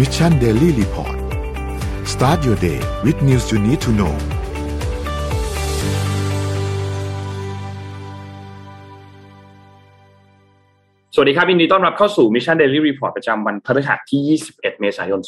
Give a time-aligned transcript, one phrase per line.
[0.00, 1.16] Mission Daily Report
[2.12, 4.14] start your day with news you need to know
[11.14, 15.20] สวัสดีครับยินดีต้อนรับเข้าสู่ Mission Daily Report ประจำวันพฤหัสที่ 21 เมษายน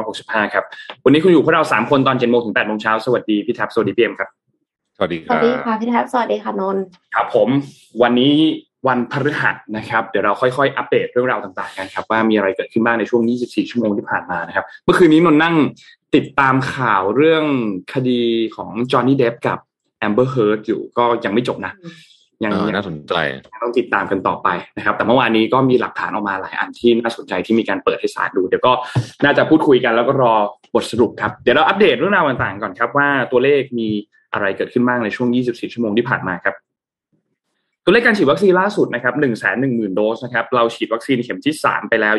[0.00, 0.64] 2565 ครับ
[1.04, 4.28] วันนี้คุณอยู่พวกเรา 3 คนตอน7โมงถึง8โมงเช้า สวัสดีพี่แท็บสวัสดีพี่เอ็มครับ
[4.96, 6.82] สวัสดีครับ สวัรัสดีค่ะพี่แท็บสวัสดีค่ะนนท์
[7.14, 7.48] ครับผม
[8.02, 8.34] วันนี้
[8.86, 15.54] วันพฤหัสนะครับ เดี๋ยวเราค่อยๆ อัปเดตเรื่องราวต่างๆกันครับว่ามีอะไรเกิดขึ้นบ้างในช่วง 24 ชั่วโมงที่ผ่านมานะครับ เมื่อคืนนี้นนท์นั่ง
[16.16, 17.44] ติดตามข่าวเรื่อง
[17.94, 18.20] คดี
[18.56, 19.58] ของจอห์นนี่เดปป์กับ
[19.98, 21.72] แอมเบอร์เฮิร์ดอยู่ก็ยังไม่จบนะ
[22.44, 23.14] ยังเออยังน่าสนใจ
[23.62, 28.72] ต้องติดตามกันต่อไปนะครับ แต่เมื่อวานนี้ก็มีหลักฐานออกมาหลายอันที่น่าสนใจที่มีการเปิดให้ศาลดู เดี๋ยวก็
[29.24, 30.34] น่าจะพูดคุยกันแล้วก็รอ
[30.74, 33.88] บทสรุปครับ เดี๋ยวเราอัปเดตเรื่องราวต่างๆก่อนครับว่าตัวเลขมี
[34.32, 36.54] อะไรเกิดขึ้นบ้างในช่วง 24 ชั่วโมงที่ผ่านมาครับ
[37.88, 42.14] ตัวเลขการฉีดวัคซีนล่าสุดนะครับ1 1 0 0 0 0โดสนะครับ เราฉีดวัคซีนเข็มที่3ไปแล้ว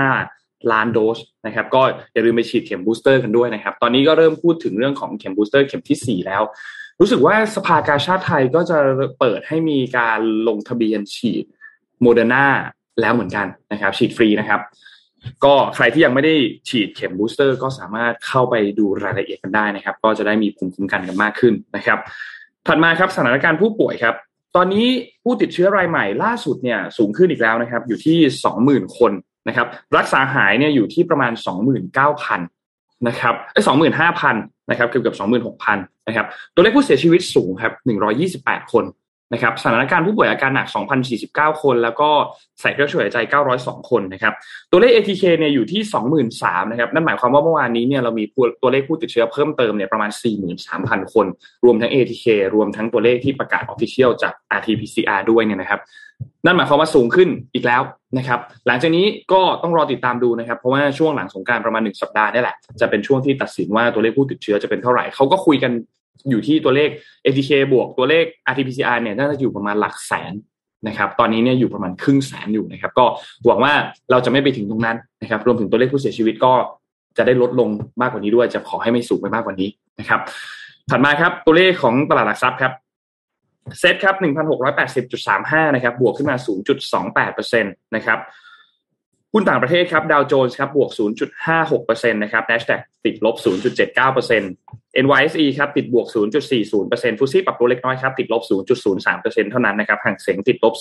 [0.00, 6.42] 25ล้านโดสนะครับ ก็อย่าลืมไปฉีดเข็มบูสเตอร์กันด้วยนะครับ ตอนนี้ก็เริ่มพูดถึงเรื่องของเข็มบูสเตอร์เข็มทีสี่4แล้ว
[7.00, 8.78] รู้สึกว่าสภากาชาดไทยก็จะ
[9.18, 11.44] เปิดให้มีการลงทะเบียนฉีด
[12.02, 12.46] โมเดอร์นา
[13.00, 14.60] แล้วเหมือนกันนะครับ ฉีดฟรีนะครับ
[15.44, 16.34] ก็ใครที่ยังไม่ได้
[16.68, 21.98] ฉีดเข็มบูสเตอร์ ก็สามารถเข้าไปดูรายละเอียดกันได้นะครับ ก็จะได้มีภูมิคุ้มกันกันมากขึ้นนะครับ
[22.66, 24.16] ถัดมาครับสถานการณ์ผู้ป่วยครับ
[24.56, 24.86] ตอนนี้
[25.22, 29.12] ผู้ติดเชื้อรายใหม่ล่าสุดเนี่ยสูงขึ้นอีกแล้วนะครับ อยู่ที่สองหมื่นคน
[29.48, 32.40] นะครับ รักษาหายเนี่ยอยู่ที่ประมาณสองหมื่นเก้าพัน
[33.08, 34.36] นะครับไอ้สองหมื่นห้าพัน
[34.70, 35.78] นะครับเกือบเกือบสองหมื่นหกพัน
[36.08, 38.84] นะครับ ตัวเลขผู้เสียชีวิตสูงครับหนึ่งรอยี่สิบแปดคน
[39.32, 40.66] นะครับสถานการณ์ผู้ป่วยอาการหนัก
[41.14, 42.10] 2,049 คน แล้วก็
[42.60, 43.18] ใส่เครื่องช่วยหายใจ
[43.54, 44.34] 902 คนนะครับ
[44.70, 45.82] ตัวเลข ATK เนี่ยอยู่ที่
[46.28, 48.24] 23,000นะครับนั่นหมายความว่าเมื่อวานนี้เนี่ยเรามี
[48.62, 50.10] ตัวเลขผู้ติดเชื้อเพิ่มเติมเนี่ยประมาณ
[50.62, 51.26] 43,000 คน
[51.64, 55.80] รวมทั้ง ATK รวมทั้งตัวเลขที่ประกาศ Official จาก RT-PCR ด้วยเนี่ยนะครับ
[56.44, 57.82] นั่นหมายความว่าสูงขึ้นอีกแล้ว
[58.18, 65.72] นะครับ หลังจากนี้ก็ต้องรอติดตามดูนะครับ เพราะว่าช่วงหลังสงการประมาณหนึ่งสัปดาห์นี่แหละ จะเป็นช่วงที่ตัดสินว่าตัวเลขผู้ติดเชื้อจะเป็นเท่าไหร่เขาก็คุยกัน
[66.30, 66.88] อยู่ที่ตัวเลข
[67.24, 70.32] ATK บวกตัวเลข RT-PCR เนี่ยน่าจะอยู่ประมาณหลักแสน
[70.88, 73.04] นะครับ ตอนนี้เนี่ยอยู่ประมาณครึ่งแสนอยู่นะครับ ก็
[73.46, 73.72] หวังว่า
[74.10, 76.52] เราจะไม่ไปถึงตรงนั้นนะครับ รวมถึงตัวเลขผู้เสียชีวิตก็
[77.16, 77.68] จะได้ลดลง
[78.00, 79.68] มากกว่านี้ด้วย จะขอให้ไม่สูงไปมากกว่านี้
[80.00, 80.20] นะครับ
[80.90, 82.72] ถัดมาครับตัวเลขของตลาดหลักทรัพย์ครับ
[83.78, 86.36] เซ็ตครับ1,680.35นหกร้อยแปดสิบจุดสามห้านะครับ บวกขึ้นมา
[87.20, 88.18] 0.28%นะครับ
[89.32, 90.90] หุ้นต่างประเทศครับดาวโจนส์ครับบวก
[91.50, 93.36] 0.56%นะครับ NASDAQ ติดลบ
[94.00, 96.06] 0.79% NYSE ครับติดบวก
[96.62, 98.42] 0.40%ฟุตซี่ปรับตัวเล็กน้อยครับติดลบ
[98.90, 100.74] 0.03%เท่านั้นนะครับห่างเสียงติดลบ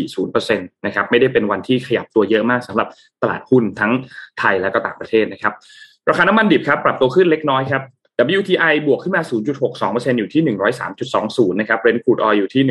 [0.00, 2.88] 0.40%นะครับไม่ได้เป็นวันที่ขยับตัวเยอะมากสำหรับ
[3.22, 3.92] ตลาดหุ้นทั้ง
[4.38, 5.52] ไทยและก็ต่างประเทศนะครับ
[6.08, 7.82] ราคาน้ำมันดิบครับปรับตัวขึ้นเล็กน้อยครับ
[8.38, 9.22] WTI บวกขึ้นมา
[9.70, 10.56] 0.62%อยู่ที่
[11.00, 12.62] 103.20 นะครับ Brent crude oil อยู่ที่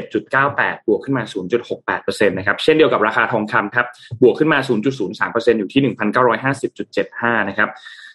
[0.00, 1.24] 107.98 บวกขึ้นมา
[1.76, 3.86] 0.68%นะครับ เช่นเดียวกับราคาทองคำครับ
[4.22, 4.58] บวกขึ้นมา
[5.08, 5.82] 0.03%อยู่ที่
[6.46, 7.68] 1,950.75 นะครับ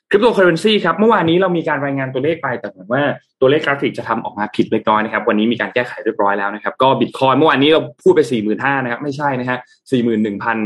[0.10, 3.04] คริปโตเคอเรนซีครับเมื่อวานนี้เรามีการรายงานตัวเลขไปแต่เหมือนว่า
[3.42, 8.22] ตัวเลขกราฟิกจะทำออกมาผิดเล็กน้อยนะครับวันนี้มีการแก้ไขเรียบร้อยแล้วนะครับก็บิตคอยน์เมื่อวานนี้เราพูดไป
[8.54, 9.60] 45,000นะครับไม่ใช่นะฮะ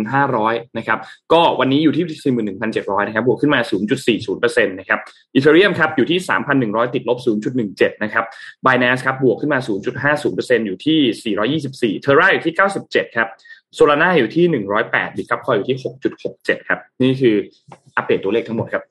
[0.06, 1.00] 41,500นะครับ
[1.34, 2.36] ก็วันนี้อยู่ที่
[2.74, 3.60] 41,700นะครับบวกขึ้นมา
[4.16, 5.00] 0.40%นะครับ
[5.34, 6.20] อีเทเรียมครับอยู่ที่
[6.62, 7.18] 3,100 ติดลบ
[7.60, 8.26] 0.17นะครับ
[8.66, 9.60] Binance ครับบวกขึ้นมา
[10.08, 13.28] 0.50%อยู่ที่ 424 Terra อยู่ที่ 97ครับ
[13.76, 14.46] โซลาร่าอยู่ที่
[14.84, 15.78] 108บิตครับคอยอยู่ที่
[16.22, 17.36] 6.67ครับนี่คือ
[17.96, 18.86] อัปเดตตัวเลขทั้งหมดครับ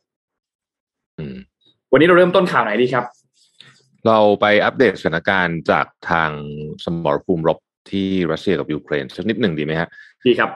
[1.93, 3.05] วันนี้เราเริ่มต้นข่าวไหนดีครับ
[4.07, 6.31] เราไปอัปเดตสถานการณ์จากทาง
[6.85, 7.59] สมรภูมิรบ
[7.91, 9.89] ที่รัสเซียกับยูเครนสักนิดหนึ่งดีไหมฮะ
[10.27, 10.51] ดีครับ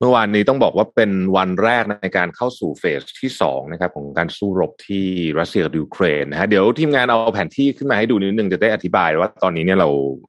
[0.00, 5.04] เมื่อวานนี้ต้องบอกว่าเป็นวันแรกในการเข้าสู่เฟสที่สองนะครับ ของการสู้รบที่
[5.38, 9.88] รัสเซียกับยูเครนนะฮะเดี๋ยวทีมงานเอาแผนที่ขึ้นมาให้ดูนิดนึงจะได้อธิบายว่าตอนนี้เนี่ยเรา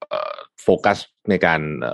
[0.09, 0.97] เอ่อโฟกัส
[1.29, 1.85] ในการเ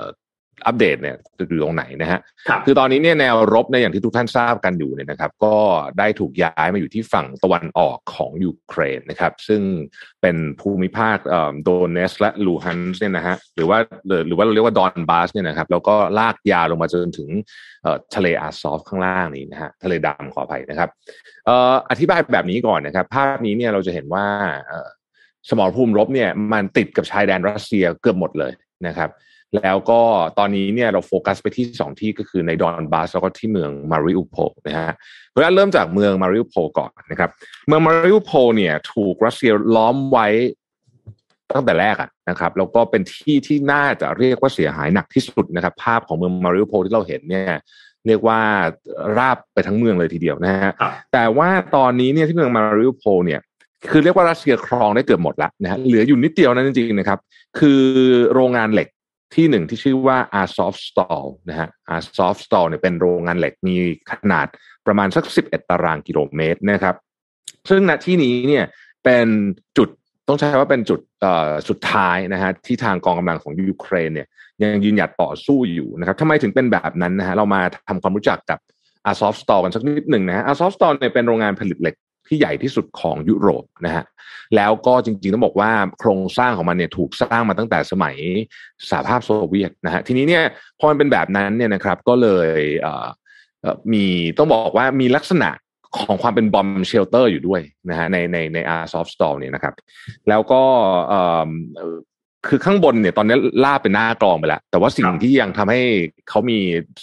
[0.64, 1.16] อ่ออัปเดตเนี่ย
[1.50, 2.20] อยู่ตรงไหนนะฮะ
[2.50, 5.56] ครับคือตอนนี้เนี่ยแนวรบในยอย่างที่ทุกท่านทราบกันอยู่เนี่ยนะครับ ก็
[6.00, 9.62] ได้ถูกย้ายมาอยู่ที่ฝั่งตะวันออกของยูเครนนะครับ ซึ่ง
[10.22, 11.18] เป็นภูมิภาค
[11.64, 17.30] โดเนตสก์และลูฮันสก์เนี่ยนะฮะหรือว่าหรือหรือว่าเราเรียกว่าดอนบาสเนี่ยนะครับแล้วก็ลากยาวลงมาจนถึง
[17.84, 20.90] เอ่อทะเลอาซอฟข้างล่างนี้นะฮะทะเลดำขออภัยนะครับ
[21.46, 24.26] เอ่ออธิบายแบบนี้ก่อนนะครับ ภาพนี้เนี่ยเราจะเห็นว่า
[24.68, 24.90] เอ่อ
[25.50, 28.52] สมรภูมิรบเนี่ยมันติดกับชายแดนรัสเซียเกือบหมดเลย
[28.88, 29.10] นะครับ
[29.58, 30.02] แล้วก็
[30.40, 34.94] ตอนนี้เนี่ยเราโฟกัสไปที่สองที่ก็คือในดอนบาสแล้วก็ที่เมืองมาริอุโพลนะฮะ
[35.30, 37.30] เพราะฉะนั้นเริ่มจากเมืองมาริอุโพลก่อนนะครับ
[37.68, 40.28] เมืองมาริอุโพลเนี่ยถูกรัสเซียล้อมไว้
[41.54, 47.56] ตั้งแต่แรกอะนะครับ แล้วก็เป็นที่ที่น่าจะเรียกว่าเสียหายหนักที่สุดนะครับ ภาพของเมืองมาริอุโพลที่เราเห็นเนี่ย
[48.08, 48.40] เรียกว่า
[49.18, 53.42] ราบไปทั้งเมืองเลยทีเดียวนะฮะครับแต่ว่าตอนนี้เนี่ยที่เมืองมาริอุโพลเนี่ย
[53.92, 57.20] คือเรียกว่ารัสเซียครองได้เกือบหมดแล้วนะฮะเหลืออยู่นิดเดียวนั้นจริงๆนะครับ
[57.60, 57.82] คือ
[58.34, 58.88] โรงงานเหล็ก
[59.36, 63.76] ที่หนึ่งที่ชื่อว่า Azov Stall นะฮะ Azovstal เนี่ยเป็นโรงงานเหล็กมี
[64.12, 64.48] ขนาด
[64.86, 66.96] ประมาณสัก 11 ตารางกิโลเมตรนะครับ
[67.70, 68.66] ซึ่งณที่นี้เนี่ย
[69.04, 69.28] เป็น
[69.78, 69.90] จุด
[70.28, 71.00] ต้องใช้ว่าเป็นจุด
[71.70, 74.28] สุดท้ายนะฮะที่ทางกองกำลังของยูเครนเนี่ย
[74.62, 78.60] ยังยืนหยัดต่อสู้อยู่นะครับทำไมถึงเป็นแบบนั้นนะฮะเรามาทำความรู้จักกับ
[79.06, 81.96] อาซอฟสตอลกันสักนิดหนึ่งนะฮะอาซอฟสตอลเนี่ยเป็นโรงงานผลิตเหล็ก
[82.28, 84.04] ที่ใหญ่ที่สุดของยุโรปนะฮะ
[84.56, 88.16] แล้วก็จริงๆต้องบอกว่าโครงสร้างของมันเนี่ยถูกสร้างมาตั้งแต่สมัย
[88.90, 90.44] สหภาพโซเวียตนะฮะทีนี้เนี่ย
[90.80, 92.60] พอมันเป็นแบบนั้นเนี่ยนะครับก็เลย
[93.94, 94.06] มี
[94.38, 95.50] ต้องบอกว่ามีลักษณะ
[95.98, 99.74] ของความเป็น bomb shelter อยู่ด้วยนะฮะในในในอาร์ซอฟสตอลเนี่ยนะครับ
[100.30, 100.64] แล้วก็
[102.48, 105.82] คือข้างบนเนี่ยตอนนี้ราบเป็นหน้ากลองไปแล้ว แต่ว่าสิ่งที่ยังทำให้
[106.30, 106.58] เขามี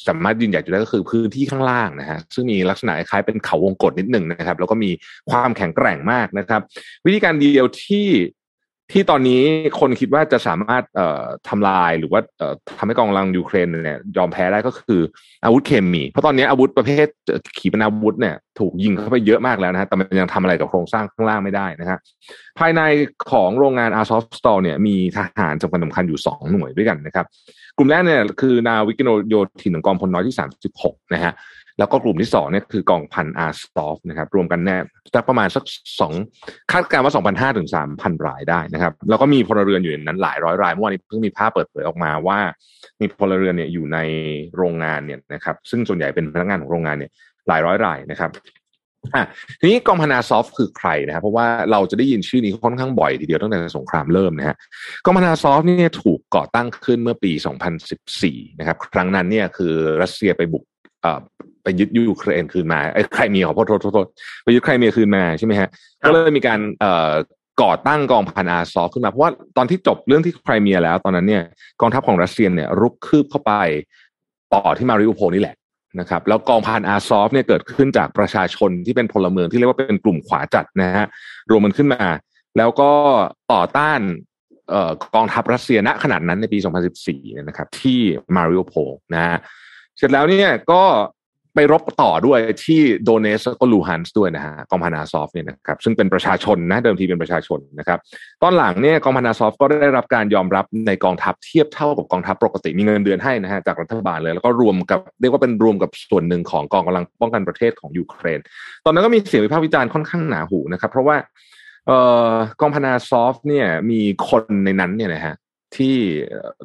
[0.09, 4.91] สามารถยืนหยัดอยู่ได้ก็คือพื้นที่ข้างล่างนะฮะซึ่งมีลักษณะคล้ายเป็นเขาวงกตนิดหนึ่งนะครับ แล้วก็มี
[5.31, 6.61] ความแข็งแกร่งมากนะครับ
[7.07, 8.07] วิธีการเดียวที่
[8.93, 9.43] ที่ตอนนี้
[9.81, 15.01] คนคิดว่าจะสามารถเอ่อทำลายหรือว่าเอ่อทำให้กองกำลังยูเครนเนี่ยยอมแพ้ได้ก็คือ
[15.45, 17.07] อาวุธเคมีเพราะตอนนี้อาวุธประเภท
[17.59, 21.99] ขีปนาวุธเนี่ยถูกยิงเข้าไปเยอะมากแล้วนะฮะแต่มันยังทำอะไรกับโครงสร้างข้างล่างไม่ได้นะฮะ
[22.59, 22.81] ภายใน
[23.33, 27.27] ของโรงงานอาร์ซอฟสตอลเนี่ยมีทหารสำคัญสำคัญอยู่สองหน่วยด้วยกันนะครับ
[27.77, 31.33] กลุ่มแรกเนี่ยคือนาวิกโนโยธินของกองพลน้อยที่สามสิบหกนะฮะ
[31.81, 34.77] แล้วก็กลุ่มที่สองเนี่ยคือกองพันอาร์สตอฟนะครับรวมกันแน่
[35.15, 35.65] สักประมาณสัก
[36.01, 36.13] สอง
[36.73, 42.39] คาดการณ์ว่าสองพันห้าถึงสามพันรายได้นะครับ แล้วก็มีพลเรือนอยู่ในนั้นหลายร้อยรายเมื่อวานนี้เพิ่งมีภาพเปิดเผยออกมาว่า
[43.01, 43.99] มีพลเรือนเนี่ยอยู่ใน
[44.57, 47.11] โรงงานเนี่ยนะครับซึ่งส่วนใหญ่เป็นพนักงานของโรงงานเนี่ย
[47.49, 48.31] หลายร้อยรายนะครับ
[49.15, 49.25] อะ
[49.61, 54.57] ทีนี้กองพันอาซอฟคือใครนะครับเพราะว่าเราจะได้ยินชื่อนี้ค่อนข้างบ่อยทีเดียวตั้งแต่สงครามเริ่มนะฮะ
[55.05, 57.33] กองพันอาซอฟนี่ถูกก่อตั้งขึ้นเมื่อปี
[57.97, 60.65] 2014 นะครับ ครั้งนั้นเนี่ยคือรัสเซียไปบุก
[61.63, 64.07] ไปยึดยูเครนคืนมาไอ้ใครมีขอโทษโทษ
[64.45, 65.69] ไปยึดใครมีคืนมาใช่ไหมฮะ
[66.07, 67.13] ก็เลยมีการเอ่อ
[67.63, 71.43] ก่อตั้งกองพันอาซอฟขึ้นมาเพราะว่าตอนที่จบเรื่องที่ไครเมียแล้วตอนนั้นเนี่ย
[71.81, 73.53] กองทัพของรัสเซียเนี่ยรุกคืบเข้าไป
[74.55, 75.57] ต่อที่มาริอุโพนี่แหละ
[76.01, 81.07] นะครับแล้วกองพันอาซอฟเนี่ยเกิดขึ้นจากประชาชนที่เป็นพลเมืองที่เรียกว่าเป็นกลุ่มขวาจัดนะฮะ
[81.51, 82.05] รวมมันขึ้นมา
[82.59, 82.91] แล้วก็
[83.53, 84.01] ต่อต้าน
[85.15, 86.59] กองทัพรัสเซียณขนาดนั้นในปี
[87.03, 88.01] 2014 นะครับ ที่
[88.37, 88.75] มาริอุโพล
[89.15, 89.37] นะฮะ
[89.97, 90.83] เสร็จแล้วเนี่ยก็
[91.55, 97.99] ไปรบต่อด้วยที่โดเนตสก์ลูฮันสก์ด้วยนะฮะกองพันอาซอฟเนี่ยนะครับซึ่งเป็นประชาชนนะเดิมทีเป็นประชาชนนะครับ
[98.43, 108.41] ตอนหลังเนี่ยกองพันอาซอฟก็ได้รับการยอมรับในกองทัพเทียบเท่ากับกองทัพปกติมีเงินเดือนให้นะฮะจากรัฐบาลเลย แล้วก็รวมกับเรียกว่าเป็นรวมกับส่วนหนึ่งของกองกำลังป้องกันประเทศของยูเครน
[108.85, 111.17] ตอนนั้นก็มีเสียงวิพากษ์วิจารณ์ค่อนข้างหนาหูนะครับเพราะว่า
[111.87, 111.99] เอ่
[112.31, 115.35] อกองพันอาซอฟเนี่ยมีคนในนั้นเนี่ยนะฮะ
[115.77, 115.97] ที่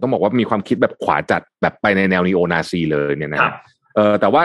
[0.01, 3.41] ต้องบอกว่ามีความคิดแบบขวาจัดแบบไปในแนวนีโอนาซีเลยเนี่ยนะ
[3.95, 4.43] เออแต่ว่า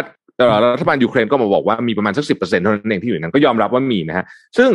[0.74, 4.24] รัฐบาลยูเครนก็มาบอกว่ามีประมาณสักสิบเปอร์เซ็นต์เท่านั้นเองที่อยู่นั้นก็ยอมรับว่ามีนะฮะ
[4.58, 4.70] ซึ่ง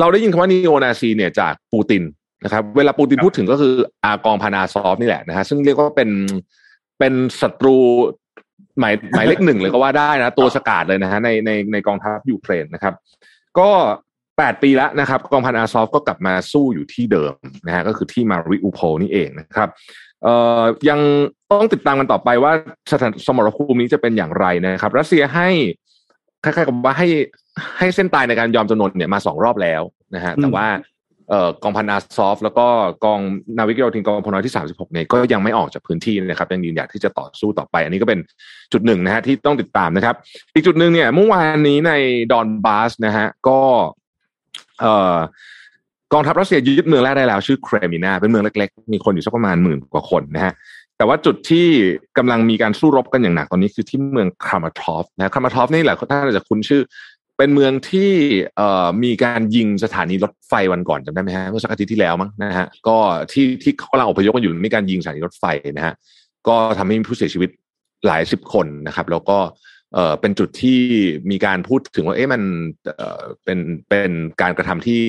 [0.00, 2.02] เราได้ยินคำว่านีโอนาซีเนี่ยจากปูติน
[2.44, 3.72] นะครับ เวลาปูตินพูดถึงก็คือ
[4.04, 6.10] อ่ากองพันอาซอฟนี่แหละนะฮะซึ่งเรียกว่าเป็น
[6.98, 7.76] เป็นศัตรู
[8.80, 12.94] หมายหมายเลขหนึ่งเลยก็ว่าได้นะ ตัวสกัดเลยนะฮะในในในกองทัพยูเครนนะครับ
[13.58, 13.70] ก็
[14.38, 17.32] แปดปีแล้วนะครับ กองพันอาซอฟก็กลับมาสู้อยู่ที่เดิม
[17.66, 19.68] นะฮะก็คือที่มาริอูโพนี่เองนะครับ
[20.22, 21.00] เอ่อยัง
[21.52, 22.52] ต้องติดตามกันต่อไปว่า
[22.92, 25.48] สถานสมรภูมินี้จะเป็นอย่างไรนะครับ รัสเซียให้
[26.44, 27.08] คล้ายๆกับว่าให้
[27.78, 29.82] ให้เส้นตายในการยอมจำนนเนี่ยมาสองรอบแล้ว
[30.14, 30.66] นะฮะแต่ว่า
[31.30, 32.66] เอ่อกองพันอาซอฟ แล้วก็
[33.04, 33.20] กอง
[33.58, 38.20] นาวิกโยธินกองพลน้อยที่สามสิบหกเนี่ยก็ยังไม่ออกจากพื้นที่นะครับยังยืนหยัดที่จะต่อสู้ต่อไป อันนี้ก็เป็น
[38.72, 40.14] จุดหนึ่งนะฮะที่ต้องติดตามนะครับ
[40.54, 41.92] อีกจุดหนึ่งเนี่ยเมื่อวานนี้ใน
[42.32, 43.60] ดอนบาสนะฮะก็
[44.80, 45.16] เอ่อ
[46.12, 50.52] กองทัพรัสเซียยึดเมืองแรกได้แล้วชื่อเครมินาเป็นเมืองเล็กๆ มีคนอยู่สักประมาณหมื่นกว่าคนนะฮะ
[50.96, 51.66] แต่ว่าจุดที่
[52.18, 56.82] กำลังมีการสู้รบกันอย่างหนักตอนนี้คือที่เมืองครามาทอฟนะครามาทอฟนี่แหละท่านอาจจะคุ้นชื่อ
[57.38, 58.10] เป็นเมืองที่
[59.04, 62.96] มีการยิงสถานีรถไฟวันก่อนจำได้ไหมฮะเมื่อสักอาทิตย์ที่แล้วมั้งนะฮะก็
[63.32, 65.44] ที่ที่เขากำลังอพยพกันอยู่มีการยิงสถานีรถไฟ
[65.76, 65.94] นะฮะ
[66.48, 67.50] ก็ทำให้มีผู้เสียชีวิต
[68.06, 69.38] หลายสิบคนนะครับ แล้วก็
[69.94, 70.80] เออเป็นจุดที่
[71.30, 72.42] มีการพูดถึงว่าเอ๊ะมัน
[72.98, 74.10] เออเป็นเป็น
[74.42, 75.00] การกระทำที่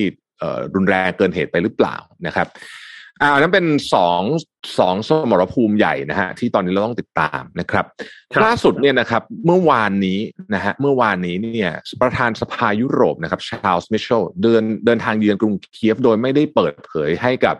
[0.74, 2.46] รุนแรงเกินเหตุไปหรือเปล่านะครับ
[3.22, 4.22] อ่านั้นเป็นสอง
[4.78, 7.84] สองสมรภูมิใหญ่นะฮะที่ตอนนี้เราต้องติดตามนะครับ
[8.44, 10.18] ล่าสุดเนี่ยนะครับเมื่อวานนี้
[10.54, 11.70] นะฮะเมื่อวานนี้เนี่ย
[12.02, 17.56] ประธานสภายุโรปนะครับชาลส์มิเชลเดินเดินทางเยือนกรุงเคียฟโดยไม่ได้เปิดเผยให้กับ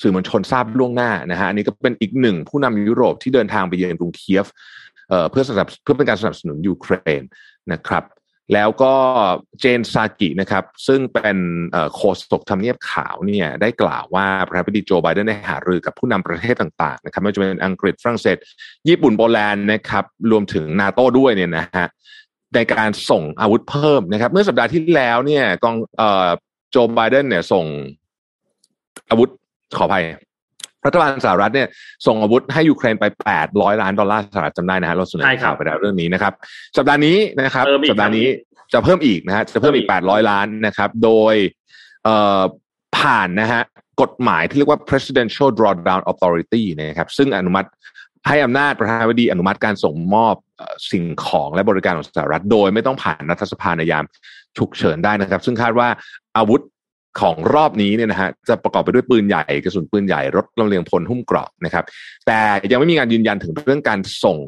[0.00, 4.46] สื่อมวลชนทราบล่วงหน้านะฮะอันนี้ก็เป็นอีกหนึ่งผู้นำยุโรปที่เดินทางไปเยือนกรุงเคียฟ
[5.30, 7.22] เพื่อสนับเพื่อเป็นการสนับสนุนยูเครน
[7.72, 8.02] นะครับ
[8.54, 8.94] แล้วก็
[9.60, 11.38] เจนซากินะครับ ซึ่งเป็น
[11.94, 12.00] โฆ
[12.30, 18.36] ษกทำเนียบขาวเนี่ยได้กล่าวว่าประธานาธิบดีโจไบเดนได้หารือกับผู้นำประเทศต่างๆนะครับไม่ว่าจะเป็นอังกฤษฝรั่งเศส
[18.88, 21.88] ญี่ปุ่นโปแลนด์นะครับ รวมถึงนาโต้ด้วยเนี่ยนะฮะ
[22.54, 25.76] ในการส่งอาวุธเพิ่มนะครับ เมื่อสัปดาห์ที่แล้วเนี่ยกอง
[26.70, 27.64] โจไบเดนเนี่ยส่ง
[29.10, 29.28] อาวุธ
[29.76, 30.04] ขออภัย
[30.86, 31.68] รัฐบาลสหรัฐเนี่ย
[32.06, 33.04] ส่งอาวุธให้ยูเครนไป
[33.44, 36.32] 800 ล้านดอลลาร์สหรัฐจำได้นะฮะเราเสนอข่าวไปแล้วเรื่องนี้นะครับ
[36.76, 38.26] สัปดาห์นี้นะครับสัปดาห์นี้
[38.72, 41.34] จะเพิ่มอีกนะฮะจะเพิ่มอีก 800 ล้านนะครับ โดย
[42.04, 42.42] เอ่อ
[42.98, 43.62] ผ่านนะฮะ
[44.02, 47.68] กฎหมายที่เรียกว่า presidential drawdown authority นะครับซึ่งอนุมัติ
[48.28, 50.34] ให้อำนาจประธานาธิบดีอนุมัติการส่งมอบ
[50.90, 54.04] สิ่งของและบริการของสหรัฐ โดยไม่ต้องผ่านรัฐสภาในยาม
[54.58, 55.88] ฉุกเฉินได้นะครับ ซึ่งคาดว่า
[56.36, 56.60] อาวุธ
[57.20, 61.84] ของรอบนี้เนี่ยนะฮะจะประกอบไปด้วยปืนใหญ่กระสุนปืนใหญ่รถลำเลียงพลหุ้มเกราะนะครับ
[62.26, 62.38] แต่
[62.70, 64.38] ยังไม่มีการยืนยันถึงเรื่องการส่ง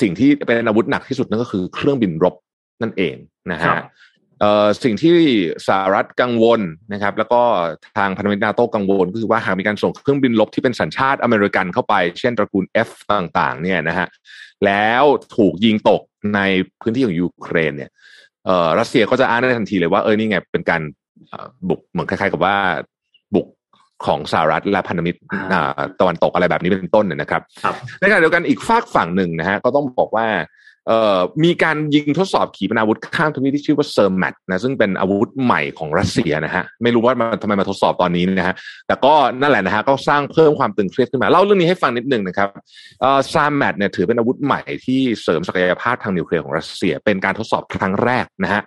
[0.00, 2.34] สิ่งที่เป็นอาวุธหนักที่สุดนั่นก็คือเครื่องบินรบ
[2.82, 3.14] นั่นเอง
[3.52, 3.80] นะฮะ
[4.84, 5.16] สิ่งที่
[5.66, 6.60] สหรัฐกังวล
[6.92, 7.42] นะครับ แล้วก็
[7.98, 14.06] ทางพันธมิตรนาโต้กังวล ก็คือว่าหากมีการส่งเครื่องบินลบที่เป็นสัญชาติอเมริกันเข้าไป เช่นตระกูล F ต่าง ๆ เนี่ยนะฮะ
[14.66, 15.04] แล้ว
[15.36, 16.00] ถูกยิงตก
[16.34, 16.40] ใน
[16.80, 17.90] พื้นที่ของยูเครนเนี่ย
[18.46, 20.82] เอ่อรัสเซียก็จะอ้างได้ทันทีเลยว่าเออนี่ไงเป็นการ
[21.68, 22.56] บุกเหมือนคล้ายๆ กับว่า
[23.34, 23.46] บุก
[24.06, 25.18] ของสหรัฐและพันธมิตร
[26.00, 27.42] ตะวันตกอะไรแบบนี้เป็นต้นเนี่ยนะครับ
[27.98, 30.46] ในขณะเดียวกันอีกฝากฝั่งหนึ่งนะฮะก็ต้องบอกว่าเอ่อ
[31.44, 38.54] มีการยิงทดสอบขีปนาวุธข้ามทวีปที่ชื่อว่าซาร์แมตนะซึ่งเป็นอาวุธใหม่ของรัสเซียนะฮะไม่รู้ว่ามันทำไมมาทดสอบตอนนี้นะฮะ
[38.86, 42.48] แต่ก็นั่นแหละนะฮะก็สร้างเพิ่มความตึงเครียดขึ้นมาเล่าเรื่องนี้ให้ฟังนิดนึงนะครับ
[43.00, 48.62] เอ่อซาร์แมตเนี่ยถือเป็นอาวุธใหม่ที่เสริมศักยภาพทางนิวเคลียร์ของรัสเซีย เป็นการทดสอบครั้งแรกนะฮะ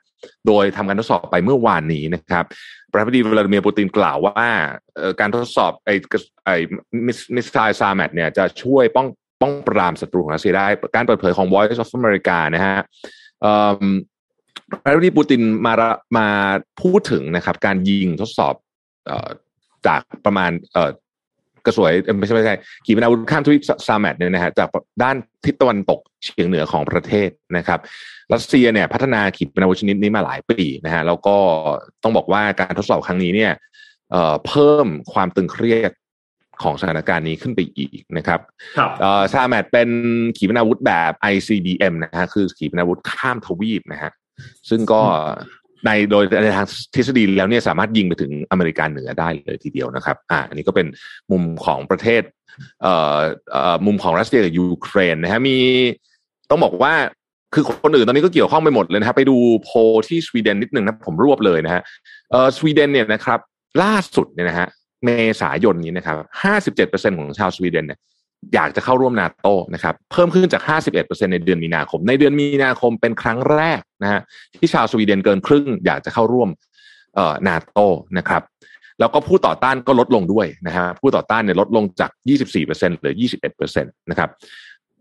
[0.48, 2.46] โดยทำการทดสอบไปเมื่อวานนี้นะครับ
[2.92, 4.48] ประธานาธิบดีวลาดิเมียร์ปูตินกล่าวว่า
[5.20, 5.96] การทดสอบไอ้
[6.46, 6.56] ไอ้
[7.36, 9.08] missile ซาร์แมตเนี่ยจะช่วยป้อง
[9.44, 12.78] ป้องปรามศัตรูของรัสเซียได้ การเปิดเผยของ Voice of America นะฮะ
[14.84, 15.74] ประธานาธิบดีปูตินมา
[16.18, 16.28] มา
[16.82, 18.56] พูดถึงนะครับ การยิงทดสอบ
[19.88, 20.52] จากประมาณ
[21.66, 24.70] กระสวยไม่ใช่ไม่ใช่ขีปนาวุธข้ามทวีปซาแมตเนี่ยนะฮะจาก
[25.04, 27.80] ด้านทิศตะวันตกเฉียงเหนือของประเทศนะครับ
[28.34, 31.38] รัสเซียเนี่ยพัฒนาขีปนาวุธชนิดนี้มาหลายปีนะฮะแล้วก็
[32.04, 33.52] ต้องบอกว่าการทดสอบครั้งนี้เนี่ย
[34.48, 35.92] เพิ่มความตึงเครียด
[36.64, 38.40] ของสถานการณ์นี้ขึ้นไปอีกนะครับ
[39.32, 39.90] ซาแมตเป็น
[40.38, 44.12] ขีปนาวุธแบบ ICBM นะฮะคือขีปนาวุธข้ามทวีปนะฮะ
[44.70, 45.02] ซึ่งก็
[45.86, 50.88] ในโดยในทางทฤษฎีแล้วเนี่ยสามารถยิงไปถึงอเมริกาเหนือได้เลยทีเดียวนะครับ อ่า อันนี้ก็เป็น
[51.32, 52.22] มุมของประเทศ
[52.82, 53.20] เอ่อ
[53.52, 55.58] เอ่อมุมของรัสเซียกับยูเครนนะฮะมี
[56.50, 56.94] ต้องบอกว่า
[57.54, 59.70] คือคนอื่นตอนนี้ก็เกี่ยวข้องไปหมดเลยนะครับไปดูโพ
[60.08, 61.82] ที่สวีเดนนิดหนึ่งนะผมรวบเลยนะฮะ
[62.32, 63.40] เอ่อสวีเดนเนี่ยนะครับ
[63.84, 64.68] ล่าสุดเนี่ยนะฮะ
[65.06, 65.10] เม
[65.42, 68.00] ษายนนี้นะครับห้าสิบเจ็ดเปอร์เซ็นของชาวสวีเดนเนี่ย
[68.54, 70.64] อยากจะเข้าร่วมนาโตนะครับเพิ่มขึ้นจาก
[70.98, 74.22] 51%ในเดือนมีนาคม ในเดือนมีนาคมเป็นครั้งแรกนะฮะ
[74.56, 76.50] ที่ชาวสวีเดนเกินครึ่ง อยากจะเข้าร่วม
[77.16, 77.80] เอ่อนาโต
[78.18, 78.42] นะครับ
[79.00, 82.12] แล้วก็ผู้ต่อต้านก็ลดลงด้วยนะฮะผู้ต่อต้านเนี่ยลดลงจาก
[82.56, 83.16] 24%เหลือ
[83.58, 84.30] 21%นะครับ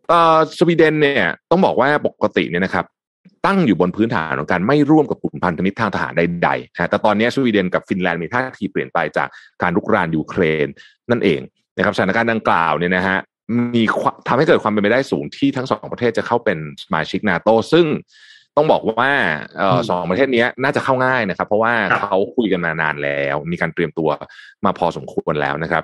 [0.09, 2.85] เอ่อสวีเดนเนี่ยต้องบอกว่าปกติเนี่ยนะครับ
[3.47, 9.29] ตั้งอยู่บนพื้นฐานของการไม่ร่วมกับกลุ่มพันธมิตรทางทหารใดๆนะแต่ตอนนี้สวีเดนกับฟินแลนด์มีท่าทีเปลี่ยนไปจาก
[9.63, 10.67] การลุกรานยูเครน
[11.11, 11.41] นั่นเอง
[11.77, 13.19] นะครับสถานการณ์ดังกล่าวเนี่ยนะฮะ
[13.75, 13.83] มี
[14.29, 17.87] ทำให้เกิดความเป็นไปได้สูงที่ทั้งสองประเทศจะเข้าเป็นสมาชิกนาโตซึ่ง
[18.57, 19.11] ต้องบอกว่า
[19.91, 24.09] สองประเทศนี้น่าจะเข้าง่ายนะครับ เพราะว่าเขาคุยกันมานานแล้ว มีการเตรียมตัว
[24.65, 25.83] มาพอสมควรแล้วนะครับ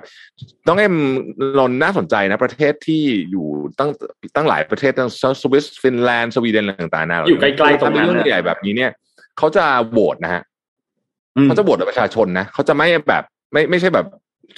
[0.67, 0.95] ต้องเอ็ม
[1.57, 3.47] นนน่าสนใจนะประเทศที่อยู่
[3.79, 3.89] ตั้ง
[4.35, 5.09] ตั้งหลายประเทศตั้ง
[5.41, 8.91] สวิสฟินแลนด์สวีเดนต่างๆนะอยู่ใกล้ๆตรงนั้นเรื่องใหญ่แบบนี้เนี่ย
[9.37, 10.43] เขาจะโหวตนะฮะ
[11.43, 13.23] เขาจะโหวตประชาชนนะเขาจะไม่แบบ
[13.53, 14.05] ไม่ไม่ใช่แบบ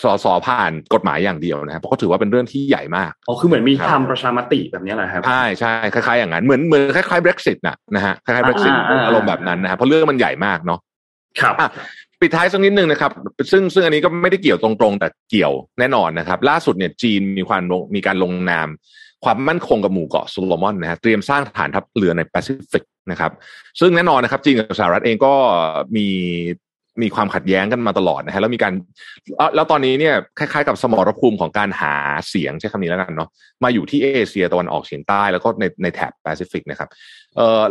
[0.04, 8.74] สอสอผ่านกฎหมายอย่างเดียวนะครับเพราะเขาถือว่าเป็นเรื่องที่ใหญ่มากอ๋อคือเหมือนมีทำประชามติแบบนี้แหละครับใช่ใช่คล้ายๆอย่างนั้นเหมือนเหมือนคล้ายๆ Brexit นะนะฮะคล้ายๆ Brexit
[9.06, 10.80] อารมณ์แบบนั้นนะเพราะเรื่องมันใหญ่มากเนาะ
[11.42, 11.56] ครับ
[12.22, 13.12] ปิดท้ายสักนิดนึงนะครับ
[13.52, 17.62] ซึ่งซึ่งอันนี้ก็ไม่ได้เกี่ยวตรงๆ แต่เกี่ยวแน่นอนนะครับ ล่าสุดเนี่ยจีนมีความ
[17.96, 18.68] มีการลงนาม
[19.24, 23.32] ความมั่นคงกับหมู่เกาะโซโลมอนนะฮะเตรียมสร้างฐานทัพเรือในแปซิฟิกนะครับ
[23.80, 25.34] ซึ่งแน่นอนนะครับ จีนกับสหรัฐเองก็
[25.96, 26.08] มี
[27.04, 28.74] มีความขัดแย้งกันมาตลอดนะฮะแล้วมีการ
[29.56, 31.94] แล้วตอนนี้เนี่ยคล้ายๆกับสมรภูมิของการหา
[32.30, 33.30] เสียงใช้คำนี้แล้วกันเนาะ
[33.64, 36.90] มาอยู่ที่เอเชียตะวันออกเฉียงใต้แล้วก็ในในแถบแปซิฟิกนะครับ
[37.36, 37.64] เอ่อ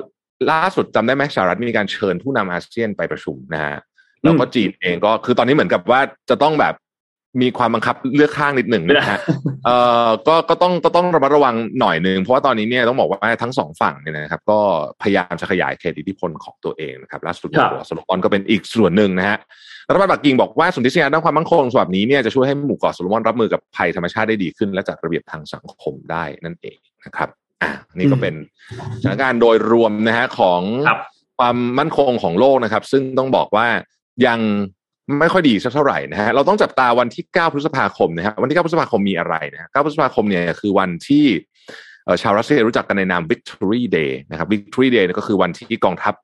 [0.50, 3.78] ล่าสุดจำได้ไหมสหรัฐมีการเชิญผู้นำอาเซียนไปประชุมนะฮะ
[4.22, 6.74] แล้วก็จีนเองก็คือตอนนี้เหมือนกับว่าจะต้องแบบ
[7.40, 9.18] มีความบังคับเลือกข้างนิดหนึ่งนะฮะ
[9.64, 14.58] เอ่อก็ก็ต้องก็ต้องระมัดระวังหน่อยหนึ่งเพราะว่าตอนนี้เนี่ยต้องบอกว่าทั้งสองฝั่งเนี่ยนะครับก็
[15.02, 19.38] พยายามจะขยายเขตอิทธิพลของตัวเองนะครับล่าสุดตัวสโลมอนก็เป็นอีกส่วนหนึ่งนะฮะ
[19.88, 27.28] รัฐบาลปักกิ่งบอกว่าสุนทรียาด้านความมั่นคงฉบับนี้เนี่ยจะช่วยให้หมู่เกาะโซโลมอนรับมือกับภัยธรรมชาติได้ดีขึ้น และจัดระเบียบทางสังคมได้นั่นเองนะครับ
[27.62, 28.34] อ่านี่ก็เป็น
[29.02, 30.60] สถานการณ์โดยรวมนะฮะของ
[31.38, 33.66] ความมั่นคงของโลกนะครับ ซึ่งต้องบอกว่า
[34.26, 34.40] ยัง
[35.20, 41.24] ไม่ค่อยดีสักเท่าไหร่นะฮะเราต้องจับตาวันที่ 9 พฤษภาคมนะฮะวันที่ 9 พฤษภาคมมีอะไรนะ9พฤษภาคมเนี่ยคือวันที่
[42.22, 46.14] ชาวรัสเซียรู้จักกันในนาม Victory Day นะครับ Victory Day ก็คือวันที่กองทัพ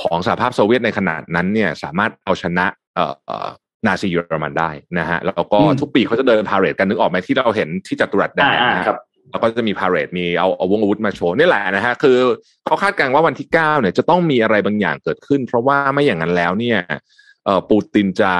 [0.00, 2.66] ของสหภาพโซเวียตในขณะนั้นเนี่ยสามารถเอาชนะ
[3.86, 8.98] นาซีเยอรมันได้นะฮะแล้วก็ทุกปีเขาจะเดินพาเหรดกันนึกออกไหมที่เราเห็นที่จัตุรัสแดงนะครับ
[9.30, 12.18] แล้วก็จะมีพาเหรดมีเอาเอาวงอาวุธมาโชว์นี่แหละนะฮะคือ
[12.66, 16.78] เขาคาดการณ์ว่าวันที่เก้าเนี่ยจะต้องมีอะไรบางอย่างเกิดขึ้น เพราะว่าไม่อย่างนั้นแล้วเนี่ย
[17.46, 18.32] เอ่อปูตินจะ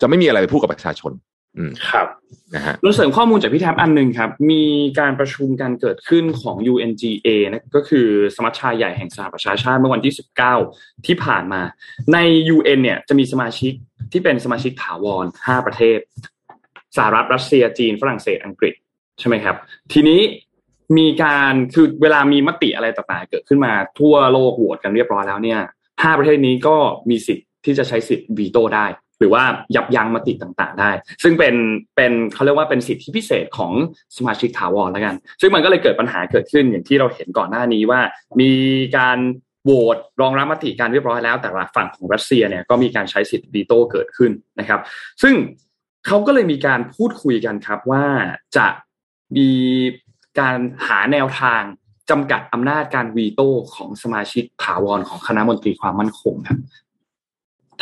[0.00, 1.12] จะไม่มีอะไรไปพูดกับประชาชน
[1.56, 2.08] อืมครับ
[2.54, 4.64] นะฮะเราเสริมข้อมูลจากพี่แท็บอันหนึ่งครับ มี
[5.00, 10.14] การประชุมการเกิดขึ้นของ UNGA นะก็คือสมัชชาใหญ่แห่งสหประชาชาติเมื่อวันที่
[10.58, 11.62] 19 ที่ผ่านมา
[12.12, 12.18] ใน
[12.54, 13.72] UN เนี่ยจะมีสมาชิก
[14.12, 15.98] ที่เป็นสมาชิกถาวร 5 ประเทศ
[16.96, 18.74] สหรัฐรัสเซียจีน ฝรั่งเศสอังกฤษ
[19.18, 19.56] ใช่ไหมครับ
[19.92, 20.20] ทีนี้
[20.98, 25.60] มีการคือเวลามีมติอะไรต่างๆเกิดขึ้นมาทั่วโลกโหวตกันเรียบร้อยแล้วเนี่ย
[26.02, 26.76] ห้าประเทศนี้ก็
[27.10, 28.86] มีสิทธิ์ ที่จะใช้สิทธิ์วีโต้ได้
[29.18, 29.42] หรือว่า
[29.76, 30.90] ยับยั้งมติต่างๆ ได้
[31.22, 31.54] ซึ่งเป็น
[31.96, 33.72] เป็นเขาเรียกว่าเป็นสิทธิพิเศษของ
[34.16, 38.00] สมาชิกถาวรแล้วกัน ซึ่งมันก็เลยเกิดปัญหาเกิดขึ้นอย่างที่เราเห็นก่อนหน้านี้ว่า
[38.40, 38.52] มี
[38.96, 39.18] การ
[39.64, 44.80] โหวตรองรับมติการเรียบร้อยแล้ว แต่ละฝั่งของรัสเซียเนี่ยก็มีการใช้สิทธิ์วีโต้เกิดขึ้นนะครับ
[45.22, 45.34] ซึ่ง
[46.06, 48.04] เขาก็เลยมีการพูดคุยกันครับว่า
[48.56, 48.66] จะ
[49.36, 49.50] มี
[50.40, 51.62] การหาแนวทาง
[52.10, 56.58] จำกัดอำนาจการวีโต้ของสมาชิกถาวรของคณะมนตรีความมั่นคงครับ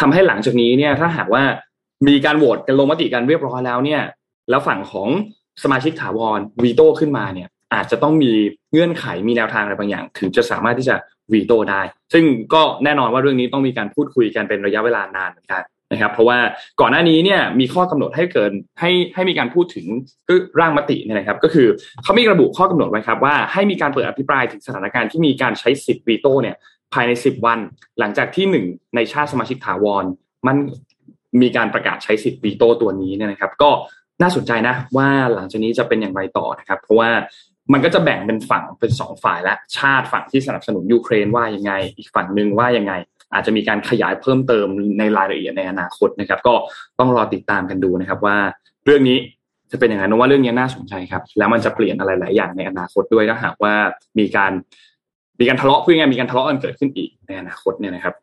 [0.01, 1.43] ทำให้หลังจากนี้เนี่ยถ้าหากว่า
[2.09, 4.03] มีการโหวตกันลงมติกันเรียบร้อยแล้วเนี่ย
[4.51, 5.09] แล้วฝั่งของ
[5.63, 8.33] สมาชิกถาวรวีโต้ขึ้นมาเนี่ยอาจจะต้องมี
[8.73, 10.97] เงื่อนไขมีแนวทางอะไรบางอย่าง ถึงจะสามารถที่จะ
[11.33, 12.25] วีโต้ได้ ซึ่ง
[12.55, 15.63] ก็แน่นอนว่าเรื่องนี้ต้องมีการพูดคุยกันเป็นระยะเวลานานเหมือนกัน
[15.93, 16.39] นะครับ เพราะว่า
[16.81, 19.87] ก่อนหน้านี้เนี่ยมีข้อกำหนดให้เกินให้ให้มีการพูดถึง
[20.61, 21.69] ร่างมติเนี่ยนะครับ ก็คือ
[22.03, 26.57] เขามีระบุข้อกำหนดไว้ครับว่าให้มีการเปิดอภิปรายถึงสถานการณ์ที่มีการใช้สิทธิ์วีโต้เนี่ย
[26.95, 27.59] ภายใน 10 วัน
[27.99, 30.05] หลังจากที่หนึ่งในชาติสมาชิกถาวร
[30.47, 30.57] มัน
[31.43, 33.71] มีการประกาศใช้สิทธิ์วีโต้ตัวนี้เนี่ยนะครับ ก็
[34.23, 37.11] น่าสนใจนะว่าหลังจากนี้จะเป็นอย่างไรต่อนะครับ เพราะว่า
[37.73, 42.93] มันก็จะแบ่งเป็นฝั่งเป็นสองฝ่ายและชาติฝั่งที่สนับสนุนยูเครนว่ายังไง อีกฝั่งหนึ่งว่ายังไง
[43.33, 44.67] อาจจะมีการขยายเพิ่มเติม
[44.99, 46.55] ในรายละเอียดในอนาคตนะครับ ก็
[46.99, 48.37] ต้องรอติดตามกันดูนะครับว่า
[48.85, 49.19] เรื่องนี้
[49.73, 53.75] จะเป็นอย่างไรนว่าเรื่องนี้น่าสนใจครับ แล้วมันจะเปลี่ยนอะไรหลายอย่างในอนาคตด้วยถ้าหากว่า
[54.19, 54.53] มีการ
[55.41, 58.15] มีการทะเลาะเพื่อไงมีการทะเลาะกันเกิดขึ้นอีกในอนาคตเนี่ยนะครับ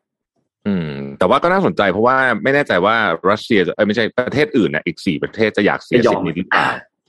[0.66, 2.96] อืม แต่ว่าก็น่าสนใจเพราะว่าไม่แน่ใจว่า
[3.30, 6.66] รัสเซียเออไม่ใช่ประเทศอื่นนะอีกสี่ประเทศจะอยากเสียสิทธิ์นี้หรือเปล่า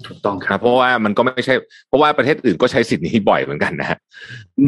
[0.08, 1.54] ถูกต้องครับเพราะว่ามันก็ไม่ใช่
[1.88, 3.98] เพราะว่าประเทศอื่นก็ใช้สิทธิ์นี้บ่อยเหมือนกันนะฮะ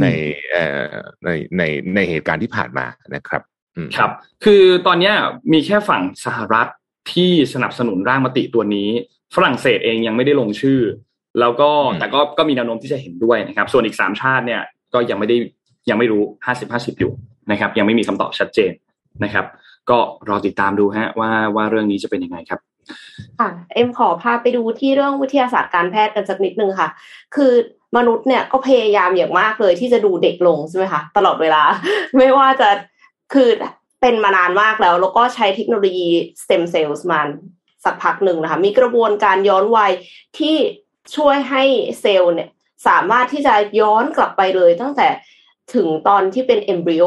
[0.01, 0.05] ใน
[0.51, 1.63] เอ่อในใน
[1.95, 3.41] ในเหตุการณ์ที่ผ่านมานะครับ
[3.97, 4.11] ครับ
[4.43, 5.11] คือตอนนี้
[5.53, 6.67] มีแค่ฝั่งสหรัฐ
[7.13, 8.89] ที่สนับสนุนร่างมติตัวนี้
[9.35, 10.79] ฝรั่งเศสเองยังไม่ได้ลงชื่อ
[11.39, 14.61] แล้วก็แต่ก็ก็มีแนวโน้มที่จะเห็นด้วยนะครับ ส่วนอีกสามชาติเนี่ย
[14.93, 15.37] ก็ยังไม่ได้
[15.89, 17.11] ยังไม่รู้ห้าสิบห้าสิบอยู่
[17.51, 18.71] นะครับ ยังไม่มีคำตอบชัดเจน
[19.23, 19.45] นะครับ
[19.89, 19.97] ก็
[20.29, 22.59] รอติดตามดูฮะว่าว่าเรื่องนี้จะเป็นยังไงครับ
[23.39, 26.89] ค่ะเอ็มขอพาไปดูที่เรื่องวิทยาศาสตร์การแพทย์กันสักนิดนึงค่ะ
[27.35, 27.51] คือ
[27.97, 31.61] มนุษย์เนี่ยก็พยายามอย่างมากเลยที่จะดูเด็กลงใช่ไหมคะตลอดเวลา
[32.17, 32.69] ไม่ว่าจะ
[33.33, 33.49] คือ
[34.01, 36.09] เป็นมานานมากแล้ว แล้วก็ใช้เทคโนโลยี
[36.43, 37.21] สเต็มเซลล์มา
[37.85, 39.91] สักพักหนึ่งนะคะ มีกระบวนการย้อนวัย
[40.37, 40.55] ที่
[41.15, 41.63] ช่วยให้
[42.01, 42.49] เซลล์เนี่ย
[42.87, 45.07] สามารถที่จะย้อนกลับไปเลย ตั้งแต่
[45.73, 47.05] ถึงตอนที่เป็นเอมบริโอ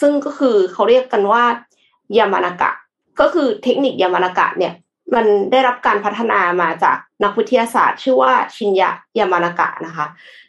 [0.00, 1.44] ซึ่งก็คือเขาเรียกกันว่า
[2.18, 2.70] ยามานากะ
[3.20, 4.74] ก็คือเทคนิคยามานากะเนี่ย
[5.14, 10.06] มันได้รับการพัฒนามาจากนักวิทยาศาสตร์ ชื่อว่าชินยะยามานากะนะคะ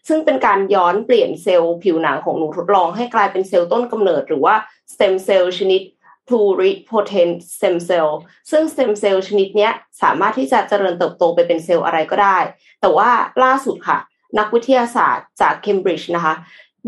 [0.08, 4.56] ซึ่งเป็นการย้อนเปลี่ยนเซลล์ผิวหนังของหนูทดลองให้กลายเป็นเซลล์ต้นกำเนิด หรือว่า
[4.94, 5.82] stem cell ชนิด
[6.28, 8.10] pluripotent stem cell
[8.52, 9.70] ซึ่ง stem cell ชนิดนี้
[10.02, 12.38] สามารถที่จะเจริญเติบโตไปเป็นเซลล์อะไรก็ได้
[12.82, 13.10] แต่ว่า
[13.44, 13.98] ล่าสุดค่ะ
[14.38, 16.36] นักวิทยาศาสตร์จากเคมบริดจ์นะคะ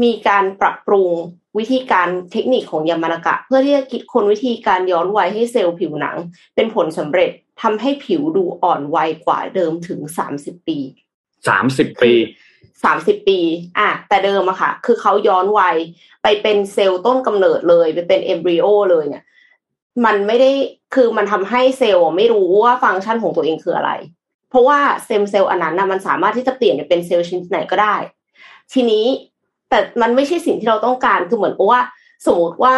[0.03, 1.09] มีการปรับปรุง
[1.57, 6.17] วิธีการเทคนิคของยามานากะ เพื่อที่จะคิดค้นวิธีการย้อนวัยให้เซลล์ผิวหนัง
[6.55, 7.31] เป็นผลสำเร็จ
[7.61, 10.77] ทำให้ผิวดูอ่อนวัยกว่าเดิมถึงสามสิบปี
[11.47, 12.13] สามสิบปี
[12.83, 13.39] สามสิบปี
[13.77, 15.75] อะ แต่เดิมอะค่ะ คือเขาย้อนวัย
[16.23, 19.23] ไปเป็นเซลล์ต้นกำเนิดเลย ไปเป็น embryo เลยเนี่ย
[20.05, 20.51] มันไม่ได้
[20.95, 23.91] คือมันทำให้เซลล์ไม่รู้ว่าฟังก์ชันของตัวเองคืออะไร
[24.49, 27.95] เพราะว่า stem cell อันนั้นนะมันสามารถที่จะเปลี่ยนเป็นเซลล์ชนิดไหนก็ได้
[28.73, 29.05] ทีนี้
[29.69, 31.81] แต่มันไม่ใช่สิ่งที่เราต้องการคือเหมือนกับว่า
[32.25, 32.75] สมมติว่า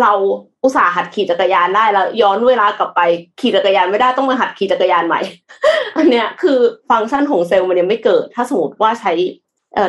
[0.00, 0.12] เรา
[0.62, 3.00] อุตส่าห์หัดขี่จักรยานได้แล้ว ย้อนเวลากลับไป
[3.40, 5.20] ขี่จักรยานไม่ได้ต้องมาหัดขี่จักรยานใหม่
[5.96, 6.58] อันเนี้ยคือ
[6.90, 9.12] ฟังก์ชันของเซลล์มันยังไม่เกิด ถ้าสมมติว่าใช้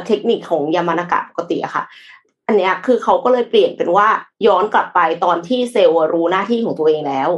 [0.08, 1.84] เทคนิคของยามานากะปกติอะค่ะ
[2.48, 4.08] อันเนี้ยคือเขาก็เลยเปลี่ยนเป็นว่า
[4.48, 7.30] ย้อนกลับไปตอนที่เซลล์รู้หน้าที่ของตัวเองแล้ว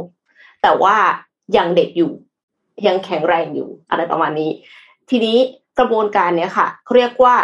[0.62, 0.94] แต่ว่า
[1.56, 2.12] ยังเด็กอยู่
[2.86, 4.50] ยังแข็งแรงอยู่อะไรประมาณนี้
[5.10, 5.38] ทีนี้
[5.78, 7.36] กระบวนการเนี้ยค่ะเขาเรียกว่า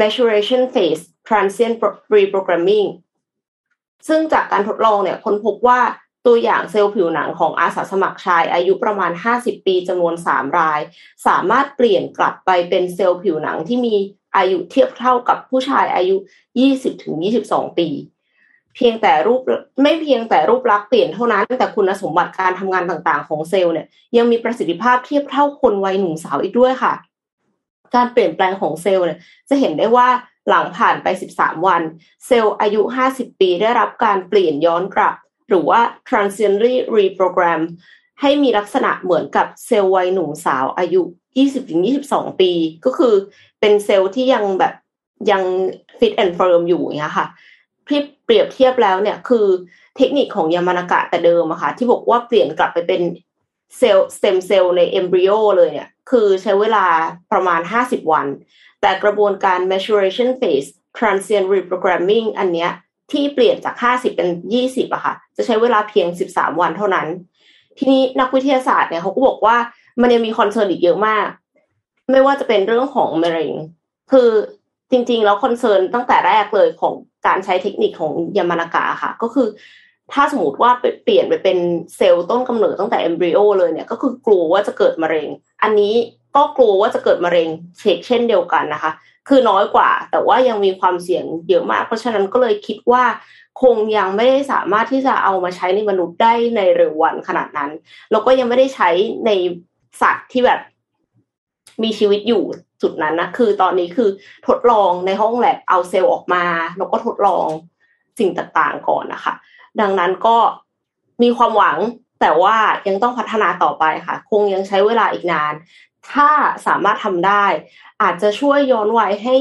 [0.00, 1.76] maturation phase transient
[2.14, 2.88] reprogramming
[4.08, 5.80] ซึ่งจากการทดลองเนี่ยค้นพบว่า
[6.26, 10.80] ตัวอย่างเซลล์ผิวหนังของอาสาสมัครชาย อายุประมาณ 50 ปีจำนวน 3 ราย
[11.26, 13.94] สามารถเปลี่ยนกลับไปเป็นเซลล์ผิวหนังที่มี
[14.36, 16.16] อายุเทียบเท่ากับผู้ชายอายุ
[16.96, 17.88] 20-22 ปี
[18.76, 19.40] เพียงแต่รูป
[19.82, 26.92] ไม่เพียงแต่รูปลักษณ์เปลี่ยนเท่านั้นแต่คุณสมบัติการทำงานต่างๆ ของเซลล์เนี่ย ยังมีประสิทธิภาพเทียบเท่าคนวัยหนุ่มสาวอีกด้วยค่ะ
[27.94, 30.08] การเปลี่ยนแปลงของเซลล์เนี่ย จะเห็นได้ว่า
[30.48, 31.06] หลังผ่านไป
[31.38, 31.82] 13 วัน
[32.26, 32.80] เซลล์อายุ
[33.12, 35.14] 50 ปีได้รับการเปลี่ยนย้อนกลับ
[35.48, 37.60] หรือว่า transiently reprogram
[38.20, 41.02] ให้มีลักษณะเหมือนกับเซลล์วัยหนุ่มสาวอายุ
[41.70, 42.52] 20-22 ปี
[42.84, 43.14] ก็คือ
[43.60, 44.74] เป็นเซลล์ที่ยังแบบ
[45.30, 45.42] ยัง
[45.98, 47.26] fit and firm อยู่อย่างเงี้ยค่ะ
[47.88, 49.46] ที่เปรียบเทียบแล้วเนี่ยคือ
[49.96, 53.02] เทคนิคของยามานากะแต่เดิมอะค่ะที่บอกว่าเปลี่ยนกลับไปเป็น
[53.78, 56.86] เซลล์ stem cell ใน embryo เลยเนี่ยคือใช้เวลา
[57.32, 58.26] ประมาณ 50 วัน
[58.80, 60.68] แต่กระบวนการ maturation phase
[60.98, 62.70] transient reprogramming อันเนี้ย
[63.12, 64.28] ที่เปลี่ยนจาก 50 เป็น
[64.62, 67.06] 20อะค่ะ จะใช้เวลาเพียง 13 วันเท่านั้น
[67.78, 69.56] ทีนี้นักวิทยาศาสตร์เนี่ยเขาก็บอกว่า
[70.00, 71.26] มันยังมี concern อีกเยอะมาก
[72.10, 73.52] ไม่ว่าจะเป็นเรื่องของมะเร็ง
[74.12, 74.28] คือ
[74.90, 76.94] จริงๆ แล้ว concern ตั้งแต่แรกเลยของ
[77.26, 79.48] การใช้เทคนิคของยามานากะค่ะ ก็คือ
[80.12, 80.70] ถ้าสมมติว่า
[81.04, 81.58] เปลี่ยนไปเป็น
[81.96, 85.28] เซลล์ต้นกำเนิดตั้งแต่ embryo เลยเนี่ยก็คือกลัวว่าจะเกิดมะเร็ง
[85.62, 85.94] อันนี้
[86.36, 88.92] ก็กลัวว่าจะเกิดมะเร็งเช็คเช่นเดียวกันนะคะ
[89.28, 93.04] คือน้อยกว่า แต่ว่ายังมีความเสี่ยงเยอะมาก เพราะฉะนั้นก็เลยคิดว่า
[93.62, 97.70] คงยังไม่ได้สามารถที่จะเอามาใช้ในมนุษย์ได้ในเร็ววันขนาดนั้น
[98.10, 98.90] แล้วก็ยังไม่ได้ใช้
[99.26, 99.30] ใน
[100.02, 100.60] สัตว์ที่แบบ
[101.82, 102.42] มีชีวิตอยู่
[102.82, 104.08] จุดนั้นนะคือตอนนี้คือ
[104.46, 106.44] ทดลองในห้องแลบเอาเซลล์ออกมา
[106.78, 107.46] แล้วก็ทดลอง
[108.18, 109.34] สิ่งต่างๆก่อนนะคะ
[109.80, 110.36] ดังนั้นก็
[111.22, 111.78] มีความหวัง
[112.20, 112.56] แต่ว่า
[112.88, 115.54] ยังต้องพัฒนาต่อไปค่ะ คงยังใช้เวลาอีกนาน
[116.12, 116.30] ถ้า
[116.66, 117.44] สามารถทำได้
[118.02, 119.36] อาจจะช่วยย้อนวัยให้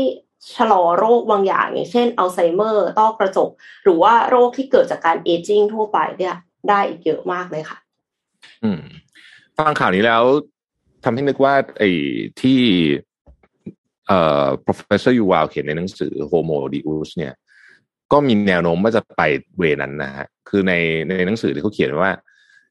[0.56, 3.50] ชะลอโรคบางอย่าง อย่างเช่นอัลไซเมอร์ต้อกระจก
[3.84, 6.36] หรือว่าโรคที่เกิดจากการเอจิ้งทั่วไปเนี่ย
[6.70, 7.78] ได้อีกเยอะมากเลยค่ะ
[8.64, 8.82] อืม
[9.58, 10.24] ฟังข่าวนี้แล้ว
[11.04, 11.92] ทำให้นึกว่าไอ้
[12.42, 12.60] ที่
[14.12, 17.34] เอ่อ professor ยูวาลเขียนในหนังสือ Homo Deus เนี่ย
[18.12, 19.22] ก็มีแนวโน้มว่าจะไป
[19.58, 20.74] เวนั้นนะฮะคือใน
[21.10, 22.12] ในหนังสือที่เขาเขียนว่า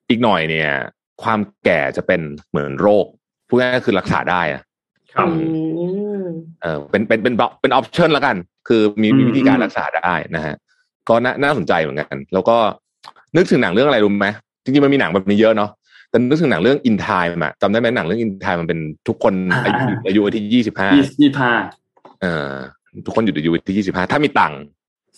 [0.08, 0.70] อีกหน่อยเนี่ย
[1.22, 3.06] ความแก่จะเป็นเหมือนโรค
[3.48, 4.62] พูดง่ายๆคือรักษาได้อะ
[5.14, 5.28] ครับ
[6.62, 8.36] เออเป็นเป็นเป็นเป็นออปชั่นแล้วกัน
[8.68, 10.54] คือมีมีวิธีการรักษาได้นะฮะ
[11.08, 12.56] ก็น่าน่าสนใจเหมือนกัน แล้วก็
[13.36, 14.28] นึกถึงหนังเรื่องอะไรรู้ไหม
[14.64, 15.70] จริงๆมันมีหนังแบบนี้เยอะเนาะ
[16.10, 21.52] แต่นึกถึงหนังเรื่อง In Time อะจำได้ไหมหนังเรื่อง In Time มันเป็นทุกคนอายุอายุที่ยี่สิบห้ายี่ห้า
[22.22, 22.52] เออ
[23.06, 24.60] ทุกคนอยู่อายุที่ยี่สิบห้าถ้ามีตังค์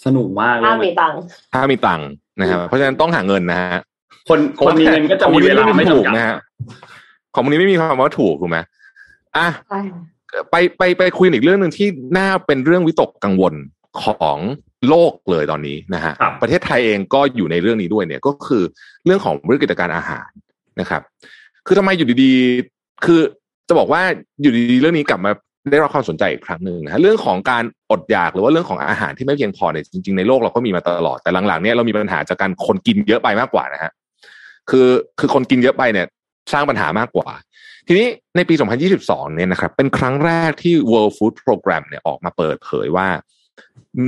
[0.04, 1.18] สนุกมากเลถ้ายมีตังค์
[1.52, 2.06] ถ้ามีตังค์
[2.40, 3.80] นะครับเพราะฉะนั้นต้องหาเงินนะฮะ
[4.28, 6.36] คนคนมีเงินก็จะมีเวลาไม่ถูกจำกัดนะฮะ
[7.34, 8.58] ของนี้ไม่มีคำว่าถูกถูกไหม
[9.36, 9.80] อะใช่
[10.50, 13.54] ไปไปไปคุยอีกเรื่องหนึ่งที่น่าเป็นเรื่องวิตกกังวล
[14.02, 14.38] ของ
[14.88, 18.62] โลกเลยตอนนี้นะฮะครับประเทศไทยเองก็อยู่ในเรื่องนี้ด้วยเนี่ย ก็คือ
[19.04, 20.28] เรื่องของวิกฤตการอาหาร
[20.80, 21.02] นะครับ
[21.66, 23.20] คือทำไมอยู่ดีๆ คือ
[23.68, 24.02] จะบอกว่า
[24.42, 25.32] อยู่ดีๆเรื่องนี้กลับมา
[25.70, 33.92] ได้รับความสนใจอีกครั้งหนึ่งนะฮะเรื่องของการอดอยากหรือว่าเรื่องของอาหารที่ไม่เพียงพอเนี่ยจริงๆในโลกเราก็มีมาตลอดแต่หลังๆเนี่ยเรามีปัญหาจากการคนกินเยอะไปมากกว่านะฮะ
[34.70, 34.88] คือ
[35.20, 36.06] คือคนกินเยอะไปเนี่ย
[36.52, 37.28] สร้างปัญหามากกว่า
[37.86, 38.06] ทีนี้
[38.36, 38.54] ในปี
[38.94, 43.08] 2022 เนี่ยนะครับ เป็นครั้งแรกที่ World Food Program เนี่ยออกมาเปิดเผยว่า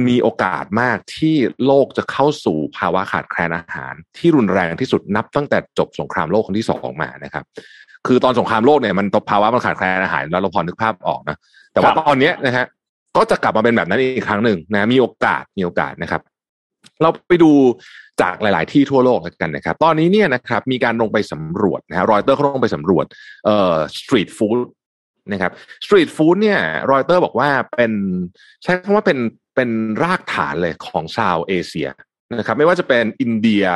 [0.09, 7.45] มีโอกาสมากที่โลกจะเข้าสู่ภาวะขาดแคลนอาหาร ที่รุนแรงที่สุดนับตั้งแต่จบสงครามโลกครั้งที่สองมานะครับ
[8.07, 11.37] คือตอนสงครามโลกเนี่ยมันภาวะมันขาดแคลนอาหารแล้วเราพอนึกภาพออกนะ
[11.73, 12.67] แต่ว่าครับตอนเนี้ยนะฮะ
[13.17, 16.23] ก็จะกลับมาเป็นแบบนั้นอีกครั้งหนึ่งนะมีโอกาสมีโอกาสนะครับ
[17.03, 17.51] เราไปดู
[18.23, 23.07] จากหลาย ๆ ที่ทั่วโลกแล้วกันนะครับ ตอนนี้เนี่ยนะครับ มีการลงไปสำรวจนะฮะรอยเตอร์เขาลงไปสำรวจ
[23.45, 24.59] เอ่อ street food
[25.33, 25.53] นะครับ
[25.85, 26.61] street food เนี่ย
[26.93, 27.93] รอยเตอร์บอกว่าเป็น
[28.63, 29.19] ใช้คำว่าเป็น
[29.55, 29.71] เป็น
[30.03, 31.89] รากฐานเลยของชาวเอเชีย
[32.37, 33.67] นะครับไม่ว่าจะเป็นอินเดีย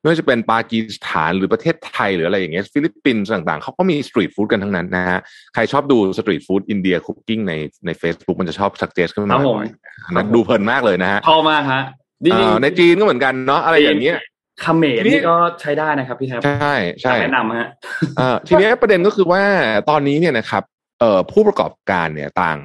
[0.00, 5.18] ไม่ว่าจะเป็นปากีสถานหรือประเทศไทยหรืออะไรอย่างเงี้ยฟิลิปปินส์ต่างๆเขาก็มี street food กันทั้งนั้นนะฮะ
[5.54, 7.54] ใครชอบดู street food อินเดีย cooking ใน
[7.86, 11.82] ใน Facebook มันจะชอบ suggest ขึ้นมารับผมบ่อยๆนะดูเพลินมากเลยนะฮะชอบมากฮะ
[12.24, 17.68] จริงเอ่อในจีนก็เหมือนกันเนาะอะไรอย่างเงี้ยๆเขมรนี่ก็ใช้ได้นะครับพี่แทบใช่ใช่แนะนำฮะ
[18.16, 19.42] เอ่อทีเนี้ยประเด็นก็คือว่า
[19.90, 20.62] ตอนนี้เนี่ยนะครับ
[21.00, 22.58] เอ่อผู้ประกอบการเนี่ยต่าง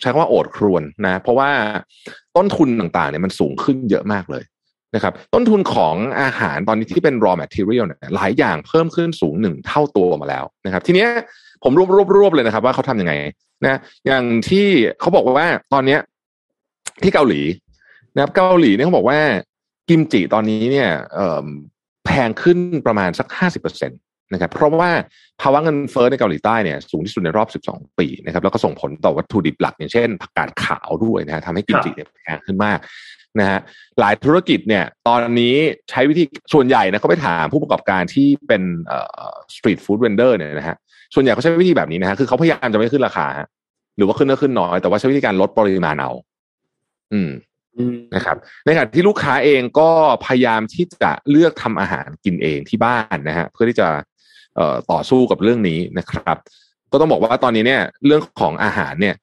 [0.00, 1.50] ใช้คำว่าโอดครวนนะ เพราะว่า
[2.36, 4.44] ต้นทุนต่างๆเนี่ยมันสูงขึ้นเยอะมากเลย
[4.94, 11.08] นะครับต้นทุนของอาหารตอนนี้ที่เป็น raw material เนี่ยหลายอย่างเพิ่มขึ้นสูงหนึ่งเท่าตัวมาแล้วนะครับ ทีเนี้ย
[11.62, 13.12] ผมรวบรวบรวบเลยนะครับว่าเขาทำยังไง
[13.64, 14.66] นะอย่างที่
[15.00, 16.00] เขาบอกว่าตอนเนี้ย
[17.02, 17.40] ที่เกาหลี
[18.14, 19.18] นะครับเกาหลีเนี่ยเขาบอกว่า
[19.88, 20.88] กิมจิตอนนี้เนี่ย
[22.04, 23.94] แพงขึ้นประมาณสักห้าสิบเปอร์เซ็นต
[24.32, 24.90] นะครับเพราะว่า
[25.40, 32.78] ภาวะเงินเฟ้อในเกาหลีใต้เนี่ยสูงที่สุดในรอบ 12 ปีนะครับแล้วก็ส่งผลต่อวัตถุดิบหลัก อย่างเช่นผักกาดขาวด้วยนะฮะทำให้กิมจิเนี่ยแพงขึ้นมาก
[33.40, 33.60] นะฮะ
[34.00, 35.54] หลายธุรกิจเนี่ยตอนนี้
[35.90, 38.98] ใช้วิธีส่วนใหญ่นะเขาไปถามผู้ประกอบการที่เป็นเอ่
[39.30, 40.76] อสตรีทฟู้ดเวนเดอร์เนี่ยนะฮะ
[41.14, 43.48] ส่วนใหญ่เขาใช้วิธีแบบนี้นะฮะคือเขาพยายามจะไม่ขึ้นราคาฮะ
[43.96, 46.10] หรือว่าขึ้นก็ขึ้นน้อย แต่ว่าใช้วิธีการลดปริมาณเอา
[47.12, 47.30] อืม
[48.14, 49.90] นะครับในขณะที่ลูกค้าเองก็
[50.26, 53.88] พยายามที่จะเลือกทำอาหารกินเองที่บ้านนะฮะเพื่อที่จะ
[54.92, 56.36] ต่อสู้กับเรื่องนี้นะครับ
[56.92, 59.14] ก็ต้องบอกว่าตอนนี้เนี่ยเรื่องของอาหารเนี่ย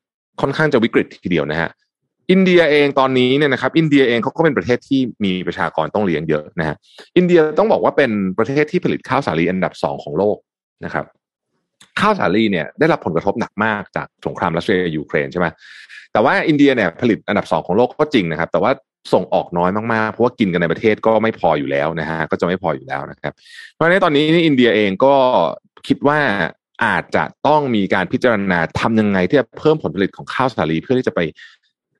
[0.41, 1.69] ค่อนข้างจะวิกฤตทีเดียวนะฮะ
[2.31, 6.75] อินเดียเองตอนนี้เนี่ยนะครับ อินเดียเองเขาก็เป็นประเทศที่มีประชากรต้องเลี้ยงเยอะนะฮะ
[7.17, 10.37] อินเดียต้องบอกว่าเป็นประเทศที่ผลิตข้าวสาลีอันดับสองของโลก
[10.85, 11.05] นะครับ
[11.99, 15.47] ข้าวสาลีเนี่ยได้รับผลกระทบหนักมากจากสงครามรัสเซียยูเครนใช่ไหม
[16.13, 18.71] แต่ว่าอินเดียเนี่ยผลิตอันดับสองของโลกก็จริงนะครับ แต่ว่า
[19.13, 23.33] ส่งออกน้อยมากๆ เพราะว่ากินกันในประเทศก็ไม่พออยู่แล้วนะฮะก็จะไม่พออยู่แล้วนะครับ
[23.73, 25.15] เพราะฉะนั้นตอนนี้นี่อินเดียเองก็
[25.87, 26.19] คิดว่า
[26.85, 31.19] อาจจะต้องมีการพิจารณาทำยังไงที่จะเพิ่มผลผลิตของข้าวสาลีเพื่อที่จะไป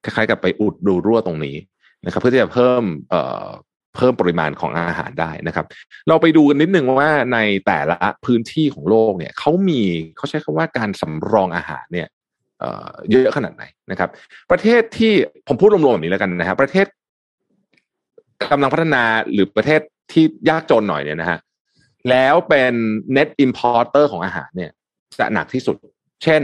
[0.03, 1.57] คล้ายๆกับไปอุดดูรั่วตรงนี้
[2.05, 3.45] นะครับเพื่อที่จะเพิ่มเอ่อ
[3.95, 5.65] เพิ่มปริมาณของอาหารได้นะครับ
[6.07, 9.81] เราไปดูกันนิดนึงว่าในแต่ละพื้นที่ของโลกเนี่ยเขามี
[10.17, 12.07] เขาใช้คำว่าการสำรองอาหารเนี่ย
[13.11, 14.09] เยอะขนาดไหนนะครับ
[14.51, 15.13] ประเทศที่
[15.47, 16.87] ผมพูดรวมๆแบบนี้แล้วกันนะครับประเทศ
[18.51, 21.39] กำลังพัฒนาหรือประเทศที่ยากจนหน่อยเนี่ยนะฮะ
[22.09, 22.73] แล้วเป็น
[23.15, 24.71] net importer ของอาหารเนี่ย
[25.19, 25.75] จะหนักที่สุด
[26.23, 26.41] เช่น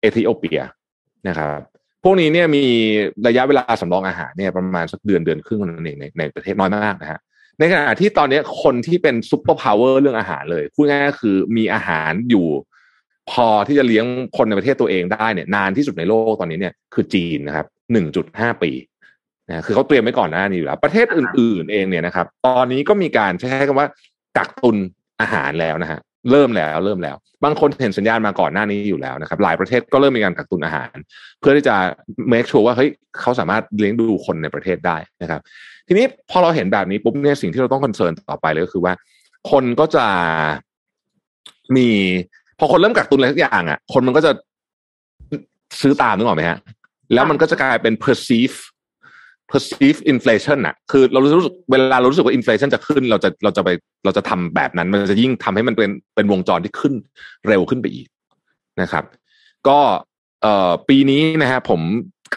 [0.00, 0.60] เอธิโอเปีย
[1.28, 1.60] นะครับ
[2.02, 2.64] พวกนี้เนี่ยมี
[3.26, 7.20] ระยะเวลาสำรองอาหารเนี่ยประมาณสักเดือนเดือนครึ่งนั่นเองในในประเทศน้อยมากนะฮะ
[7.58, 12.46] ในขณะที่ตอนนี้คนที่เป็นซุปเปอร์พาวเวอร์เรื่องอาหารเลยพูดง่ายๆคือมีอาหารอยู่
[13.30, 18.70] พอที่จะเลี้ยงคนในประเทศตัวเองได้เนี่ยนานที่สุดในโลกตอนนี้เนี่ยคือจีนนะครับหนึ่งจุดห้าปี
[19.48, 23.88] นะคือเขาเตรียมไว้ก่อนหน้านี้อยู่แล้ว ประเทศอื่น ๆ เองเนี่ยนะครับ ตอนนี้ก็มีการใช้คำว่า
[24.36, 24.76] กักตุน
[25.20, 30.96] อาหารแล้วนะฮะเริ่มแล้วเริ่มแล้ว บางคนเห็นสัญญาณมาก่อนหน้านี้อยู่แล้วนะครับ หลายประเทศก็เริ่มมีการกักตุนอาหาร
[31.40, 31.76] เพื่อที่จะ
[32.32, 35.40] make sure ว่าเฮ้ยเขาสามารถเลี้ยงดูคนในประเทศได้นะครับ
[35.88, 38.92] ทีนี้พอเราเห็นแบบนี้ปุ๊บเนี่ยสิ่งที่เราต้องคอนเซิร์นต่อไปเลยก็คือว่า
[39.50, 40.06] คนก็จะ
[41.76, 41.88] มี
[42.58, 44.32] พอคนเริ่มกักตุนอะไรทุกอย่างอะ คนมันก็จะ
[45.80, 46.58] ซื้อตามนึกออกไหมฮะ
[47.14, 48.56] แล้วมันก็จะกลายเป็น perceive
[49.50, 53.68] perceive inflation อะคือเรารู้สึกเวลาเรารู้สึกว่า inflation จะขึ้น เราจะเราจะไป
[54.04, 56.94] เราจะทำแบบนั้น มันจะยิ่งทำให้มันเป็นเป็นวงจรที่ขึ้น
[57.48, 58.06] เร็วขึ้นไปอีก
[58.80, 59.04] นะครับ
[59.68, 59.78] ก็
[60.42, 61.80] เอ่อปีนี้นะฮะผม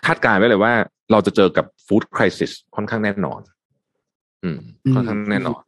[0.05, 0.73] คาดการณ์ไว้เลยว่า
[1.11, 3.41] เราจะเจอกับ food crisis ค่อนข้างแน่นอน
[4.43, 4.57] อืม
[4.93, 5.61] ค่อนข้างแน่นอน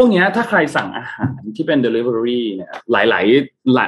[0.00, 3.78] ช่วงนี้ถ้าใครสั่งอาหารที่เป็น delivery เนี่ยหลายๆห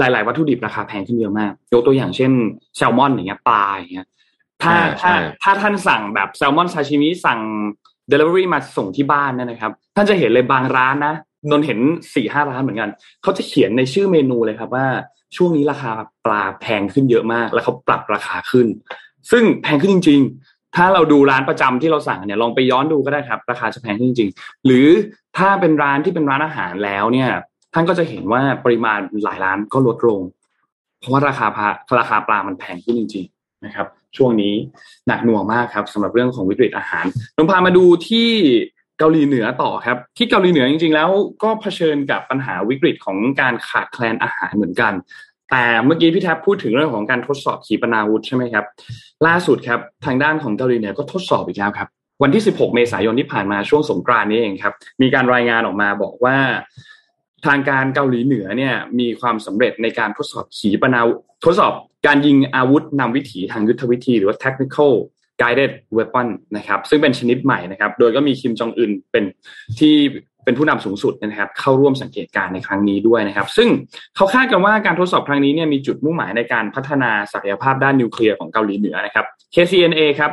[0.00, 2.32] ลายหลายๆวัตถุดิบราคาแพงขึ้นเยอะมาก ยกตัวอย่างเช่น
[2.76, 4.08] แซลมอนอย่างเงี้ยปลาอย่างเงี้ย
[4.62, 7.40] ถ้าถ้าถ้าท่านสั่งแบบแซลมอนซาชิมิสั่ง
[8.12, 11.14] delivery มาส่งที่บ้านเนี่ยนะครับ ท่านจะเห็นเลยบางร้านนะ
[11.50, 11.78] นนเห็น
[12.14, 12.90] สี่ห้าร้านเหมือนกัน
[13.22, 14.86] เขาจะเขียนในชื่อเมนูเลยครับว่า
[15.36, 15.92] ช่วงนี้ราคา
[16.24, 18.66] ปลาแพงขึ้นเยอะมาก แล้วเขาปรับราคาขึ้น
[19.30, 20.22] ซึ่งแพงขึ้นจริง
[20.76, 24.88] ถ้าเราดูร้านประจำที่เราสั่งเนี่ยลองไปย้อนดูก็ได้ครับ ราคาจะแพงขึ้นจริง ๆ หรือ
[25.38, 27.30] ถ้าเป็นร้านที่เป็นร้านอาหารแล้วเนี่ย
[27.74, 30.20] ท่านก็จะเห็นว่าปริมาณหลายร้านก็ลดลง
[30.98, 31.68] เพราะว่าราคาพา
[31.98, 34.54] ราคาปลามันแพงขึ้นจริง ๆ นะครับ ช่วงนี้
[35.06, 37.04] หนักหน่วงมากครับสำหรับเรื่องของวิกฤตอาหาร
[37.36, 38.28] ลองพามาดูที่
[38.98, 41.08] เกาหลีเหนือต่อครับ ที่เกาหลีเหนือจริง ๆ แล้ว
[41.42, 44.92] ก็เผชิญกับปัญหาวิกฤตของการขาดแคลนอาหารเหมือนกัน
[45.50, 48.64] แต่เมื่อกี้พี่แท็บพูดถึงเรื่องของการทดสอบขีปนาวุธใช่ไหมครับ
[49.26, 51.88] ล่าสุดครับทางด้านของเกาหลีเหนือก็ทดสอบอีกแล้วครับ
[52.22, 56.36] วันที่ 16 เมษายนที่ผ่านมาช่วงสงกรานนี้เองครับ มีการรายงานออกมาบอกว่า
[57.46, 61.72] ทางการเกาหลีเหนือเนี่ยมีความสำเร็จในการทดสอบขีปนาวุธทดสอบ
[62.06, 64.92] การยิงอาวุธนำวิถีทางยุทธวิธี หรือว่า technical
[65.40, 69.24] guided weapon นะครับ ซึ่งเป็นชนิดใหม่นะครับ โดยก็มีคิมจองอึนเป็น
[69.78, 69.94] ที่
[70.44, 73.68] เป็นผู้นำสูงสุดนะครับ เข้าร่วมสังเกตการในครั้งนี้ด้วยนะครับ ซึ่ง
[74.16, 80.30] เขาคาดกันว่าการทดสอบครั้งนี้เนี่ยมีจุดมุ่งหมายในการพัฒนาศักยภาพด้านนิวเคลียร์ของเกาหลีเหนือนะครับ KCNA ครับ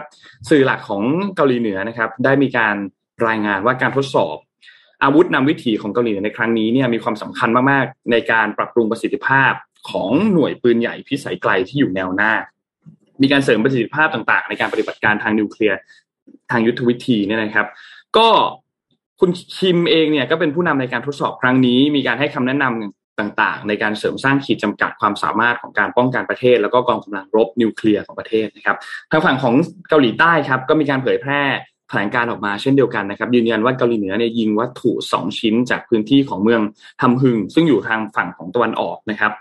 [0.49, 1.03] สื่อหลักของ
[1.35, 2.75] เกาหลีเหนือนะครับ ได้มีการ
[3.27, 4.35] รายงานว่าการทดสอบ
[5.03, 9.51] อาวุธนำวิถีของเกาหลีเหนือในครั้งนี้เนี่ยมีความสำคัญมากๆในการปรับปรุงประสิทธิภาพ
[9.89, 12.33] ของหน่วยปืนใหญ่พิสัยไกลที่อยู่แนวหน้า
[13.21, 15.77] มีการเสริมประสิทธิภาพต่างๆ ในการปฏิบัติการทางนิวเคลียร์
[16.51, 17.67] ทางยุทธวิธีเนี่ยนะครับ
[18.17, 18.29] ก็
[19.19, 28.77] คุณคิมเองเนี่ยก็เป็นผู้นำในการทดสอบครั้งนี้ มีการให้คำแนะนำต่างๆ ในการเสริมสร้างขีดจำกัดความสามารถของการป้องกันประเทศ แล้วก็กองกำลังรบนิวเคลียร์ของประเทศนะครับ
[29.11, 29.53] ทางฝั่งของ
[29.89, 31.41] เกาหลีใต้ครับก็มีการเผยแพร่
[31.89, 36.61] แถลงการออกมาเช่นเดียวกันนะครับ ยืนยันว่าเกาหลีเหนือเนี่ยยิงวัตถุสองชิ้นจากพื้นที่ของเมือง
[37.01, 39.31] ทำฮึง ซึ่งอยู่ทางฝั่งของตะวันออกนะครับ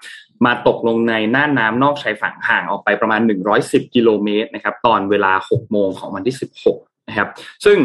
[0.47, 3.21] มาตกลงในน่านน้านอกชายฝั่งห่างออกไปประมาณ
[3.59, 6.37] 110 กิโลเมตรนะครับ ตอนเวลา 6 โมงของวันที่
[6.71, 7.29] 16 นะครับ
[7.65, 7.79] ซึ่ง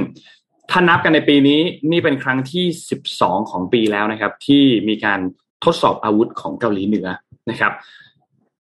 [0.72, 1.60] ถ้านับกันในปีนี้
[1.92, 2.66] นี่เป็นครั้งที่
[3.06, 5.20] 12 ของปีแล้วนะครับ ที่มีการ
[5.66, 7.08] ทดสอบอาวุธของเกาหลีเหนือ
[7.50, 7.72] นะครับ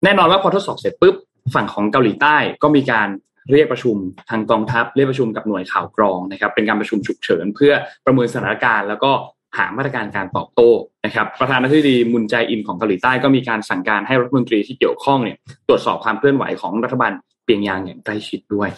[0.04, 1.14] แน่นอนว่าพอทดสอบเสร็จปุ๊บ
[1.54, 3.08] ฝั่งของเกาหลีใต้ก็มีการ
[3.50, 3.96] เรียกประชุม
[4.30, 7.72] ทางกองทัพเรียกประชุมกับหน่วยข่าวกรองนะครับ เป็นการประชุมฉุกเฉินเพื่อ
[8.06, 9.10] ประเมินสถานการณ์ แล้วก็
[9.58, 10.70] หามาตรการการตอบโต้
[11.06, 15.36] นะครับ ประธานาธิบดีมุนแจอินของเกาหลีใต้ก็มีการสั่งการให้รัฐมนตรีที่เกี่ยวข้องเนี่ย
[15.68, 17.12] ตรวจสอบความเคลื่อนไหวของรัฐบาล
[17.44, 18.70] เปียงยางอย่างใกล้ชิดด้วย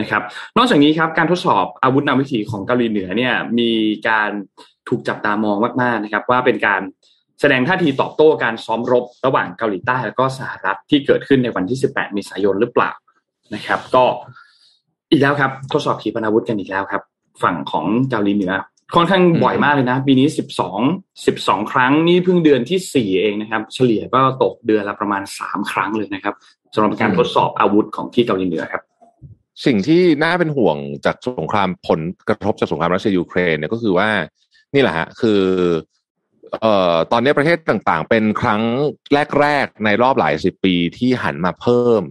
[0.00, 0.22] นะครับ
[0.56, 3.70] นอกจากนี้ครับการทดสอบอาวุธนำวิถีของเกาหลีเหนือเนี่ยมี
[4.08, 4.30] การ
[4.88, 6.82] ถูกจับตามองมากๆนะครับ ว่าเป็นการ
[7.40, 12.90] แสดงท่าทีตอบโต้การซ้อมรบระหว่างเกาหลีใต้แล้วก็สหรัฐที่เกิดขึ้นในวันที่ 18 เมษายนหรือเปล่า
[13.54, 14.04] นะครับ ก็
[15.10, 17.02] อีกแล้วครับ ทดสอบขีปนาวุธกันอีกแล้วครับ
[17.42, 18.52] ฝั่งของเกาหลีเหนือ
[18.94, 20.26] ค่อนข้างบ่อยมากเลยนะปีนี้
[20.98, 26.34] 12 12 ครั้งนี่เพิ่งเดือนที่ 4 เองนะครับ เฉลี่ยก็ตกเดือนละประมาณ 3 ครั้งเลยนะครับ
[26.74, 28.82] สำหรับการทดสอบอาวุธของที่เกาหลีเหนือครับ
[29.66, 34.08] สิ่งที่น่าเป็นห่วงจากสงครามผลกระทบจากสงครามรัสเซียยูเครนเนี่ยก็คือว่า
[34.74, 35.42] นี่แหละฮะคือ
[36.60, 38.62] เอ่อตอนนี้ประเทศต่างๆ เป็นครั้ง
[39.40, 42.02] แรกๆ ในรอบหลายสิบปีที่หันมาเพิ่ม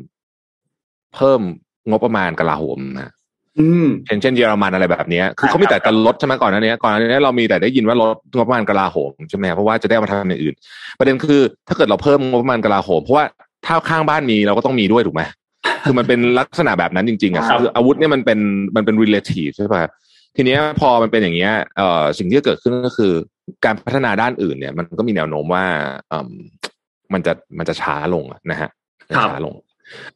[1.16, 1.42] เพิ่ม
[1.90, 3.12] งบประมาณกลาโหมนะ
[3.60, 10.56] อืมเช่นเช่นเยอรมันอะไรแบบนี้คือเขามีแต่จะลดใช่ไหมก่อนหน้านี้ก่อนหน้านี้เรามีแต่ได้ยินว่าลดงบประมาณกลาโหมใช่ไหมเพราะว่าจะได้มาทำอย่างอื่น
[11.00, 13.26] ประเด็นคือ ถ้าเกิดเราเพิ่มงบประมาณกลาโหมเพราะว่า
[13.66, 15.22] ถ้าข้างบ้านมีเราก็ต้องมีด้วยถูกไหม
[15.84, 18.40] คือมันเป็นลักษณะแบบนั้นจริงๆอะครับคืออาวุธเนี่ยมันเป็น
[18.76, 19.84] มันเป็น relative ใช่ป่ะ
[20.36, 23.14] ทีเนี้ยพอมันเป็นอย่างเงี้ยเอ่อสิ่งที่เกิดขึ้นก็คือ
[23.66, 25.66] การพัฒนาด้านอื่นเนี่ย มันก็มีแนวโน้มว่า
[26.10, 26.30] เอ่ม
[27.14, 28.70] มันจะมันจะช้าลงอะนะฮะ
[29.16, 29.54] ครับช้าลง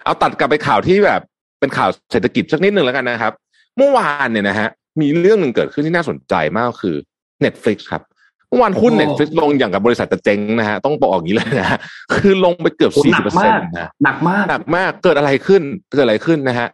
[0.04, 1.22] เอาตัดกลับไปข่าวที่แบบ
[1.60, 3.34] เป็นข่าวเศรษฐกิจสักนิดหนึ่งแล้วกันนะครับ
[3.78, 4.70] เมื่อวานเนี่ยนะฮะ
[5.02, 6.96] มีเรื่องหนึ่งเกิดขึ้นที่น่าสนใจมากก็คือ
[7.44, 8.02] Netflix ครับ
[8.52, 11.80] เมื่อวานหุ้นโอ้ Netflix ลงอย่างกับบริษัทจะเจ๊งนะฮะต้องบอกอย่างนี้เลยนะฮะ
[12.14, 15.62] คือลงไปเกือบโอ้สี่หนัสิบกเปอร์เซ็นมากต์นะหนักมากหนักมากเกิดอะไรขึ้น
[15.96, 16.68] เกิดอะไรขึ้นนะฮะ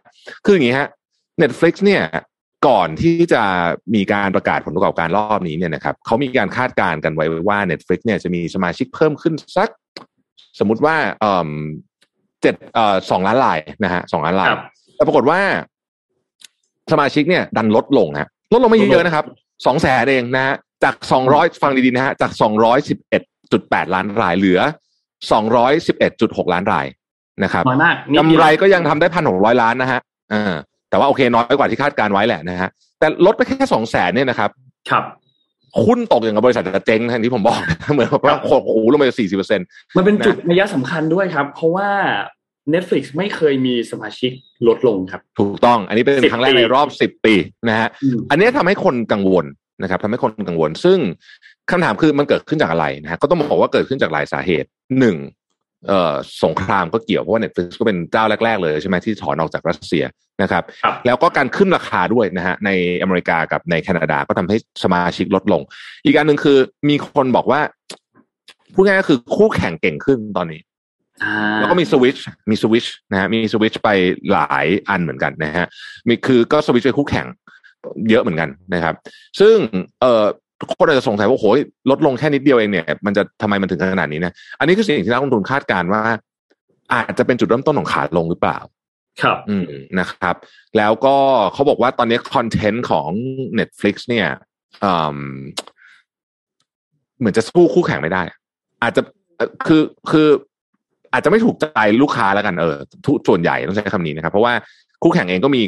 [0.44, 0.88] คืออย่างนี้ฮะ
[1.42, 2.02] Netflix เนี่ย
[2.66, 3.42] ก่อนที่จะ
[3.94, 9.68] มีการประกาศผลประกอบการรอบนี้เนี่ยนะครับเขามีการคาดการณ์กันไว้ว่า Netflix เนี่ยจะมีสมาชิกเพิ่มขึ้นสัก
[10.58, 11.50] สมมุติว่าเอ่อ
[12.42, 14.62] เจ็ดเอ่อสองล้านลายนะฮะสองล้านลายครับ
[14.96, 15.40] แต่ปรากฏว่า
[16.92, 19.24] สมาชิกเนี่ย ดันลดลงฮะลดลงไม่เยอะนะครับ
[19.66, 24.60] สองแสนเองนะฮะ จากสองร้อยฟังดีๆนะฮะจากสองร้อยสิบเอ็ดจุดแปดล้านรายเหลือ
[25.32, 26.86] สองร้อยสิบเอ็ดจุดหกล้านราย
[27.44, 30.00] นะครับน้อยมากนิดกำเดียวไรก็ยังทำได้พันหกร้อยล้านนะฮะ
[30.32, 30.54] อ่า
[30.90, 34.50] แต่ว่าโอเคน้อยกว่าที่คาดการไว้แหละนะฮะแต่ลดไปแค่สองแสนเนี่ยนะครับ
[34.90, 35.04] ครับ
[35.86, 37.60] หุ้นตกอย่างกับบริษัทจะเจ๊งทันที่ผมบอก
[37.94, 39.60] เหมือนกับว่าโอ้โหลงไปสี่สิบเปอร์เซ็น
[39.96, 41.88] มันเป็นนะจุดนัยสำคัญด้วยครับ เพราะว่า
[42.74, 44.32] Netflix ไม่เคยมีสมาชิก
[44.68, 47.34] ลดลงครับ ถูกต้อง อันนี้เป็น10ครั้งแรกปีในรอบสิบปี
[47.68, 49.44] นะฮะอืมอันนี้ทำให้คนกังวล
[49.82, 50.98] นะครับทำให้คนกังวล ซึ่ง
[51.70, 55.16] คำถามคือมันเกิดขึ้นจากอะไรนะฮะก็ต้องบอกว่าเกิดขึ้นจากหลายสาเหตุหนึ่ง
[55.88, 56.14] เอ่อ
[56.44, 60.04] สงครามก็เกี่ยว เพราะว่า Netflix ก็เป็นเจ้าแรก ๆ เลยใช่ไหมที่ถอนออกจากรัสเซีย
[60.42, 62.70] นะครับครับ แล้วก็การขึ้นราคาด้วยนะฮะใน
[63.02, 65.62] อเมริกากับในแคนาดาก็ทำให้สมาชิกลดลง
[66.04, 67.60] อีกอันหนึ่งคือมีคนบอกว่า
[68.74, 70.60] พูดง่ายๆก็คือคู่แข่งเก่งขึ้นตอนนี้
[71.24, 72.18] อ่าแล้วก็มีสวิตช
[72.50, 73.88] มีสวิตชนะฮะมีสวิตชไป
[74.32, 75.66] หลายอันเหมือนกันนะฮะ
[76.08, 77.26] มีคือก็สวิตชไปคู่แข่ง
[78.10, 78.94] เยอะเหมือนกันนะครับ
[79.40, 79.56] ซึ่ง
[80.00, 80.24] เอ่อ
[80.78, 81.60] คนอาจจะสงสัยว่าโอ้ย
[81.90, 86.02] ลดลงแค่นิดเดียวเองเนี่ย มันจะทำไมมันถึงขนาดนี้นะอันนี้คือสิ่งที่นักลงทุนคาดการณ์ว่า
[86.92, 88.58] อาจจะเป็นจุดเริ่มต้นของขาลงหรือเปล่า
[89.22, 89.64] ครับ อืม
[89.98, 90.36] นะครับ
[90.76, 91.16] แล้วก็
[91.52, 93.08] เขาบอกว่าตอนนี้คอนเทนต์ของ
[93.58, 94.28] Netflix เนี่ย
[94.84, 95.18] อืม
[97.18, 98.22] เหมือนจะสู้คู่แข่งไม่ได้
[98.82, 99.02] อาจจะ
[99.36, 100.28] เอ่อคือคือ
[101.12, 104.54] อาจจะไม่ถูกใจลูกค้าแล้วกันเออทุกส่วนใหญ่ต้องใช้คำนี้นะครับ เพราะว่า
[105.02, 105.62] คู่แข่งเองก็มี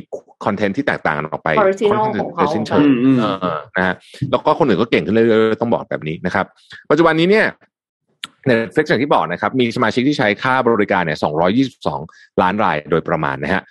[0.44, 3.94] คอนเทนต์ที่แตกต่างกันออกไป Original ค่อนข้างของเขาจะสิ้นเชิงอืมอืมเออนะฮะ
[4.30, 6.46] แล้วก็คนอื่นก็เก่งขึ้นเรื่อยๆต้องบอกแบบนี้นะครับ
[6.90, 7.46] ปัจจุบันนี้เนี่ย
[8.50, 11.18] Netflix อย่างที่บอกนะครับ มีสมาชิกที่ใช้ค่าบริการเนี่ย
[11.80, 13.62] 222 ล้านรายโดยประมาณนะฮะ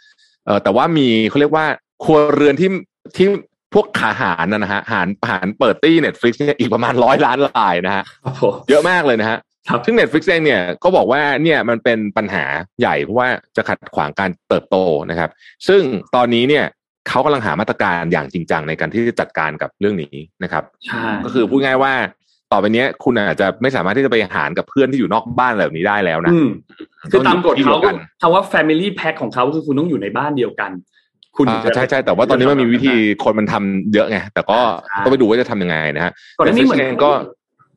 [0.46, 1.66] เออแต่ว่ามีเขาเรียกว่า
[2.04, 2.70] ครัวเรือนที่
[3.18, 3.28] ที่
[3.74, 9.38] พวกขาหารนะนะฮะหารหารเปิดตี้ Netflix เนี่ยอีกประมาณร้อยล้านรายนะฮะครับผมเยอะมากเลยนะฮะ
[9.70, 12.46] ครับซึ่ง Netflix เองเนี่ยก็บอกว่าเนี่ยมันเป็นปัญหา
[12.80, 14.78] ใหญ่เพราะว่าจะขัดขวางการเติบโต
[15.10, 15.30] นะครับ
[15.68, 15.82] ซึ่ง
[16.16, 16.66] ตอนนี้เนี่ย
[17.08, 21.94] เขากำลังหามาตรการอย่างจริงจังในการที่จะจัดการกับเรื่องนี้นะครับใช่ก็คือพูดง่ายว่า
[22.52, 26.50] ต่อไปเนี้ยคุณอาจจะไม่สามารถที่จะไปหารกับเพื่อนที่อยู่นอกบ้านแบบนี้ได้แล้วนะอืม
[27.12, 30.72] คือตามกฎที่เขาดียวกันคำว่า Family Pack ของเขาคือคุณต้องอยู่ในบ้านเดียวกัน
[31.38, 32.94] คุณถึงอ่าจะใช่ใช่แต่ว่าตอนนี้มันมีวิธี
[33.24, 37.12] คนมันทำเยอะไงแต่ก็ใช่ต้องไปดูว่าจะทำยังไงนะฮะก่อนหน้านี้เหมือน Netflix เองก็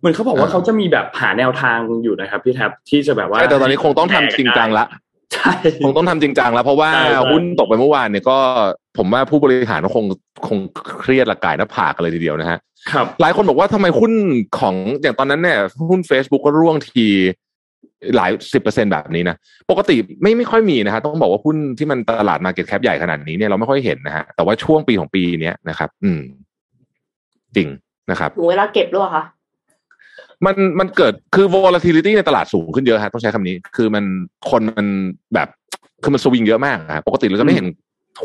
[0.03, 4.87] เหมือนเขาบอกว่าอ่าเขาจะมีแบบหาแนวทางอยู่นะครับพี่แท็บที่จะแบบว่าใช่แต่ตอนนี้คงต้องทำจริงจังละ
[5.35, 5.53] ใช่
[5.85, 8.39] คงต้องทำจริงจังแล้ว เพราะว่าใช่ใช่หุ้นตกไปเมื่อวานเนี่ยก็
[8.99, 10.05] ผมว่าผู้บริหารก็คง
[10.49, 10.59] คง
[11.01, 12.59] เครียดละกายหน้าผากกันเลยทีเดียวนะฮะ
[12.93, 14.13] ครับหลายคนบอกว่าทำไมหุ้น
[14.59, 15.59] ของอย่างตอนนั้นเนี่ย
[15.91, 17.07] หุ้น Facebook ก็ร่วงที
[18.17, 19.37] หลายสิบเปอร์เซ็นแบบนี้นะ
[19.71, 26.21] ปกติไม่ไม่ค่อยมีนะฮะต้องบอกว่าหุ้นที่มันตลาดมาเก็ตแคปใหญ่ขนาดนี้เนี่ยเราไม่ค่อยเห็นนะฮะแต่ว่าช่วงปีของปีเนี้ยนะครับ อืม
[27.57, 27.69] จริง
[28.11, 29.25] นะครับถึงเวลาเก็บด้วยเหรอค่ะ
[30.47, 34.05] มันมันเกิดคือ volatility ในตลาดสูงขึ้นเยอะฮะต้องใช้คำนี้ คือมัน
[34.51, 34.87] คนมัน
[35.35, 35.49] แบบ
[36.03, 37.67] คือมันสวิงเยอะมากอะฮะปกติเราจะไม่เห็น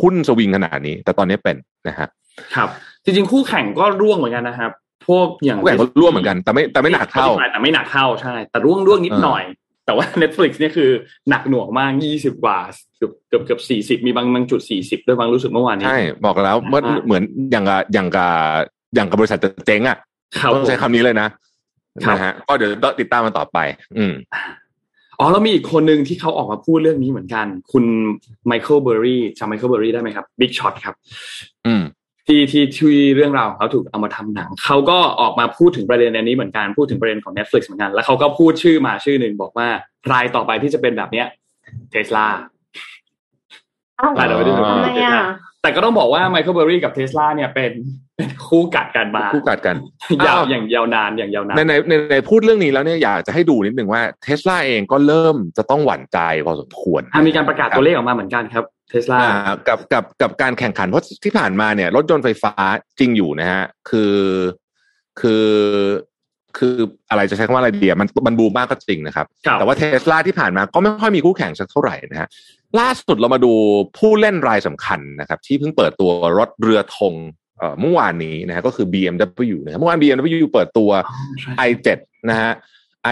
[0.02, 1.56] หุ้นสวิงขนาดนี้ แต่ตอนนี้เป็น
[1.88, 2.08] นะฮะ
[2.56, 2.70] ครับ
[3.04, 4.72] จริงๆ คู่แข่งก็ร่วงเหมือนกันนะครับ
[5.08, 9.44] พวกอย่างผู้แข่งก็ร่วมเหมือนกัน แต่ไม่แต่ไม่หนักเท่าแต่ไม่หนักเท่าใช่ แต่ร่วงร่วงนิดหน่อย
[9.86, 10.90] แต่ว่า Netflix เนี่ยคือ
[11.30, 12.58] หนักหน่วงมากยี่สิบกว่า
[12.98, 18.32] เกือบเกือบเกือบสี่สิบมีบางบางจุดสี่สิบด้วยบางรู้สึกเมื่อวานนี้ใช่บอกแล้วว่าเหมือนอย่างกับอย่างกับ
[18.96, 19.98] อย่างกับบริษัทจะเจ๊งอะ
[20.40, 21.32] ครับต้องใช้คำนี้เลยนะครับ
[22.10, 23.58] นะฮะก็เดี๋ยวติดตามมันต่อไป
[23.98, 24.14] อืม
[25.20, 27.84] อ๋อแล้วมีอีกคนหนึ่งที่เขาออกมาพูดเรื่องนี้เหมือนกัน คุณ
[28.48, 30.96] ไมเคิลเบอร์รี่จำไมเคิลเบอร์รี่ได้ไหมครับ Big Short ครับ
[31.68, 31.84] อืม
[32.28, 39.68] ที่ที่ที่เรื่องราวของเขาถูกเอามาทำหนัง เขาก็ออกมาพูดถึงประเด็นอันนี้เหมือนกันพูดถึงประเด็นของ Netflix เหมือนกัน แล้วเขาก็พูดชื่อมาชื่อหนึ่งบอกว่า
[40.12, 41.28] รายต่อไปที่จะเป็นแบบเนี้ย
[41.92, 42.28] เทสลา
[44.00, 45.24] อ้าวรายต่อไปที่จะเป็นทำไมเทสอะลา
[45.62, 47.72] แต่ก็ต้องบอกว่าไมเคิลเบอร์รี่กับเทสลาเนี่ยเป็น
[48.18, 49.76] เป็นคู่กัดกันมาคู่กัดกัน
[50.26, 62.54] ยาวอ้าวอย่างยาวนานอย่างยาวนานในในในในพูดเรื่องนี้แล้วเนี่ยอยากจะให้ดูนิดหนึ่งว่าเทสลาเองก็เริ่มจะต้องหวั่นใจพอสมควรอะมีการประกาศตัวเลขออกมาเหมือนกันครับเทสลาอ่ากับกับกับการแข่งขันเพราะที่ผ่านมาเนี่ยรถยนต์ไฟฟ้า
[63.00, 64.16] จริงอยู่นะฮะคือ
[65.20, 65.46] คือ
[66.58, 66.76] คือ
[67.10, 72.30] อะไรจะใช้คำว่าอะไรดีอะมันมันบูมมากก็จริงนะครับครับแต่ว่าเทสลาที่ผ่านมาก็ไม่ค่อยมีคู่แข่งสักเท่าไหร่นะฮะ
[72.80, 73.54] ล่าสุดเรามาดู
[73.98, 77.14] ผู้เล่นรายสำคัญนะครับ ที่เพิ่งเปิดตัวรถเรือธง
[77.58, 80.90] เอ่อเมื่อวานนี้นะฮะก็คือ BMW นะครับเมื่อวาน BMW เปิดตัว
[81.70, 81.88] i7
[82.30, 82.52] นะฮะ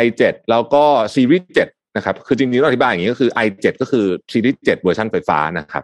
[0.03, 0.83] i7 แล้วก็
[1.15, 5.83] ซีรีส์7นะครับ คือจริงๆต้องอธิบายอย่างนี้ก็คือ i7 ก็คือซีรีส์7เวอร์ชันไฟฟ้านะครับ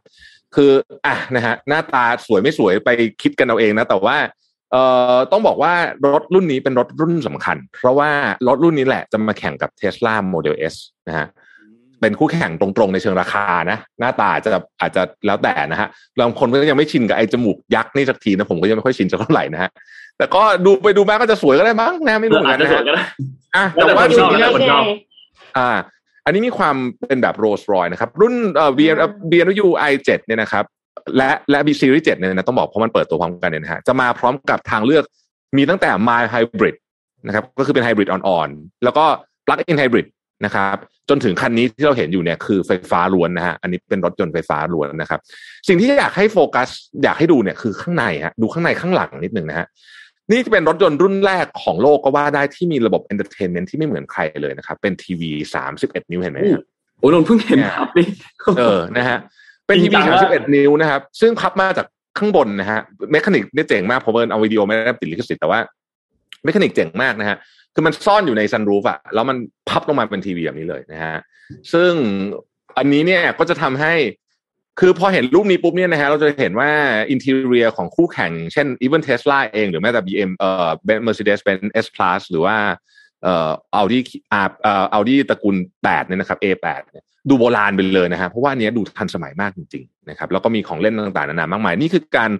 [0.55, 0.71] คือ
[1.05, 2.89] อะนะฮะหน้าตาสวยไม่สวยไป
[3.21, 4.17] คิดกันเอาเองนะ แต่ว่า
[4.71, 5.73] เอ่อต้องบอกว่า
[6.13, 8.09] รถรุ่นนี้เป็นรถรุ่นสำคัญ เพราะว่า
[8.47, 10.75] รถรุ่นนี้แหละจะมาแข่งกับ Tesla Model S
[11.07, 11.27] นะฮะ
[12.01, 15.87] เป็นคู่แข่งตรงๆในเชิงราคานะ หน้าตาอาจจะอาจจะแล้วแต่นะฮะ
[16.19, 19.69] บางคนก็ยังไม่ชินกับไอ้จมูกยักษ์นี่สักทีนะผมก็ยังไม่ค่อยชินสักเท่าไหร่นะฮะ
[20.17, 23.03] แต่ก็ดูไปดูมาก็จะสวยก็ได้มั้งนะไม่รู้เหมือนอาจกันจะนะสวยฮะก็ได้
[23.55, 24.83] อะแล้วแต่แต่ว่าคนชสิ่องบที่แล้วคนชอบ
[25.57, 25.69] อ่า
[26.25, 28.97] อันนี้มีความเป็นแบบโรลส์รอยนะครับ รุ่นเอ่อ BM
[29.31, 30.65] BMW i7 เนี่ยนะครับ
[31.17, 35.03] และและ B Series 7เนี่ยนะต้องบอกเพราะมันเปิดตัวพร้อมกันเนี่ยนะฮะจะมาพร้อมกับทางเลือก
[35.57, 36.75] มีตั้งแต่ mild hybrid
[37.27, 39.05] นะครับ ก็คือเป็นไฮบริดอ่อนๆ แล้วก็
[39.45, 40.07] plug-in hybrid
[40.45, 40.77] นะครับ
[41.09, 45.19] จนถึงคันนี้ที่เราเห็นอยู่เนี่ยคือไฟฟ้าล้วนนะฮะอันนี้เป็นรถยนต์ไฟฟ้าล้วนนะครับ
[45.67, 46.69] สิ่งที่อยากให้โฟกัส
[47.03, 49.67] อยากให้ดูเนี่ยคือข้างในฮะดูข้างในข้างหลังนิดหนึ่งนะฮะ
[50.31, 55.31] นี่จะเป็นรถยนต์รุ่นแรกของโลกก็ว่าได้ที่มีระบบ entertainment ที่ไม่เหมือนใครเลยนะครับ เป็นทีวี
[55.71, 56.63] 31นิ้วเห็นไหมฮะ
[56.99, 58.07] โอ้นนท์เพิ่งเห็นครับนี่
[58.59, 59.17] เออนะฮะ
[59.67, 61.87] เป็นทีวีจริงจังมาก31นิ้วนะครับ ซึ่งพับมาจาก
[62.17, 62.79] ข้างบนนะฮะ
[63.11, 65.59] mechanic เนี่ยเจ๋งมากผมเอาวิดีโอไม่ได้ติดลิขสิทธิ์แต่ว่า
[66.43, 67.37] mechanic เจ๋งมากนะฮะ
[67.73, 69.37] คือมันซ่อนอยู่ในซันรูฟอะแล้วมัน
[69.69, 71.17] พับลงมาเป็นทีวีแบบนี้เลยนะฮะ
[71.73, 71.91] ซึ่ง
[72.77, 73.93] อันนี้เนี่ยก็จะทำให้
[74.79, 76.69] คือพอเห็นรูปนี้ปุ๊บเนี่ยนะฮะเราจะเห็นว่า
[77.11, 80.69] อินเท r รียของคู่แข่ง เช่น even Tesla เอง หรือแม้แต่ BM เอ่อ
[81.07, 82.55] Mercedes-Benz S Class หรือว่า
[83.23, 83.99] เอ่อ Audi
[84.33, 85.55] อาเอ่อ Audi ตระกูล
[85.85, 92.31] 8 เนี่ยนะครับ A8 เนี่ยดูโบราณไปเลยนะฮะเพราะว่าอันเนี้ยดูทันสมัยมากจริงๆนะครับแล้วก็มีของเล่นต่างๆ นานามากมาย นี่คือการ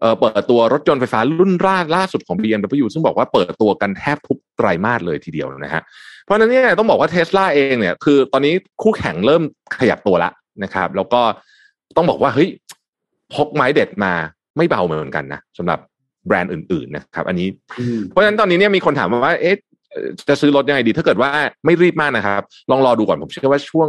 [0.00, 5.82] เอ่อเปิดตัวรถยนต์ไฟฟ้ารุ่นล่าล่าสุดของ BMW ซึ่งบอกว่าเปิดตัวกันแทบทุกไตรมาสเลยทีเดียวนะฮะ
[6.24, 9.42] เพราะฉะนั้นเนี่ยต้องบอกว่าเทสลาเองเนี่ยคือตอนนี้คู่แข่งเริ่ม
[9.78, 10.30] ขยับตัวละ
[10.64, 11.20] นะครับ แล้วก็
[11.96, 12.48] ต้องบอกว่าเฮ้ย
[13.34, 14.12] พกไม้เด็ดมา
[14.56, 15.78] ไม่เบาเหมือนกันนะสำหรับ
[16.26, 17.48] แบรนด์อื่นๆนะครับ อันนี้
[18.08, 19.56] เพราะฉะนั้นตอนนี้เนี่ยมีคนถามมาว่าเอ๊ะ
[19.90, 21.30] เอ่อจะซื้อรถยังไงดี ถ้าเกิดว่า
[21.64, 23.88] ไม่รีบมากนะครับ ลองรอดูก่อนผมเชื่อว่าช่วง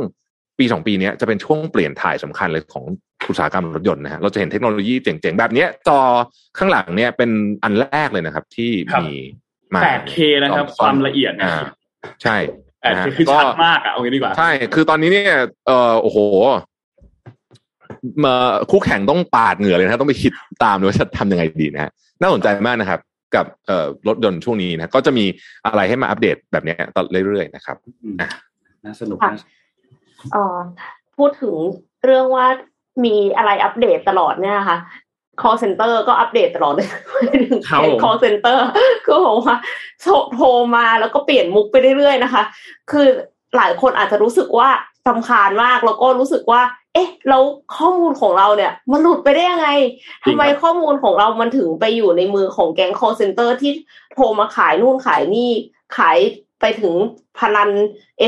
[0.59, 2.85] ปีสองปีเนี้ยจะเป็นช่วงเปลี่ยนถ่ายสำคัญเลยของ
[3.29, 5.99] อุตสาหกรรมรถยนต์นะฮะเราจะเห็นเทคโนโลยีเจ๋งๆ แบบเนี้ยจอ
[6.57, 7.29] ข้างหลังเนี่ยเป็น
[7.63, 9.13] อันแรกเลยนะครับ ที่ครับมี
[9.73, 11.61] มา 8K นะครับซ่อความละเอียดนะอ่า
[12.23, 12.37] ใช่
[12.91, 15.37] นะฮะ 8K คือชัดมากอะเอางี้ดีกว่า ใช่ คือตอนนี้เนี่ย
[15.67, 16.17] เออโอ้โห
[18.23, 18.35] มา
[18.71, 20.31] คู่แข่งต้องปาดเหงื่อเลยนะต้องไปคิด
[20.63, 21.91] ตามเลยว่าจะทำยังไงดีนะฮะ
[22.21, 22.99] น่าสนใจมากนะครับ
[23.35, 25.25] กับเอ่อรถยนต์ช่วงนี้นะก็จะมี
[25.65, 27.77] อะไรให้มาอัปเดตแบบเนี้ยตลอดเรื่อยๆนะครับ
[28.21, 28.29] อะ
[28.85, 29.59] น่าสนุกค่ะนะเอ่อ
[31.17, 31.55] พูดถึง
[32.05, 32.45] เรื่องว่า
[33.05, 34.77] มีอะไรอัปเดตตลอดเนี่ยนะคะ
[35.41, 36.89] call center ก็อัปเดตตลอดเลย
[37.43, 38.59] ถึงครับผม call center
[39.07, 39.55] ก็บอกว่า
[40.01, 42.43] โทรโทรมาแล้วก็เปลี่ยนมุกไปเรื่อยๆนะคะ
[42.91, 43.07] คือ
[43.57, 44.69] หลายคนอาจจะรู้สึกว่า
[45.07, 46.61] สำคาญมากแล้วก็รู้สึกว่า
[46.93, 47.43] เอ๊ะแล้ว
[47.77, 49.69] ข้อมูลของเราเนี่ยมันหลุดไปได้ยังไง
[50.25, 53.71] ทำไมข้อมูลของเรามันถึงไปอยู่ในมือของแก๊ง call center ที่
[54.13, 55.49] โทรมาขายนู่นขายนี่
[55.97, 56.17] ขาย
[56.61, 56.93] ไปถึง
[57.39, 57.69] พนัน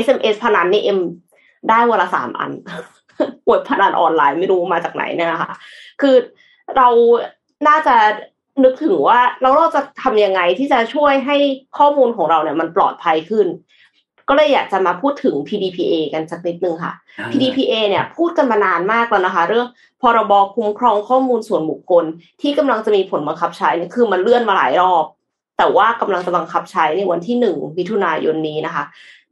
[0.04, 0.98] SMS พนันนี่เอ็ม
[1.68, 2.52] ได้วันละสามอัน
[3.46, 5.52] อวดพนันออนไลน์ไม่รู้มาจากไหนเนี่ยนะคะ
[6.00, 6.16] คือ
[6.76, 6.88] เรา
[7.68, 7.96] น่าจะ
[8.64, 11.36] นึกถึงว่าเราเราจะทำยังไงที่จะช่วยให้
[11.78, 13.46] ข้อมูลของเราเนี่ยมันปลอดภัยขึ้น
[14.28, 16.94] ก็เลยอยากจะมาพูดถึง PDPA กันสักนิดนึงค่ะ
[17.32, 19.66] PDPA เนี่ยพูดกันมานานมากแล้วนะคะ เรื่อง
[20.02, 22.04] พรบคุ้มครองข้อมูลส่วนบุคคล
[22.40, 25.04] ที่กำลังจะมีผลบังคับใช้เนี่ยคือมันเลื่อนมาหลายรอบ
[25.58, 28.84] แต่ว่ากำลังจะบังคับใช้ในวันที่หนึ่งมิถุนายนนี้นะคะ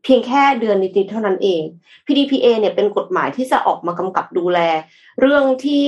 [0.03, 1.62] เพียงแค่เดือนนิดๆเท่านั้นเอง
[2.07, 4.59] PDPA เนี่ยเป็นกฎหมายที่จะออกมากำกับดูแล
[5.20, 5.82] เรื่องที่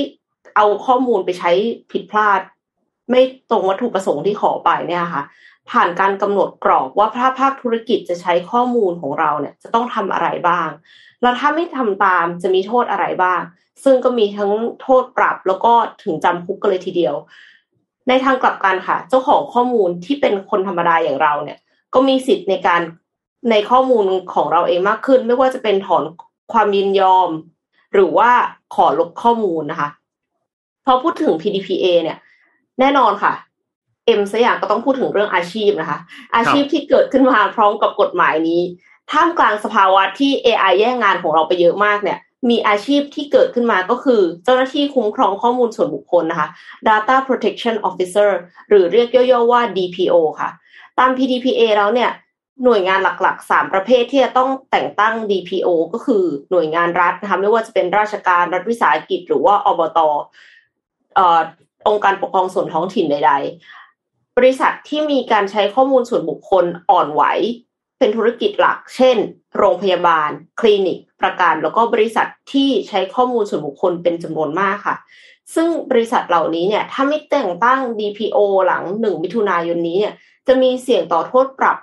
[0.56, 1.50] เอาข้อมูลไปใช้
[1.92, 2.40] ผิดพลาด
[3.10, 5.22] ไม่ตรงวัตถุประสงค์ที่ขอไปเนี่ยค่ะ
[5.70, 10.68] ผ่านการกำหนดกรอบว่าภาคภาคธุรกิจจะใช้ข้อมูลของเราเนี่ยจะต้องทำอะไรบ้าง
[11.22, 13.40] แล้วถ้าไม่ทำตามจะมีโทษอะไรบ้าง
[13.84, 14.50] ซึ่งก็มีทั้ง
[14.82, 17.14] โทษปรับแล้วก็ถึงจำคุกกันเลยทีเดียว
[18.08, 21.58] ในทางกลับกันค่ะ เจ้าของข้อมูลที่เป็นคนธรรมดาอย่างเราเนี่ย
[21.94, 22.82] ก็มีสิทธิ์ในการ
[23.50, 26.02] ในข้อมูลของเราเองมากขึ้น ไม่ว่าจะเป็นถอน
[26.52, 27.30] ความยินยอม
[27.94, 28.30] หรือว่า
[28.74, 29.88] ขอลบข้อมูลนะคะ
[30.84, 32.18] พอพูดถึง PDPA เนี่ย
[32.80, 33.32] แน่นอนค่ะ
[34.06, 35.98] เอ็มสยามก็ต้องพูดถึงเรื่องอาชีพนะคะ
[36.36, 38.60] อาชีพที่เกิดขึ้นมาพร้อมกับกฎหมายนี้
[39.10, 42.18] ท่ามกลางสภาวะที่ AI แย่งงานของเราไปเยอะมากเนี่ย
[42.50, 46.48] มีอาชีพที่เกิดขึ้นมาก็คือ เจ้าหน้าที่คุ้มครองข้อมูลส่วนบุคคลนะคะ
[46.88, 48.30] Data Protection Officer
[48.68, 50.50] หรือเรียกย่อๆว่า DPO ค่ะ
[50.98, 52.10] ตาม PDPA แล้วเนี่ย
[52.62, 60.08] หน่วยงานหลักๆ 3 ประเภทที่จะต้องแต่งตั้ง DPO ก็คือหน่วยงานรัฐนะคะไม่ว่าจะเป็นราชการรัฐวิสาหกิจ หรือว่าอบตอ
[61.88, 63.32] องค์การปกครองส่วนท้องถิ่นใด
[63.84, 67.22] ๆ บริษัทที่มีการใช้ข้อมูลส่วนบุคคลอ่อนไหว
[67.98, 69.16] เป็นธุรกิจหลัก เช่น
[69.56, 70.30] โรงพยาบาล
[70.60, 74.96] คลินิก ประกัน แล้วก็บริษัทที่ใช้ข้อมูลส่วนบุคคลเป็นจำนวนมากค่ะ
[75.54, 80.14] ซึ่งบริษัทเหล่านี้เนี่ยถ้าไม่แต่งตั้ง DPO หลังหนึ่งมิถุนายนนี้เนี่ย
[80.46, 81.78] จะมีเสี่ยงต่อโทษปรับ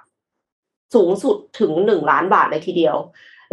[0.94, 2.96] สูงสุดถึงหนึ่งล้านบาทเลยทีเดียว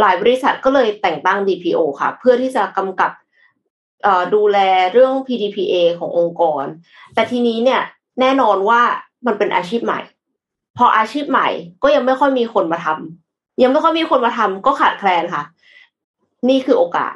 [0.01, 3.11] หลายบริษัทก็เลยแต่งตั้ง DPO ค่ะ เพื่อที่จะกำกับ
[4.35, 4.59] ดูแล
[4.93, 6.65] เรื่อง PDPA ขององค์กร
[7.15, 7.83] แต่ทีนี้เนี่ย
[8.21, 8.81] แน่นอนว่า
[9.27, 10.01] มันเป็นอาชีพใหม่
[10.77, 11.49] พออาชีพใหม่
[11.83, 15.43] ก็ยังไม่ค่อยมีคนมาทำยังไม่ค่อยมีคนมาทำก็ขาดแคลนค่ะ
[16.49, 17.15] นี่คือโอกาส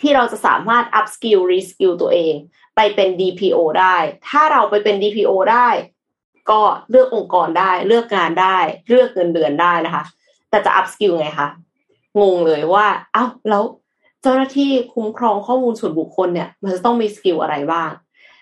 [0.00, 2.34] ที่เราจะสามารถ up skill re skill ตัวเอง
[2.76, 3.96] ไปเป็น DPO ได้
[4.28, 5.68] ถ้าเราไปเป็น DPO ได้
[6.50, 8.56] ก็เลือกองค์กรได้ เลือกงานได้
[8.88, 10.04] เลือกเงินเดือนได้นะคะ
[10.50, 11.48] แต่จะ up skill ไงคะ
[12.20, 13.64] งงเลยว่าเอ้าแล้ว
[14.22, 17.90] เจ้าหน้าที่คุ้มครองข้อมูลส่วนบุคคลเนี่ย มันจะต้องมี skill อะไรบ้าง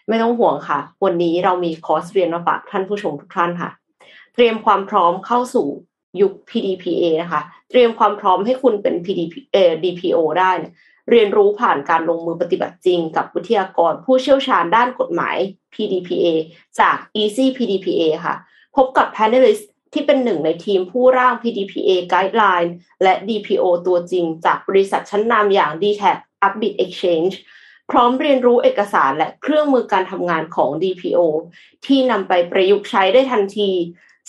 [0.08, 3.70] ไม่ต้องห่วงค่ะ วันนี้เรามีคอร์สเรียนมาฝากท่านผู้ชมทุกท่านค่ะ
[4.34, 5.66] เตรียมความพร้อมเข้าสู่
[6.20, 10.72] ยุค PDPA นะคะ เตรียมความพร้อมให้คุณเป็น PDP เอ่อ DPO ได้เนี่ย
[11.10, 15.36] เรียนรู้ผ่านการลงมือปฏิบัติจริง กับวิทยากรผู้เชี่ยวชาญด้านกฎหมาย
[15.74, 16.26] PDPA
[16.80, 18.34] จาก Easy PDPA ค่ะ
[18.76, 22.70] พบกับ panelist ที่เป็นหนึ่งในทีมผู้ร่าง PDPA Guideline
[23.02, 27.34] และ DPO ตัวจริง จากบริษัทชั้นนำอย่าง d t a c Upbit Exchange
[27.90, 31.20] พร้อมเรียนรู้เอกสารและเครื่องมือการทำงานของ DPO
[31.86, 33.70] ที่นำไปประยุกต์ใช้ได้ทันที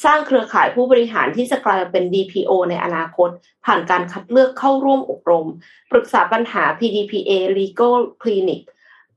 [0.03, 3.29] สร้างเครือข่ายผู้บริหารที่จะกลายเป็น DPO ในอนาคต
[3.65, 5.47] ผ่านการคัดเลือกเข้าร่วมอบรม
[5.91, 8.61] ปรึกษาปัญหา PDPA Legal Clinic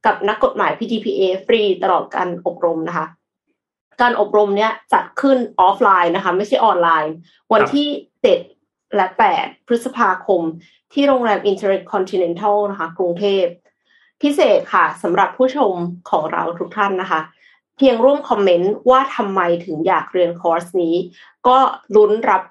[0.06, 3.06] กับนักกฎหมาย PDPA ฟรีตลอดการอบรมนะคะ
[4.00, 7.14] การอบรมเนี้ยจัดขึ้นออฟไลน์นะคะ ไม่ใช่ออนไลน์
[7.52, 7.88] วันที่
[8.22, 8.38] เจ็ด
[8.94, 10.42] และแปดพฤษภาคม
[10.92, 13.44] ที่โรงแรม Intercontinental นะคะ กรุงเทพ
[14.22, 15.72] พิเศษค่ะสำหรับผู้ชม
[16.10, 17.20] ของเราทุกท่านนะคะ
[17.76, 20.94] เพียงร่วมคอมเมนต์ว่าทำไมถึงอยากเรียนคอร์สนี้
[21.48, 21.58] ก็
[21.96, 22.42] ลุ้นรับ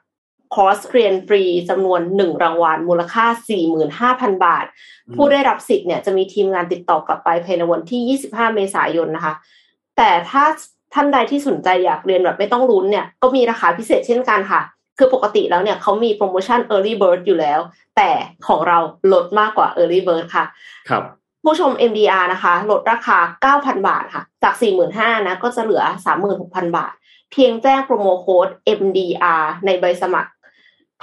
[0.56, 3.26] คอร์สเรียนฟรีจำนวนหนึ่งรางวัลมูลค่า
[3.86, 4.66] 45,000 บาท
[5.16, 9.34] ผู้ได้รับสิทธิ์เนี่ยจะมีทีมงานติดต่อกลับไปภายในวันที่ 25 เมษายนนะคะ
[9.98, 10.44] แต่ถ้า
[10.94, 14.62] ท่านใดที่สนใจอยากเรียนแบบไม่ต้องลุ้นเนี่ยก็มีราคาพิเศษเช่นกันค่ะ
[14.98, 17.60] คือปกติแล้วเนี่ยเขามีโปรโมชั่น Early Bird อยู่แล้ว
[17.98, 18.12] แต่
[18.48, 18.78] ของเรา
[19.14, 20.46] ลดมากกว่า Early Bird ค่ะ
[20.90, 21.04] ครับ
[21.46, 24.54] ผู้ชม MDR นะคะ ลดราคา 9,000 บาทค่ะ จาก
[24.90, 25.84] 45,000นะก็จะเหลือ
[26.30, 26.94] 36,000 บาท
[27.32, 28.48] เพียงแจ้งโปรโมโค้ด
[28.80, 30.32] MDR ในใบสมัคร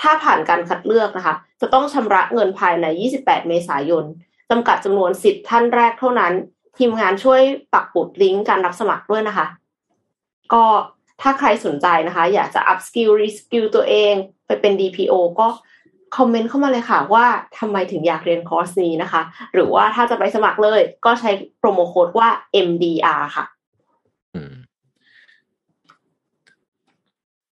[0.01, 2.86] ถ้าผ่านการคัดเลือกนะคะ จะต้องชำระเงินภายใน
[3.18, 4.05] 28 เมษายน
[4.51, 6.32] จำกัดจำนวนสิทธิ์ท่านแรกเท่านั้น
[6.78, 7.40] ทีมงานช่วย
[7.72, 9.47] ปักปุดลิงก์การรับสมัครด้วยนะคะ
[10.53, 10.64] ก็
[11.20, 14.14] ถ้าใครสนใจนะคะ อยากจะ up skill re skill ตัวเอง
[14.47, 15.49] ไปเป็น DPO ก็
[16.17, 17.25] คอมเมนต์เข้ามาเลยค่ะว่า
[17.59, 19.23] ทำไมถึงอยากเรียนคอร์สนี้นะคะ
[19.55, 22.29] หรือว่าถ้าจะไปสมัครเลย ก็ใช้โปรโมโค้ดว่า
[22.69, 23.45] MDR ค่ะ
[24.35, 24.53] อืม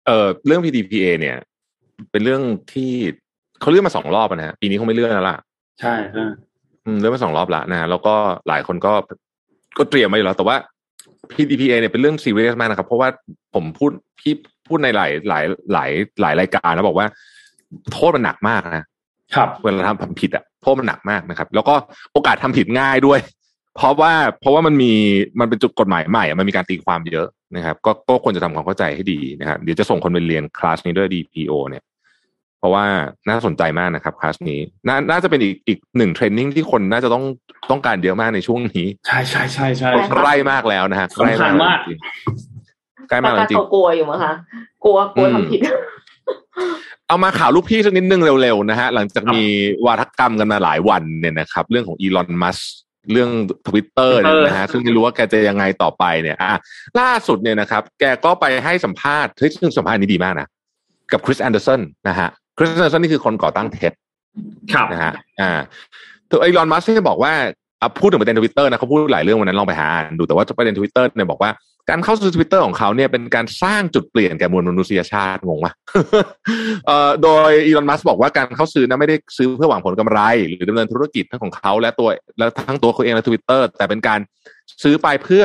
[0.07, 1.37] เอ่อเรื่อง PDPA เนี่ย
[2.11, 2.43] เป็นเรื่อง
[2.73, 2.91] ที่
[3.61, 5.37] เขาเลื่อนมาสองรอบนะฮะปีนี้คงไม่เลื่อนแล้วล่ะ
[5.81, 6.25] ใช่ใช่
[6.85, 8.15] อืมเลื่อนมาสองรอบแล้วนะแล้วก็
[8.49, 8.93] หลายคนก็
[9.79, 10.57] ก็เตรียมมาอยู่แล้ว แต่ว่า
[11.33, 13.09] PDPA เนี่ยเป็นเรื่องซีเรียสมากนะครับ เพราะว่า
[13.55, 13.91] ผมพูด
[14.21, 14.35] พี่
[14.69, 15.91] พูดในหลายหลายหลาย
[16.21, 17.07] หลายรายการนะบอกว่า
[17.93, 18.85] โทษมันหนักมากนะ
[19.35, 21.75] ครับเวลาทำผิดอะโทษมันหนักมากนะครับ แล้วก็
[22.13, 23.21] โอกาสทำผิดง่ายด้วย
[23.77, 24.93] เพราะว่าเพราะว่ามันมี
[25.41, 31.85] มันเป็นจุดกฎหมายใหม่อะมันมีการตีความเยอะนะครับ ก็ก็ควรจะทำความเข้าใจให้ดีนะครับเดี๋ยวจะส่งคนไปเรียนคลาสนี้ด้วย DPO เนี่ย
[32.59, 32.85] เพราะว่า
[33.29, 37.25] น่าสนใจมากนะครับคลาสนี้น่าน่าจะเป็นอีกอีกหนึ่งเทรนนิ่งที่คนน่าจะต้อง
[37.71, 44.35] ต้องการเยอะมากในช่วงนี้ ใช่ใช่ใช่ใช่ใช่ใกล้มากแล้วนะฮะใกล้สำคัญมากจริงๆใกล้มากแต่แล้วจริงเขากลัวอยู่มั้งคะ
[44.85, 45.61] กลัวกลัวอืมทำผิด
[47.09, 49.43] เอามาข่าวลูกพี่สักนิดนึงเร็วๆนะฮะหลังจากมี
[49.87, 52.59] วาทกรรมกันมาหลายวันเนี่ยนะครับ เรื่องของอีลอนมัสก์
[53.13, 53.31] เรื่อง
[53.67, 56.59] ทวิตเตอร์เนี่ยนะฮะซึ่งไม่รู้ว่าแกจะยังไงต่อไปเนี่ย อะ
[57.01, 60.49] ล่าสุดเนี่ยนะครับ แกก็ไปให้สัมภาษณ์เฮ้ยซึ่งสัมภาษณ์นี้ดีมากนะ
[61.13, 62.29] กับคริสแอนเดอร์สันนะฮะ
[62.59, 63.93] คริสแอนเดอร์สันนี่คือคนก่อตั้ง TED
[64.73, 65.53] ครับนะฮะอ่า
[66.31, 67.33] ตัวอีลอนมัสก์เนี่ยบอกว่า
[67.81, 71.51] อะพูดถึงประเด็นทวิตเตอร์นะเขาพูดหลายเรื่องวันนั้นลองไปหาอ่านดูแต่ว่าประเด็นทวิตเตอร์เนี่ยบอกว่า
[71.91, 75.73] การเข้าสู่ทวิตเตอร์ของเขาเนี่ยเป็นการสร้างจุดเปลี่ยนแก่มวลมนุษยชาติงงวะ
[77.23, 84.21] โดยอีลอนมัสก์บอกว่าการเข้าซื้อนะไม่ได้ซื้อเพื่อหวังผลกำไร หรือดำเนินธุรกิจทั้งของเขาและตัวและทั้งตัวเขาเองและทวิตเตอร์แต่เป็นการ
[84.83, 85.45] ซื้อไปเพื่อ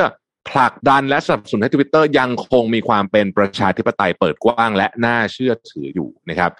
[0.50, 6.50] ผลักดันและสนับสนุนให้ทวิตเตอร์ยังคงมีความเป็นประชาธิปไตยเปิดกว้างและน่าเชื่อถืออยู่นะครับ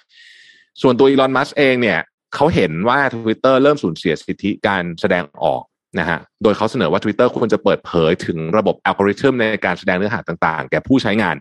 [0.83, 1.99] ส่วนตัวอีลอนมัสเองเนี่ย
[2.35, 5.63] เขาเห็นว่า Twitter เริ่มสูญเสียสิทธิการแสดงออก
[5.99, 11.37] นะฮะ โดยเขาเสนอว่า Twitter ควรจะเปิดเผยถึงระบบอัลกอริทึมในการแสดงเนื้อหาต่างๆ แก่ผู้ใช้งาน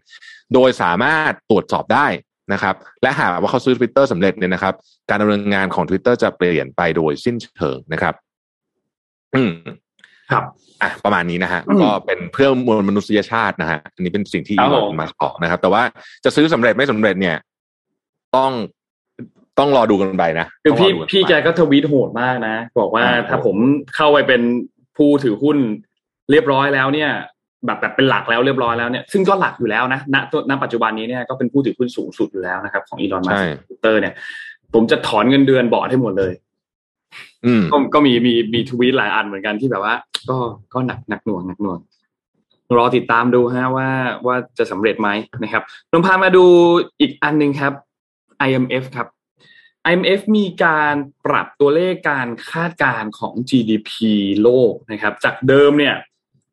[0.54, 2.08] โดยสามารถตรวจสอบได้
[2.54, 4.74] นะครับ และหากว่าเขาซื้อ Twitter สำเร็จเนี่ยนะครับ
[5.10, 8.14] การดำเนินงานของ Twitter จะเปลี่ยนไปโดยสิ้นเชิงนะครับ
[9.36, 9.52] อืม
[10.32, 10.44] ครับ
[10.82, 15.84] อะ ประมาณนี้นะฮะอืมก็เป็นเพื่อมวลมนุษยชาตินะฮะ อันนี้เป็นสิ่งที่ครัอีบลอผมนมัสก์บอกนะครับ แต่ว่า
[16.24, 17.38] จะซื้อสำเร็จไม่สำเร็จเนี่ย
[18.36, 18.52] ต้อง
[19.60, 23.56] ต้องรอดูกันไปนะคือพี่ต้องรดูนไปพี่แกก็ทวีตโหดมากนะ บอกว่าอ่าถ้าผม
[23.96, 24.42] เข้าไปเป็น
[24.98, 25.58] ผู้ถือหุ้น
[26.32, 27.10] เรียบร้อยแล้วเนี่ย
[27.66, 34.14] แบบแบบเป็นหลักแล้วเรียบร้อยแล้วเนี่ยซึ่งก็หลักอยู่แล้วนะณตัวณปัจจุบันนี้เนี่ยก็เป็นผู้ถือหุ้นสูงสุดอยู่แล้วนะครับ ของอีลอนมัสใช่ก์ทวิตเตอร์เนี่ย
[34.74, 36.34] ผมจะถอนเงินเดือนบอร์ดให้หมดเลย
[37.46, 39.96] อืมก็ก็มีมีมีทวีตหลายอันเหมือนกันที่แบบว่า
[40.30, 40.38] ก็
[40.74, 41.80] ก็หนักหนักหน่วงหนักหน่วง
[42.78, 43.90] รอติดตามดูฮะว่า
[44.26, 45.10] ว่าจะสำเร็จไหม
[45.44, 46.46] นะครับลองพามาดู
[47.00, 47.74] อีกอันหนึ่งครับ
[48.48, 49.08] IMF ครับ
[49.90, 53.92] IMF มีการปรับตัวเลขการคาดการณ์ของ GDP
[54.42, 55.96] โลกนะครับ จากเดิมเนี่ย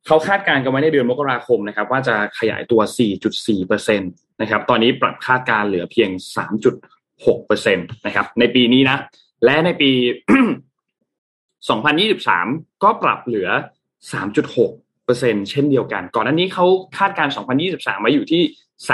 [0.07, 2.81] เขาคาดการณ์กันไว้ในเดือนมกราคมนะครับ ว่าจะขยายตัว
[3.41, 6.11] 4.4%นะครับ ตอนนี้ปรับคาดการณ์เหลือเพียง
[6.93, 8.99] 3.6%นะครับ ในปีนี้นะ
[9.45, 9.91] และในปี
[11.97, 13.49] 2023 ก็ปรับเหลือ
[14.27, 16.67] 3.6เปอร์เซ็นเช่นเดียวกัน ก่อนหน้านี้เขา
[16.99, 17.33] คาดการณ์
[17.67, 18.43] 2023ไว้อยู่ที่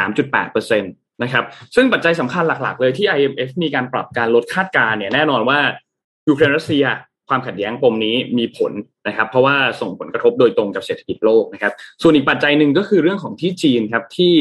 [0.00, 0.88] 3.8เปอร์เซ็นต
[1.22, 1.44] นะครับ
[1.74, 5.58] ซึ่งปัจจัยสำคัญหลัก ๆ เลยที่ IMF มีการปรับการลดคาดการณ์เนี่ยแน่นอนว่า
[6.28, 6.84] ยูเครนรัสเซีย
[7.28, 8.72] ความขัดแย้งปมนี้มีผล
[9.08, 14.34] นะครับ เพราะว่าส่งผลกระทบโดยตรงกับเศรษฐกิจโลกนะครับ ส่วนอีกปัจจัยหนึ่งก็คือเรื่องของที่จีนครับที่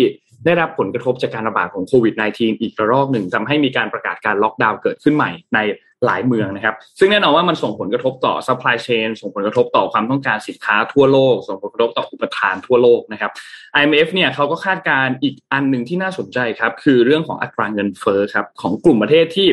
[0.45, 5.59] ได้รับผลกระทบจากการระบาดของโควิด -19 อีกระลอกหนึ่งทำให้มีการประกาศการล็อกดาวน์เกิดขึ้นใหม่ใน
[6.05, 13.31] หลายเมืองนะครับ ซึ่งแน่นอนว่ามันส่งผลกระทบต่อ supply chain ส่งผลกระทบต่อความต้องการสินค้าทั่วโลก ส่งผลกระทบต่ออุปทานทั่วโลกนะครับ
[13.77, 19.47] IMF เนี่ยเขาก็คาดการณ์อีกอันหนึ่งที่น่าสนใจครับ คือเรื่องของอัตราเงินเฟ้อครับของกลุ่มประเทศที่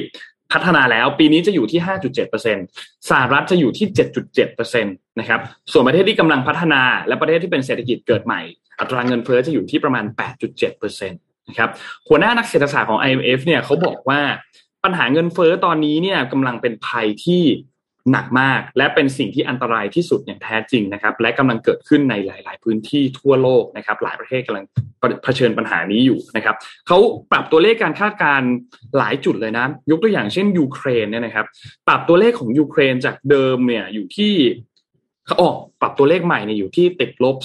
[0.52, 1.80] พัฒนาแล้วปีนี้จะอยู่ที่
[2.44, 3.86] 5.7%สหรัฐจะอยู่ที่
[4.36, 5.40] 7.7%นะครับ
[5.72, 8.40] ส่วนประเทศที่กำลังพัฒนา และประเทศที่เป็นเศรษฐกิจเกิดใหม่
[8.80, 10.04] อัตราเงินเฟ้อจะอยู่ที่ประมาณ
[10.58, 11.70] 8.7%นะครับ
[12.08, 14.20] หัวหน้านักเศรษฐศาสตร์ของ IMF เนี่ยเขาบอกว่า
[14.84, 17.42] ปัญหาเงินเฟ้อตอนนี้เนี่ยกำลังเป็นภัยที่
[18.12, 24.64] หนักมาก และเป็นสิ่งที่อันตรายที่สุดอย่างแท้จริงนะครับ และกำลังเกิดขึ้นในหลาย ๆ พื้นที่ทั่วโลกนะครับ หลายประเทศกำลัง
[25.24, 26.56] เผชิญปัญหานี้อยู่นะครับ
[26.86, 26.98] เขา
[27.32, 28.50] ปรับตัวเลขการคาดการณ์
[28.98, 31.46] หลายจุดเลยนะยกตัวอย่างเช่นยูเครนเนี่ยนะครับ
[31.88, 34.32] ปรับตัวเลขของยูเครนจากเดิมเนี่ยอยู่ที่
[35.26, 37.36] เขาออกปรับตัวเลขใหม่เนี่ยอยู่ที่ติดลบ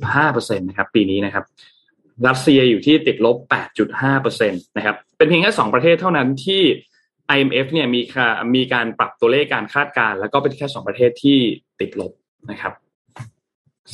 [0.00, 1.44] 35%นะครับปีนี้นะครับ
[2.26, 3.36] รัสเซียอยู่ที่ติดลบ
[3.92, 6.62] 8.5%นะครับ เป็นเพียงแค่สองประเทศเท่านั้นที่
[7.34, 11.38] IMF เนี่ยมีค่ามีการปรับตัวเลขการคาดการณ์แล้วก็เป็นแค่สองประเทศที่
[11.80, 12.12] ติดลบ
[12.50, 12.72] นะครับ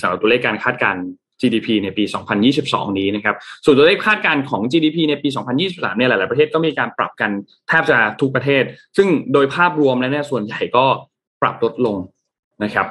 [0.00, 1.04] สำหรับตัวเลขการคาดการณ์
[1.40, 2.04] GDP ในปี
[2.50, 5.28] 2022 นี้นะครับ ส่วนตัวเลขคาดการณ์ของ GDP ในปี
[5.62, 7.30] 2023 เนี่ยหลาย ๆ ประเทศก็มีการปรับกัน
[7.68, 8.62] แทบจะทุกประเทศ
[8.96, 10.84] ซึ่งโดยภาพรวมแล้วเนี่ยส่วนใหญ่ก็
[11.42, 11.96] ปรับลดลง
[12.64, 12.86] นะครับ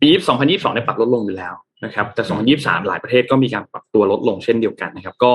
[0.00, 1.54] ปี 2022เนี่ยปรับลดลงอยู่แล้ว
[1.84, 2.22] นะครับแต่
[2.58, 5.32] 2023 หลายประเทศก็มีการปรับตัวลดลงเช่นเดียวกันนะครับ ก็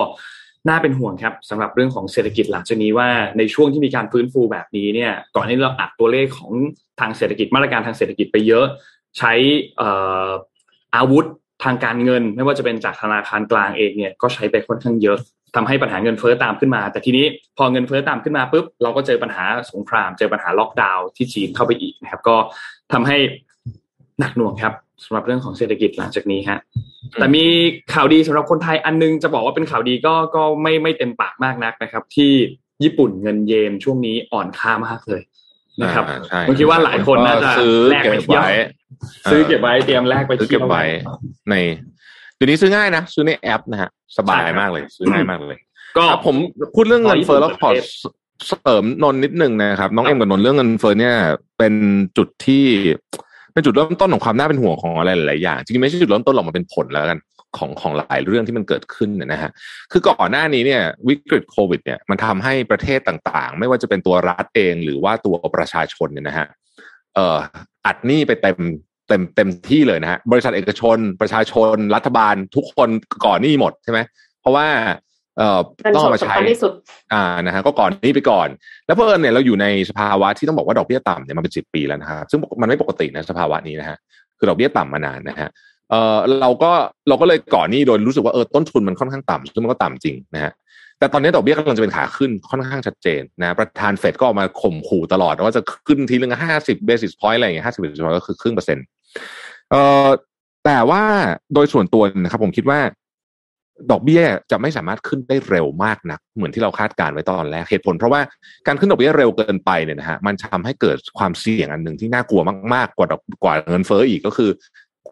[0.70, 6.52] น่าเป็นห่วงครับสำหรับเรื่องของเศรษฐกิจหลังจากนี้ว่าในช่วงที่มีการฟื้นฟูแบบนี้เนี่ยก่อนที่เราอัดตัวเลขของ
[7.00, 8.66] ทางเศรษฐกิจมาตรการทางเศรษฐกิจไปเยอะ
[9.18, 9.34] ใช้
[9.78, 9.89] เอ่
[10.28, 10.30] อ
[10.96, 11.26] อาวุธ
[11.64, 15.18] ทางการเงิน ไม่ว่าจะเป็นจากธนาคารกลางเองเนี่ยก็ใช้ไปค่อนข้างเยอะ
[15.56, 17.26] ทำให้ปัญหาเงินเฟ้อตามขึ้นมา แต่ทีนี้
[17.58, 22.36] พอเงินเฟ้อตามขึ้นมาปุ๊บเราก็เจอปัญหาสงคราม เจอปัญหาล็อกดาวน์ที่จีนเข้าไปอีกนะครับ ก็
[22.94, 23.18] ทำให้
[24.20, 24.74] หนักหน่วงครับ
[25.04, 26.60] สำหรับเรื่องของเศรษฐกิจหลังจากนี้ฮะ
[27.20, 27.45] แต่มี
[27.93, 32.32] ข่าวดีสำหรับคนไทยอันนึงจะบอกว่าเป็นข่าวดีก็ก็ไม่ไม่เต็มปากมากนักนะครับ ที่
[32.84, 35.22] ญี่ปุ่นเงินเยนช่วงนี้อ่อนค่ามากเลย
[35.82, 38.54] นะครับอ่าใช่ผมคิดว่าหลายคนน่าจะซื้อแลกเก็ไปบเที่ยวไว้
[39.32, 40.84] ซื้อเก็บไว้เตรียมแลกไปซื้อเที่เก็ยวบไว้
[41.49, 41.56] ใน
[42.36, 45.58] เดี๋ยวนี้ซื้อง่ายนะซื้อในแอปนะฮะสบายใช่ครับมากเลย ซื้อง่ายมากเลย
[45.97, 46.36] ก็ครับผม
[46.76, 48.14] พูดเรื่องเงินเฟ้อแล้วขอขอญี่ปุ่น
[48.47, 51.16] เสริมนนท์นิดนึงนะครับ น้องเอ็มกับนนท์เรื่องเงินเฟ้อเนี่ย
[51.58, 51.74] เป็น
[52.18, 52.66] จุดที่
[53.54, 57.20] เป็นจุดเริ่มต้นของความน่าเป็นห่วงของอะไรหลายๆอย่างจริงๆไม่ใช่จุดเริ่มต้นหรอกมันเป็นผลแล้วกัน
[57.58, 59.52] ของของหลายเรื่องที่มันเกิดขึ้นเนี่ยนะฮะ
[59.91, 66.47] คือก่อนหน้านี้เนี่ยวิกฤตโควิดเนี่ยมันทำให้ประเทศต่างๆ ไม่ว่าจะเป็นตัวรัฐเองหรือว่าตัวประชาชนเนี่ยนะฮะ
[67.16, 67.38] เอ่อ
[67.86, 68.58] อัดหนี้ไปเต็ม
[69.08, 72.89] เต็มเต็มที่เลยนะฮะบริษัทเอกชน ประชาชนรัฐบาลทุกคน
[73.26, 73.99] ก่อหนี้หมดใช่ไหม
[74.41, 74.68] เพราะว่า
[75.38, 76.71] เอ่อเงินต้องสดเอามาใช้สำคัญที่สุด
[77.13, 78.47] อ่านะฮะก็ก่อหนี้ไปก่อน
[78.86, 83.97] แล้วเพอเอิญเนี่ยเราอยู่ในสภาวะที่ต้องบอกว่าดอกเบี้ยต่ำเนี่ยมันเป็นสิบปีแล้วนะครับซึ่งมันไม่ปกตินะสภาวะนี้นะฮะ
[84.38, 85.49] คือดอกเบี้ยต่ำมานานนะฮะ
[85.89, 86.71] เออเราก็
[87.07, 90.51] เราก็เลยก่อหนี้โดยรู้สึกว่าเออต้นทุนมันค่อนข้างต่ำซึ่งมันก็ต่ำจริงนะฮะ
[90.99, 98.86] แต่ตอนนี้ดอกเบี้ยกำลังจะเป็นขาขึ้นค่อนข้างชัดเจนนะประธานเฟดก็ออกมาข่มขู่ตลอดว่าจะขึ้นทีละห้าสิบ basis point อะไรอย่างเงี้ยห้าสิบ basis point ก็คือครึ่งเปอร์เซ็นต์
[99.71, 100.07] เอ่อ
[100.65, 101.03] แต่ว่า
[101.53, 102.79] โดยส่วนตัวนะครับผมคิดว่า
[103.91, 104.21] ดอกเบี้ย
[104.51, 108.21] จะไม่สามารถขึ้นได้เร็วมากนัก เหมือนที่เราคาดการณ์ไว้ตอนแรกเหตุผล เพราะว่า
[108.67, 112.41] การขึ้นดอกเบี้ยเร็วเกินไปเนี่ยนะฮะมันทำให้เกิดความเสี่ยงอันหนึ่งที่น่ากลัว
[112.73, 114.49] มาก ๆ กว่าดอกกว่าเงินเฟ้ออีกก็คือ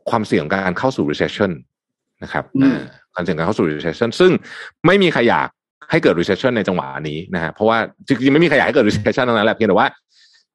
[0.10, 1.52] ความเสี่ยงการเข้าสู่ recession
[2.24, 2.82] นะครับอืมอ่า
[3.14, 4.32] ความเสี่ยงการเข้าสู่ recession ซึ่ง
[4.86, 5.48] ไม่มีใครอยาก
[5.92, 9.88] ให้เกิด recession ในจังหวะนี้นะฮะเพราะว่าจริงๆไม่มีใครอยากให้เกิด recession ทั้งนั้นแหละเพียงแต่ว่า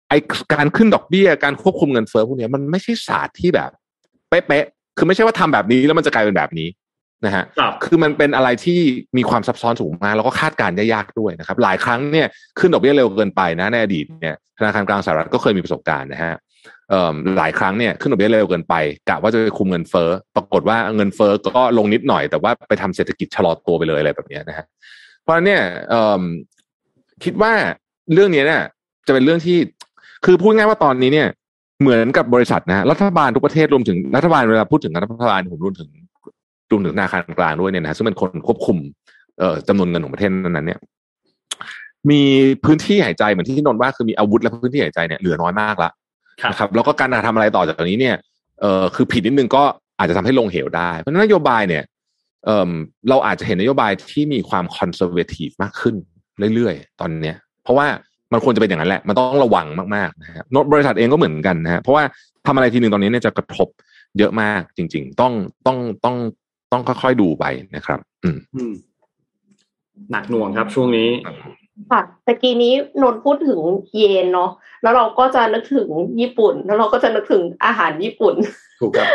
[0.08, 0.14] ไอ
[0.54, 3.70] การขึ้นดอกเบี้ยการควบคุมเงินเฟ้อพวกเนี้ยมันไม่ใช่ศาสตร์ที่แบบ
[4.28, 6.68] เป๊ะๆคือไม่ใช่ว่าทำแบบนี้แล้วมันจะกลายเป็นแบบนี้
[7.24, 8.80] นะฮะครับคือมันเป็นอะไรที่
[9.16, 12.26] มีความซับซ้อนสูงมากแล้วก็คาดการณ์ได้ยากด้วยนะครับ หลายครั้งเนี่ย
[12.58, 16.34] ขึ้นดอกเบี้ยเร็วเกินไปนะในอดีตเนี่ยธนาคารกลางสหรัฐก็เคยมีประสบการณ์นะฮะ
[16.90, 18.74] เอ่อหลายครั้งเนี่ยขึ้นดอกเบี้ยเร็วเกินไป
[19.08, 24.66] กะว่าจะไปคุมเงินเฟ้อปรากฏว่าเงินเฟ้อก็ลงนิดหน่อยแต่ว่าไปทำเศรษฐกิจชะลอตัวไปเลยอะไรแบบเนี้ยนะฮะ
[25.22, 26.22] เพราะฉะนั้นเนี่ยเอ่อ
[27.24, 27.52] คิดว่า
[28.14, 28.62] เรื่องนี้เนี่ย
[29.06, 29.58] จะเป็นเรื่องที่
[30.24, 31.28] คือพูดง่ายว่าตอนนี้เนี่ย
[31.80, 35.88] เหมือนกับบริษัทนะฮะรัฐบาลทุกประเทศรวมถึงรัฐบาลเวลาพูดถึงรัฐบาลผมรวมถึง
[36.70, 38.76] รวมถึงธนาคารกลางด้วยเนี่ยนะฮะซึ่งเป็นคนควบคุม
[39.38, 40.80] เอ่อจำนวนเงินของประเทศนั้นๆเนี่ย
[42.10, 42.22] มี
[42.64, 45.90] พื้นที่หายใจเหมือนที่นนท์ว่าคือมีอาวุธและพื้นที่หายใจเนี่ยเหลือน้อยมากละ
[46.42, 48.16] ครับนะครับ แล้วก็การทำอะไรต่อจากนี้เนี่ย
[48.60, 49.62] เอ่อคือผิดนิดนึงก็
[49.98, 51.84] อาจจะทำให้ลงเหวได้ เพราะฉะนั้นนโยบายเนี่ย
[52.44, 52.70] เอ่อ
[53.08, 55.94] เราอาจจะเห็นนโยบายที่มีความคอนเซอร์เวทีฟมากขึ้น
[56.54, 57.86] เรื่อยๆ ตอนเนี้ย เพราะว่า
[58.32, 62.04] มันควรจะเป็นอย่างนั้นแหละ มันต้องระวังมากๆนะฮะโน้ตบริษัทเองก็เหมือนกันนะฮะเพราะว่า
[62.46, 63.68] ทำอะไรทีหนึ่งตอนนี้เนี่ยจะกระทบ
[64.18, 65.32] เยอะมากจริง ๆ ต้อง
[65.66, 66.16] ต้องต้อง
[66.74, 67.44] ต้องค่อยๆดูไป
[67.76, 68.74] นะครับอืมอืม
[70.10, 71.08] หนักหน่วงครับช่วงนี้
[71.90, 72.72] ค่ะตะกี้นี้
[73.02, 73.60] นนท์พูดถึง
[73.94, 74.50] เยนเนาะ
[74.82, 75.88] แล้วเราก็จะนึกถึง
[76.20, 78.34] ญี่ปุ่น แล้วเราก็จะนึกถึงอาหารญี่ปุ่น
[78.80, 79.08] ถูกครับ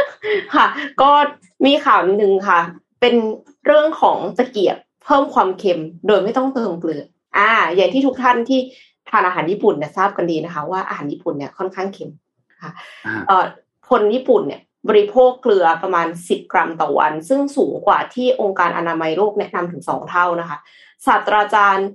[0.56, 0.66] ค่ะ
[1.02, 1.12] ก็
[1.66, 2.60] มีข่าวหนึ่งค่ะ
[3.02, 3.16] เป็น
[3.66, 7.04] เรื่องของตะเกียบเพิ่มความเค็ม โดยไม่ต้องเติมเกลือ
[7.38, 8.60] อ่า อย่างที่ทุกท่านที่
[9.10, 12.12] ทานอาหารญี่ปุ่นเนี่ยทราบกันดีนะคะ ว่าอาหารญี่ปุ่นเนี่ยค่อนข้างเค็ม
[12.62, 12.72] ค่ะ
[13.06, 13.46] อ่าเอ่อ
[13.90, 20.58] คนญี่ปุ่นเนี่ย บริโภคเกลือประมาณ 10 กรัมต่อวัน ซึ่งสูงกว่าที่องค์การอนามัยโลกแนะนำถึง 2 เท่านะคะ
[21.06, 21.88] ศาสตราจารย์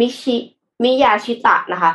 [0.00, 0.36] มิชิ
[0.82, 1.92] มิยาชิตะนะคะ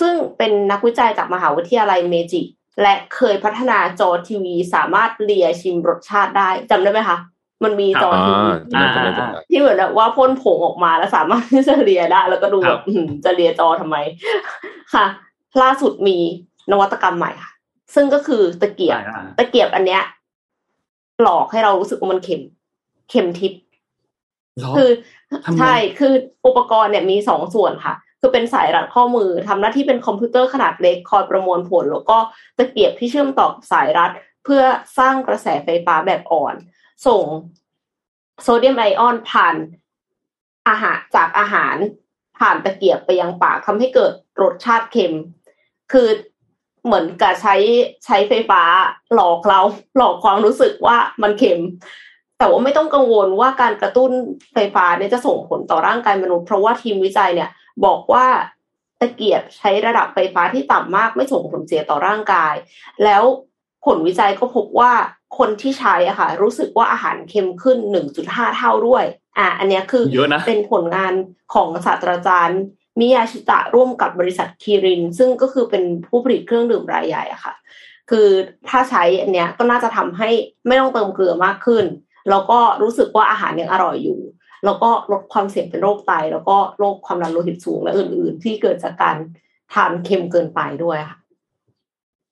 [0.00, 2.42] ซึ่งเป็นนักวิจัยจากมหาวิทยาลัยเมจิ
[2.82, 7.18] และเคยพัฒนาจอทีวี สามารถเลียชิมรสชาติได้จำได้ไหมคะ
[7.64, 13.96] มันมีจอทีวีอ่าจำได้จำได้ที่เหมือนแบบว่าพ่นผงออกมาแล้วสามารถที่จะเลียได้ แล้วก็ดูคแบรับบอื้อหือจะเลียจอทำไม
[14.94, 15.06] ค่ะ
[15.62, 16.16] ล่าสุดมี
[16.70, 17.49] นวัตกรรมใหม่ค่ะ
[17.94, 20.02] ซึ่งก็คือตะเกียบอ่าตะเกียบอันเนี้ย
[21.22, 22.42] หลอกให้เรารู้สึกว่ามันเค็ม
[23.10, 23.60] เค็มทิพย์
[24.58, 24.90] เหรอคือ
[25.44, 26.12] ทำไมใช่คือ
[26.46, 32.18] อุปกรณ์เนี่ยมีสองส่วนค่ะ คือเป็นสายรัดข้อมือทำหน้าที่เป็นคอมพิวเตอร์ขนาดเล็กคอยประมวลผล แล้วก็
[32.58, 34.10] ตะเกียบที่เชื่อมต่อกับสายรัด
[34.44, 34.62] เพื่อ
[34.98, 36.54] สร้างกระแสไฟฟ้าแบบอ่อน
[37.06, 37.22] ส่ง
[38.42, 39.56] โซเดียมไอออนผ่าน
[40.68, 41.76] อาหารจากอาหาร
[42.38, 44.12] ผ่านตะเกียบไปยังปากทำให้เกิด
[44.42, 45.14] รสชาติเค็ม
[45.92, 46.08] คือ
[46.84, 47.56] เหมือนกับใช้
[48.04, 48.62] ใช้ไฟฟ้า
[49.14, 49.60] หลอกเรา
[49.96, 51.60] หลอกความรู้สึกว่ามันเค็ม
[52.38, 54.10] แต่ว่าไม่ต้องกังวลว่าการกระตุ้น
[54.54, 57.50] ไฟฟ้าเนี่ยจะส่งผลต่อร่างกายมนุษย์ เพราะว่าทีมวิจัยเนี่ย
[57.84, 58.26] บอกว่า
[59.00, 62.54] ตะเกียบใช้ระดับไฟฟ้าที่ต่ำมากไม่ส่งผลเสียต่อร่างกาย
[63.04, 63.22] แล้ว
[63.84, 64.92] ผลวิจัยก็พบว่า
[65.38, 67.78] คนที่ใช้อะค่ะ รู้สึกว่าอาหารเค็มขึ้น
[68.18, 69.04] 1.5 เท่าด้วย
[69.38, 71.12] อะอันเนี้ยคือเยอะนะเป็นผลงาน
[71.54, 72.60] ของศาสตราจารย์
[72.98, 77.54] มิยาชิตะร่วมกับบริษัทคีริน ซึ่งก็คือเป็นผู้ผลิตเครื่องดื่มรายใหญ่อะค่ะ
[78.10, 78.28] คือ
[78.68, 80.28] ถ้าใช้อันเนี้ยก็น่าจะทำให้
[80.66, 81.84] ไม่ต้องเติมเกลือมากขึ้น
[82.30, 84.20] แล้วก็รู้สึกว่าอาหารยังอร่อยอยู่
[84.64, 89.16] แล้วก็ลดความเสี่ยงเป็นโรคไต แล้วก็โรคความดันโลหิตสูงและอื่น ๆ ที่เกิดจากการ
[89.72, 91.18] ทานเค็มเกินไปด้วยค่ะ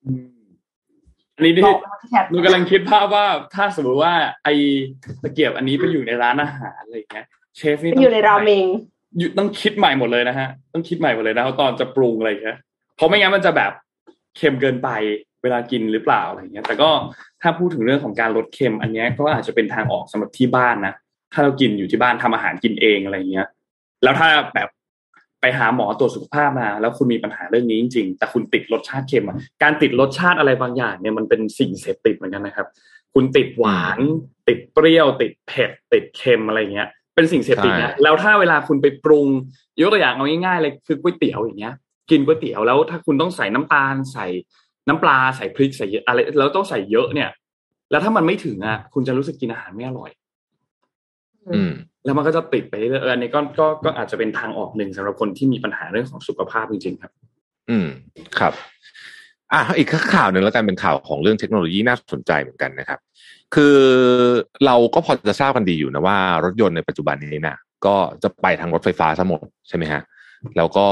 [0.05, 0.29] อืม
[1.35, 4.49] อันนี้ที่บอกว่าแทบหนูกำลังคิดภาพว่าถ้าสมมติว่าไอ
[5.21, 8.65] ตะเกียบอันนี้ไปอยู่ในร้านอาหารอะไรอย่างเงี้ย เชฟนี่มันต้งอยู่ในราเมง
[9.21, 12.57] ยู่ต้องคิดใหม่หมดเลยนะฮะ ต้องคิดใหม่หมดเลยนะตอนจะปรุงอะไรเงี้ย
[12.95, 13.71] เพราะไม่งั้นมันจะแบบ
[14.37, 14.89] เค็มเกินไป
[15.43, 16.89] เวลากินหรือเปล่าอะไรเงี้ย แต่ก็
[17.41, 20.93] ถ้าพูดถึงเรื่องของการลดเค็ม อันเนี้ยก็อาจจะเป็นทางออกสำหรับที่บ้านนะ
[21.33, 23.47] ถ้าเรากินอยู่ที่บ้านทำอาหารกินเองอะไรเงี้ย
[24.03, 24.69] แล้วถ้าแบบ
[25.41, 32.67] ไปหาหมอตรวจสุขภาพมา แล้วคุณมีปัญหาเรื่องนี้จริงๆ แต่คุณติดรสชาติเค็มอะการติดรสชาติอะไรบางอย่างเนี่ยมันเป็นสิ่งเสพติดเหมือนกันนะครับ
[33.13, 33.99] คุณติดหวาน
[34.47, 36.89] ติดเปรี้ยว ติดเผ็ดติดเค็มอะไรเงี้ย
[37.19, 39.27] เป็นสิ่งเสพติดนะใช่แล้วถ้าเวลาคุณไปปรุง
[39.81, 41.73] ยกตัวอย่างเอาง่ายๆเลยคือก๋วยเตี๋ยวอย่างเงี้ย
[42.11, 44.25] กินก๋วยเตี๋ยวแล้วถ้าคุณต้องใส่น้ำตาลใส่
[44.87, 47.29] น้ำปลาใส่พริกใส่อะไรแล้วต้องใส่เยอะเนี่ย
[47.91, 50.11] แล้วถ้ามันไม่ถึงอะคุณจะรู้สึกกินอาหารไม่อร่อย
[51.49, 51.71] อืม
[52.05, 57.11] แล้วมันก็จะติดไปเรื่อยๆอันนี้ก็ก็ก็อาจจะเป็นทางออกหนึ่งสำหรับคนที่มีปัญหาเรื่องของสุขภาพจริงๆครับ
[57.69, 57.87] อืม
[58.39, 58.53] ครับ
[59.53, 62.99] อะอีกข่าวหนึ่งแล้วกันเป็นข่าวของเรื่องเทคโนโลยีน่าสนใจเหมือนกันนะครับ
[63.55, 63.77] คือ
[64.65, 70.01] เราก็พอจะทราบกันดีอยู่นะว่า รถยนต์ในปัจจุบันนี้นะก็จะไปทางรถไฟฟ้าทั้งหมดใช่ไหมฮะ
[70.57, 70.87] แล้วก็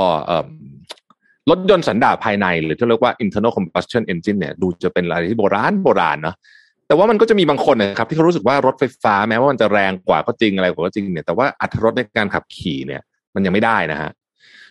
[1.50, 6.36] รถยนต์สันดาปภายในหรือที่เรียกว่า internal combustion engine เนี่ยดูจะเป็นอะไรที่โบราณโบราณเนาะ
[6.88, 13.02] แต่ว่ามันก็จะมีบางคนนะครับที่เขารู้สึกว่ารถไฟฟ้าแม้ว่ามันจะแรงกว่าก็จริงอะไรกว่าก็จริงเนี่ยแต่ว่าอรรถรสในการขับขี่เนี่ย
[13.36, 14.10] มันยังไม่ได้นะฮะ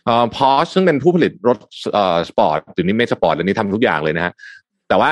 [0.05, 1.59] เอ่อพอซึ่งเป็นผู้ผลิตรถ
[1.93, 4.33] เอ่อสปอร์ตหรือนี่ไม่สปอร์ตอันนี้ทำทุกอย่างเลยนะฮะ
[4.89, 5.11] แต่ว่า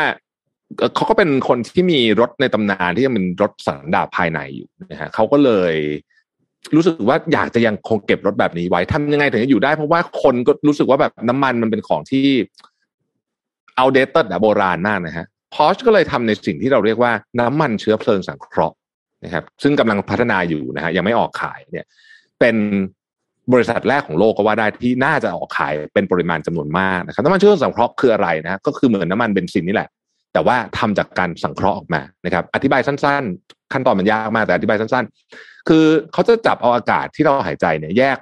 [0.94, 5.74] เขาก็เป็นคนที่มีรถในตำนานที่ยังเป็นรถสันดาปภายในอยู่นะฮะเขาก็เลย
[6.74, 12.26] รู้สึกว่าอยากจะยังคงเก็บรถแบบนี้ไว้ทำยังไงถึงจะอยู่ได้ เพราะว่าคนก็รู้สึกว่าแบบน้ำมันมันเป็นของที่
[13.76, 18.76] เอาเดตเตอร์โบราณมากนะฮะพอชก็เลยทำในสิ่งที่เราเรียกว่าน้ำมันเชื้อเพลิงสังเคราะห์
[19.24, 21.86] นะครับ ซึ่งกำลังพัฒนาอยู่นะฮะยังไม่ออกขายเนี่ย
[22.40, 22.56] เป็น
[23.52, 29.88] บริษัทแรกของโลกก็ว่าได้ที่น่าจะออกขายเป็นปริมาณจำนวนมากนะครับน้ำมันเชื้อเพลิงสังเคราะห์คืออะไรนะก็คือเหมือนน้ามันเบนซินนี่แหละ
[30.34, 35.04] แต่ว่าทำจากการสังเคราะห์ออกมานะครับ อธิบายสั้น ๆ ขั้นตอนมันยากมากแต่อธิบายสั้น
[35.36, 38.16] ๆ คือเขาจะจับเอาอากาศที่เราหายใจเนี่ยแยก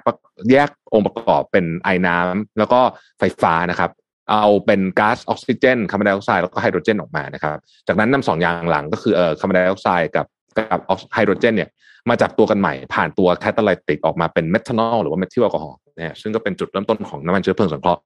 [0.51, 2.79] แยกองค์ประกอบเป็นไอน้ำแล้วก็
[3.19, 3.91] ไฟฟ้านะครับ
[4.31, 7.57] เอาเป็นก๊าซออกซิเจนคาร์บอนไดออกไซด์แล้วก็ไฮโดรเจนออกมานะครับ
[7.87, 10.25] จากนั้นนำสองอย่างหลังก็คือเอ่อคาร์บอนไดออกไซด์กับ
[10.57, 10.79] กับ
[11.13, 11.69] ไฮโดรเจนเนี่ย
[12.09, 18.01] มาจับตัวกันใหม่ผ่านตัว catalytic ออกมาเป็นเมทานอลหรือว่าเมทิลแอลกอฮอล์นะซึ่งก็เป็นจุดเริ่มต้นของน้ำมันเชื้อเพลิงสังเคราะห์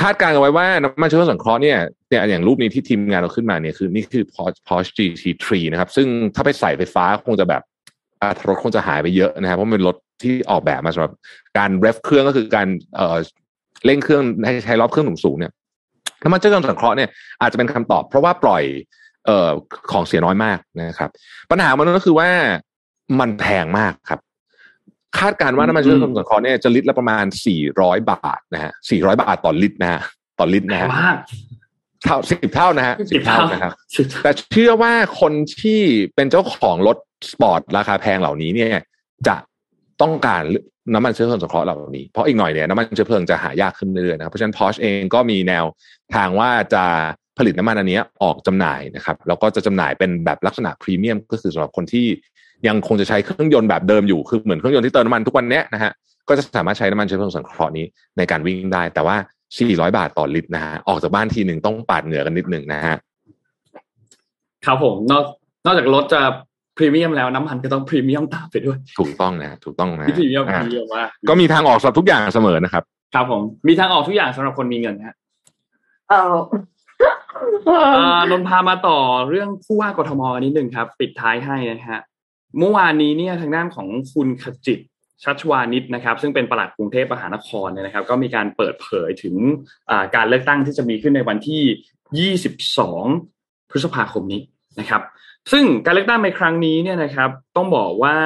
[0.00, 1.78] คาดการณ์เอาไว้ว่าน้ำมันเชื้อเพลิงสังเคราะห์เนี่ย
[2.08, 4.24] เนี่ยอย่างรูปนี้ที่ทีมงานเราขึ้นมาเนี่ยคือนี่คือ
[4.66, 7.62] Porsche GT3 นะครับ ซึ่งถ้าไปใส่ไฟฟ้าคงจะแบบ
[8.48, 11.12] รถคงจะหายไปเยอะนะครับเพราะเป็นรถที่ออกแบบมาสำหรับ
[11.58, 12.66] การเรฟเครื่องก็คือการ
[12.96, 13.16] เอ่อ
[13.84, 15.52] เร่งเครื่องให้ใช้รอบเครื่องสูงๆเนี่ย
[16.22, 17.08] น้ำมันเชื้อเพลิงสังเคราะห์เนี่ย
[17.40, 18.64] อาจจะเป็นคำตอบ เพราะว่าปล่อย
[19.26, 19.50] เอ่อ
[19.92, 21.10] ของเสียน้อยมากนะครับ
[21.50, 22.28] ปัญหามันก็คือว่า
[23.20, 24.20] มันแพงมากครับ
[25.18, 27.24] คาดการว่าน้ำมันเชื้อเพลิงสังเคราะห์เนี่ยจะลิตรละประมาณ
[27.66, 30.00] 400 บาทนะฮะ 400 บาทต่อลิตรนะฮะ
[30.38, 31.16] ต่อลิตรนะฮะมาก
[32.04, 33.72] เท่าสิบเท่านะฮะสิสิบบเท่าเท่านะครับ
[34.22, 35.80] แต่เชื่อว่าคนที่
[36.14, 36.96] เป็นเจ้าของรถ
[37.30, 38.82] สปอร์ตราคาแพงเหล่านี้เนี่ย
[39.28, 39.36] จะ
[40.02, 40.42] ต้องการ
[40.94, 45.64] น้ำมันเชื้อเพลิงสังเคราะห์เหล่านี้ เพราะอีกหน่อยเนี่ยน้ำมันเชื้อเพลิงจะหายากขึ้นเรื่อยๆนะครับ เพราะฉะนั้น Porsche เองก็มีแนว
[46.14, 46.84] ทางว่าจะ
[47.38, 52.06] ผลิตน้ำมันอันนี้ออกจำหน่ายนะครับ แล้วก็จะจำหน่ายเป็นแบบลักษณะพรีเมียมก็คือสำหรับคนที่
[52.68, 55.92] ยังคงจะใช้เครื่องยนต์แบบเดิมอยู่คือเหมือนเครื่องยนต์ที่เติมน้ำมันทุกวันเนี้ยนะฮะ
[56.28, 57.86] ก็จะสามารถใช้น้ำมันเชื้อเพลิงสังเคราะห์นี้
[58.18, 59.16] ในการวิ่งได้ แต่ว่า
[59.56, 62.96] 400 บาทต่อลิตรนะฮะออกจากบ้านทีหนึ่งต้องปาดเหงื่อกันนิดหนึ่งนะฮะ
[64.66, 65.24] ครับผมนอก
[65.66, 66.20] นอกจากรถจะ
[66.76, 72.82] พรีเมียมแล้วน้ำมันก็ต้องพรีเมียมตามไปด้วย ถูกต้องนะฮะถูกต้องนะฮะที่พรีเมียมพอะรีเมียมมากก็มีทางออกสำหรับทุกอย่างเสมอนะครับ
[73.14, 75.14] ครับผมมีทางออกทุกอย่างสำหรับคนมีเงินฮะ
[76.08, 76.36] เออ
[77.66, 77.78] เอ่
[78.18, 78.98] อนนท์พามาต่อ
[79.28, 82.02] เรื่องผู้ว่ากทมนิดหนึ่งครับ ปิดท้ายให้นะฮะ
[82.58, 84.80] เมื่อวานนี้เนี่ยทางด้านของคุณขจิต
[85.22, 89.36] ชัชวานิชนะครับ ซึ่งเป็นประหลัดกรุงเทพมหานครเนี่ยนะครับ ก็มีการเปิดเผยถึง
[90.16, 94.42] การเลือกตั้งที่จะมีขึ้นในวันที่ 22 พฤษภาคมนี้
[94.80, 95.02] นะครับ
[95.52, 98.16] ซึ่งการเลือกตั้งในครั้งนี้เนี่ยนะครับ ต้องบอกว่า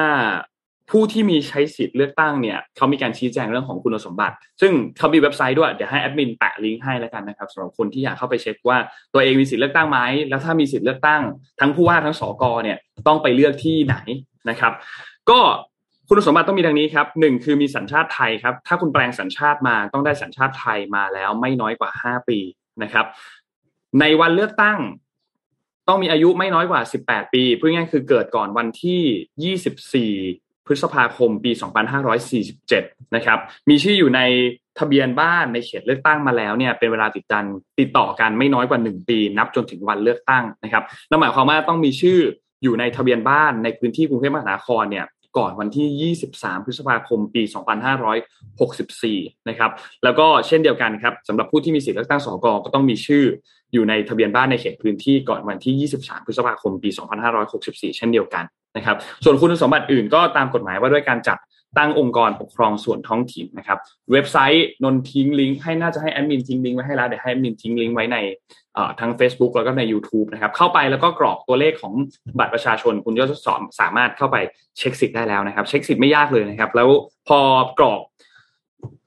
[0.91, 8.77] ผู้ที่มีใช้สิทธิ์เลือกตั้งเนี่ยเขามีการชี้แจงเรื่องของคุณสมบัติ ซึ่งเขามีเว็บไซต์ด้วยเดี๋ยวให้แอดมินแปะลิงก์ให้แล้วกันนะครับสำหรับคนที่อยากเข้าไปเช็คว่า
[9.13, 11.21] ตัวเองมีสิทธิ์เลือกตั้งไหมแล้วถ้ามีสิทธิ์เลือกตั้ง
[11.59, 12.77] ทั้งผู้ว่าทั้งสกเนี่ย
[13.07, 13.95] ต้องไปเลือกที่ไหน
[14.49, 14.73] นะครับ
[15.29, 15.39] ก็
[16.07, 22.39] คุณสมบัติต้องมีดังนี้ครับหนึ่งคือมีสัญชาติไทยครับ ถ้าคุณแปลงสัญชาติมาต้องได้สัญชาติไทยมาแล้วไม่น้อยกว่าห้าปี
[22.83, 23.05] นะครับ
[23.99, 24.77] ในวันเลือกตั้ง
[25.87, 29.53] ต้องมีอายุไม่น้อยกว่า 18 ปีพูดง่ายคือเกิดก่อนวันที่
[30.43, 31.51] 24 พฤษภาคมปี
[32.33, 33.39] 2547 นะครับ
[33.69, 34.21] มีชื่ออยู่ใน
[34.79, 37.45] ทะเบียนบ้านในเขตเลือกตั้งมาแล้วเนี่ยเป็นเวลาติดกัน
[37.79, 42.19] ติดต่อกันไม่น้อยกว่า 1 ปี นับจนถึงวันเลือกตั้งนะครับนั่นหมายความว่าต้องมีชื่อ
[42.63, 45.05] อยู่ในทะเบียนบ้านในพื้นที่กรุงเทพมหานครเนี่ย
[45.37, 47.43] ก่อนวันที่ 23 พฤษภาคม ปี
[48.65, 49.71] 2564 นะครับ
[50.03, 53.23] แล้วก็เช่นเดียวกันครับสำหรับผู้ที่มีสิทธิเลือกตั้งสกก็ต้องมีชื่อ
[53.73, 56.89] อยู่ในทะเบียนบ้านในเขตพื้นที่ก่อนวันที่ 23 พฤษภาคม ปี
[57.43, 58.43] 2564 เช่นเดียวกัน
[58.77, 61.37] นะครับ ส่วนคุณสมบัติอื่นก็ตามกฎหมายว่าด้วยการจัด
[61.77, 63.79] ตั้งองค์กรปกครองส่วนท้องถิ่นนะครับ
[64.11, 68.17] เว็บไซต์นนทิ้งลิงก์ให้น่าจะให้แอดมินทิ้งลิงก์ไว้ให้แล้วเดี๋ยวให้แอดมินทิ้งลิงก์ไว้ใน
[68.99, 71.93] ทั้ง Facebook แล้วก็ใน YouTube นะครับ เข้าไปแล้วก็กรอกตัวเลขของ
[72.39, 74.37] บัตรประชาชน คุณก็จะสามสามารถเข้าไป
[74.77, 76.89] เช็คสิทธิ์ได้แล้วนะครับ เช็คสิทธิ์ไม่ยากเลยนะครับ แล้ว
[77.27, 77.39] พอ
[77.79, 78.01] กรอก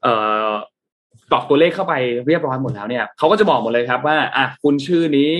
[0.03, 0.13] เอ่
[0.47, 0.51] อ
[1.31, 1.93] กรอกตัวเลขเข้าไป
[2.27, 5.31] เรียบร้อยหมดแล้วเนี่ยเขาก็จะบอกหมดเลยครับว่าอะคุณชื่อนี้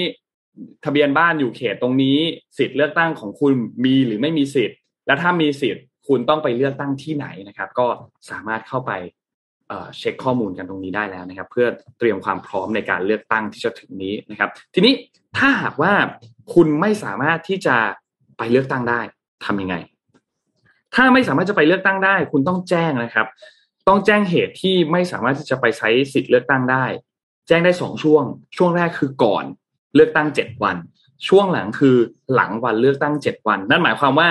[0.86, 2.18] ทะเบียนบ้านอยู่เขตตรงนี้
[2.58, 3.54] สิทธิ์เลือกตั้งของคุณ
[3.86, 7.88] มีหรือไม่มีสิทธิ์ และถ้ามีสิทธิ์ คุณต้องไปเลือกตั้งที่ไหนนะครับ ก็
[8.30, 8.92] สามารถเข้าไป
[9.98, 11.68] เช็คข้อมูลกันตรงนี้ได้แล้วนะครับ เพื่อ
[12.00, 14.94] เตรียมความพร้อมในการเลือกตั้งที่จะถึงนี้นะครับ ทีนี้
[15.38, 15.94] ถ้าหากว่า
[16.54, 17.76] คุณไม่สามารถที่จะ
[18.38, 19.02] ไปเลือกตั้งได้
[19.46, 19.76] ทำยังไง
[20.96, 23.28] ถ้าไม่สามารถจะไปเลือกตั้งได้ คุณต้องแจ้งนะครับ
[23.88, 26.86] ต้องแจ้งเหตุที่ไม่สามารถที่จะไปใช้สิทธิ์เลือกตั้งได้
[27.48, 28.24] แจ้งได้สองช่วง
[28.58, 29.46] ช่วงแรกคือก่อน
[29.96, 30.78] เลือกตั้งเจ็ดวัน
[31.28, 31.98] ช่วงหลังคือ
[32.34, 34.30] หลังวันเลือกตั้งเจ็ดวัน นั่นหมายความว่า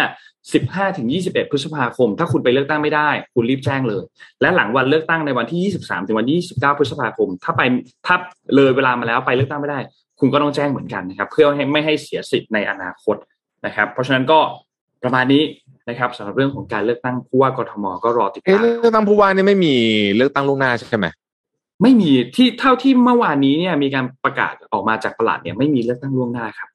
[0.52, 4.04] สิบห้าถึงยี่สิบเอ็ดพฤษภาคม ถ้าคุณไปเลือกตั้งไม่ได้ คุณรีบแจ้งเลย
[4.40, 7.62] และหลังวันเลือกตั้งในวันที่ยี่สิบสามถึงวันที่ยี่สิบเก้าพฤษภาคม ถ้าไป
[8.06, 8.16] ถ้า
[8.54, 9.78] เลยเวลามาแล้วไปเลือกตั้งไม่ได้
[10.20, 13.16] คุณก็ต้องแจ้งเหมือนกันนะครับ เพื่อให้ไม่ให้เสียสิทธิ์ในอนาคต
[13.66, 14.38] นะครับ เพราะฉะนั้นก็
[15.02, 15.42] ประมาณนี้
[15.88, 19.74] นะครับสำหรับเรื่องของการเลือกตั้งผู้ว่ากทมก็รอติดเอ๊ะตามเลือกตั้งผู้ว่านี่ไม่มี
[20.16, 21.06] เลือกตั้งล่วงหน้าใช่ไหม
[21.82, 26.68] ไม่มีที่เท่าที่เมื่อวานนี้เนี่ยมีการประกาศออกมาจากประหลัดเนี่ยไม่มีเลือกตั้งล่วงหน้าครับ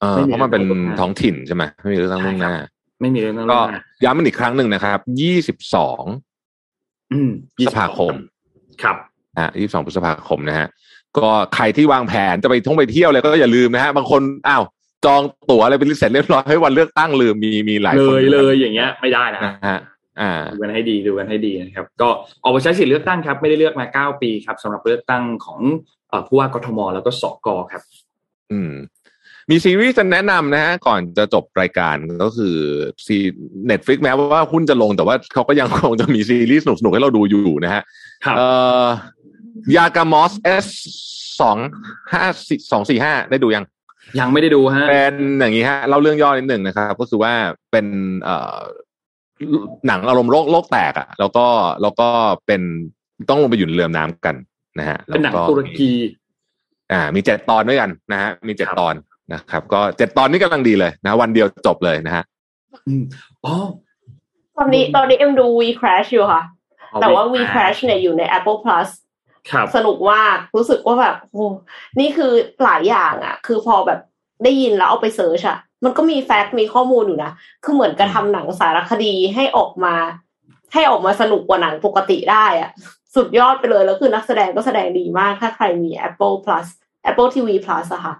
[0.00, 2.54] เออไม่มีเพราะมันเป็นเลือกตั้งล่วงหน้าท้องถิ่นใช่ไหมไม่มีเลือกตั้งล่วงหน้า
[3.00, 6.04] ไม่มีเลือกตั้งล่ก็วงหน้าย้ำมันอีกครั้งหนึ่งนะครับยี่สิบสอง
[7.12, 8.14] อืมพฤษภาคม
[8.82, 8.96] ครับ
[9.38, 10.66] อะยี่สิบสองพฤษภาคมนะฮะ
[11.18, 14.62] ก็ใครที่วางแผนจะไปท่องไปเที่ยวเลยก็อย่าลืมนะฮะบางคนอ้าว
[15.04, 19.80] จองตั๋วอะไรไปเสร็จเรียบร้อยให้วันเลือกตั้งลืมมีมีหลายเลคนยเลยอย่างเงี้ยไม่ได้นะนะฮะ
[20.20, 22.08] อ่าดูกันให้ดีดูกันให้ดีนะครับ ก็
[22.42, 25.60] ออกไปใช้สิทธิ์เลือกตั้งครับ ไม่ได้เลือกมาเก้าปีครับสำหรับเลือกตั้งของ
[26.08, 27.82] เอ่อผู้ว่ากทมแล้วก็ส.ก.ครับ
[28.52, 28.72] อืม
[29.50, 32.56] มีซีรีส์จะแนะนำนะฮะก่อนจะจบรายการก็คือ
[33.06, 33.16] ซี
[33.66, 37.82] Netflix แม้ว่าหุ้นจะลงแต่ว่าเขาก็ยังคงจะมีซีรีส์สนุกๆให้เราดูอยู่นะฮะ
[38.24, 38.48] ครับเอ่
[39.72, 40.66] อ Yakamoz S
[41.40, 41.56] สอง
[42.12, 42.24] ห้า
[42.72, 43.64] สองสี่ห้าได้ดูยัง
[44.20, 47.32] ยังไม่ได้ดูฮะเป็นอย่างนี้ฮะเล่าเรื่องย่อนิดหนึ่งนะครับ ก็คือว่า
[47.72, 47.86] เป็น
[48.22, 48.58] เอ่อ
[49.86, 51.46] หนังอารมณ์โลกโลกแตกอะแล้วก็
[51.82, 52.08] แล้วก็
[52.46, 52.62] เป็น
[53.30, 54.34] ต้องลงไปอยู่ในเรือน้ำกัน
[54.78, 55.90] นะฮะเป็นหนังแล้วตุรกี
[56.92, 58.94] อ่า มีเจ็ดตอนด้วยกันนะฮะมีเจ็ดครับตอน
[59.32, 62.24] นะครับก็เจ็ดตอนนี้กำลังดีเลยนะวันเดียวจบเลยนะฮะ
[62.86, 63.04] อืม
[63.44, 63.54] อ๋อ
[64.56, 66.42] ตอนนี้ตอนนี้เอ็มดู We Crash อยู่ค่ะ
[66.90, 68.88] เอแต่ว่าไป We Crash เนี่ยอยู่ใน Apple Plus
[69.50, 71.44] ครับสนุกมากรู้สึกว่าแบบโอ้
[72.00, 72.32] นี่คือ
[72.64, 74.00] หลายอย่างอะ คือพอแบบ
[74.44, 77.32] ได้ยินแล้วเอาไป search อะมันก็มี fact มีข้อมูลอยู่นะ
[77.64, 79.94] คือเหมือนกับทำหนังสารคดีให้ออกมา
[80.72, 82.70] ให้ออกมาสนุกกว่าหนังปกติได้อะ
[83.14, 86.66] สุดยอดไปเลยแล้วคือนักแสดงก็แสดงดีมากถ้าใครมี Apple Plus
[87.10, 88.14] Apple TV Plus อะค่ะ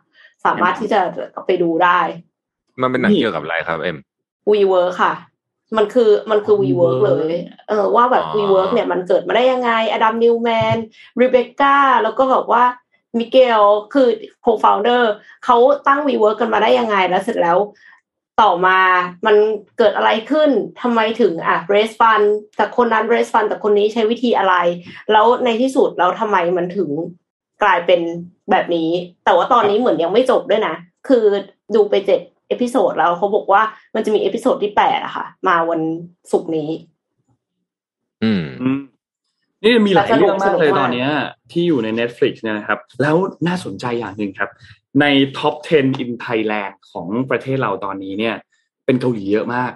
[0.45, 1.01] สามารถที่จะ
[1.47, 2.01] ไปดูได้
[2.83, 3.97] มันเป็นหนังนี่เกี่ยวกับอะไรครับเอ็ม
[4.51, 5.13] WeWork ค่ะ
[5.77, 7.35] มันคือมันคือ WeWork เลย
[7.69, 10.77] เออว่าแบบอ๋อ WeWork เนี่ยมันเกิดมาได้ยังไง อดัมนิวแมน
[11.21, 12.65] รีเบคก้าแล้วก็แบบว่า
[13.19, 13.63] มิเกล
[13.93, 14.09] คือ
[14.45, 15.03] co-founder
[15.45, 15.57] เขา
[15.89, 17.59] ตั้ง WeWork กันมาได้ยังไงแล้วเสร็จแล้ว
[18.41, 18.81] ต่อมา
[19.27, 19.37] มัน
[19.79, 20.51] เกิดอะไรขึ้น
[20.83, 22.27] ทำไมถึงอะ raise fund
[22.57, 24.55] แต่คนนั้น raise fund แต่คนนี้ใช้วิธีอะไร
[25.13, 26.91] แล้วในที่สุดแล้วทำไมมันถึง
[27.63, 28.01] กลายเป็น
[28.51, 28.91] แบบนี้
[29.25, 30.75] แต่ว่าตอนนี้เหมือนยังไม่จบด้วยนะ
[31.09, 31.25] คือ
[31.75, 33.63] ดูไปเจ็ด episode แล้วเขาบอกว่า
[33.95, 35.81] มันจะมี episode ที่แปดอะค่ะ มาวัน
[36.33, 36.71] ศุกร์นี้
[38.23, 38.81] อืมอืม
[39.63, 41.11] นี่มีหลายสนุกเรื่องมากเลยสนุกมากตอนเนี้ย
[41.53, 44.51] ที่อยู่ใน Netflix เนี่ยนะครับ แล้วน่าสนใจอย่างหนึ่งครับ
[45.01, 45.07] ใน
[45.39, 48.35] ท็อป10 in Thailand ของประเทศเราตอนนี้เนี่ย
[48.85, 49.73] เป็นเกาหลีเยอะมาก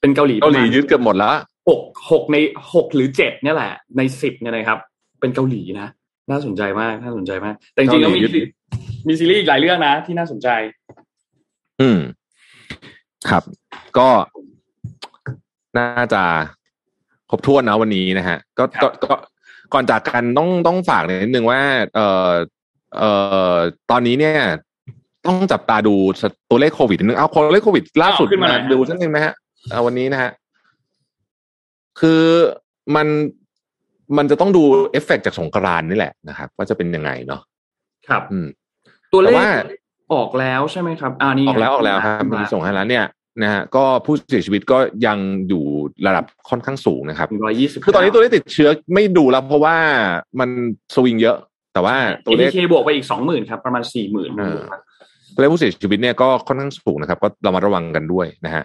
[0.00, 1.34] เป็นเกาหลีเกาหลีประมณยึดเกือบหมดแล้ว
[1.68, 1.80] หก
[2.10, 2.36] หกใน
[2.74, 4.78] หกหรือเจ็ดเนี่ยแหละ ในสิบเนี่ยนะครับ
[5.20, 5.88] เป็นเกาหลีนะ
[6.30, 8.48] น่าสนใจมากน่าสนใจมาก แต่จริงๆแล้วมีเกาหลียึด
[9.08, 10.48] มีซีรีส์อีกหลายเรื่องนะ ที่น่าสนใจ
[11.80, 11.98] อืม
[13.28, 13.42] ครับ
[13.98, 14.08] ก็
[15.78, 16.22] น่าจะ
[17.30, 19.14] ครบถ้วนนะวันนี้นะฮะก็ครับก็ก็
[19.74, 21.60] ก่อนจากกันต้องต้องฝากนิดนึงว่า
[21.94, 22.30] เอ่อ
[22.98, 23.10] เอ่
[23.52, 23.54] อ
[23.90, 24.38] ตอนนี้เนี่ย
[25.26, 25.94] ต้องจับตาดู
[26.50, 29.34] ตัวเลขโควิดนิดนึงเอาตัวเลขโควิดล่าสุดเอาขึ้นมาหน่อยฮะดูสักนิดไหมฮะ
[29.70, 30.30] เอาวันนี้นะฮะ
[32.00, 32.22] คือ
[32.96, 33.06] มัน
[34.16, 37.40] มันจะต้องดูเอฟเฟกต์จากสงกรานต์นี่แหละนะครับว่าจะเป็นยังไงเนาะ
[38.08, 38.46] ครับ อืม
[39.12, 39.50] ตัวเลแต่ขว่า
[40.14, 43.06] ออกแล้วใช่ไหมครับอ่านี่ออกแล้วออกแล้วครับมามีส่งให้แล้วเนี่ย
[43.42, 45.64] นะฮะก็ผู้เสียชีวิตก็ยังอยู่
[46.06, 49.76] ระดับค่อนข้างสูงนะครับร้อยยี่สิบคือตอนนี้ตัวเลขติดเชื้อไม่ดูแล้ว เพราะว่า
[50.40, 50.50] มัน
[50.94, 51.36] สวิงเยอะ
[51.72, 51.96] แต่ว่า
[52.26, 54.30] ตัวเลขเคบวกไปอีกสองหมื่นครับ ประมาณสี่หมื่น
[55.38, 58.64] เออตัวเลขผู้เสียชีวิตเนี่ยก็ค่อนข้างสูงนะครับ ก็เรามาระวังกันด้วยนะฮะ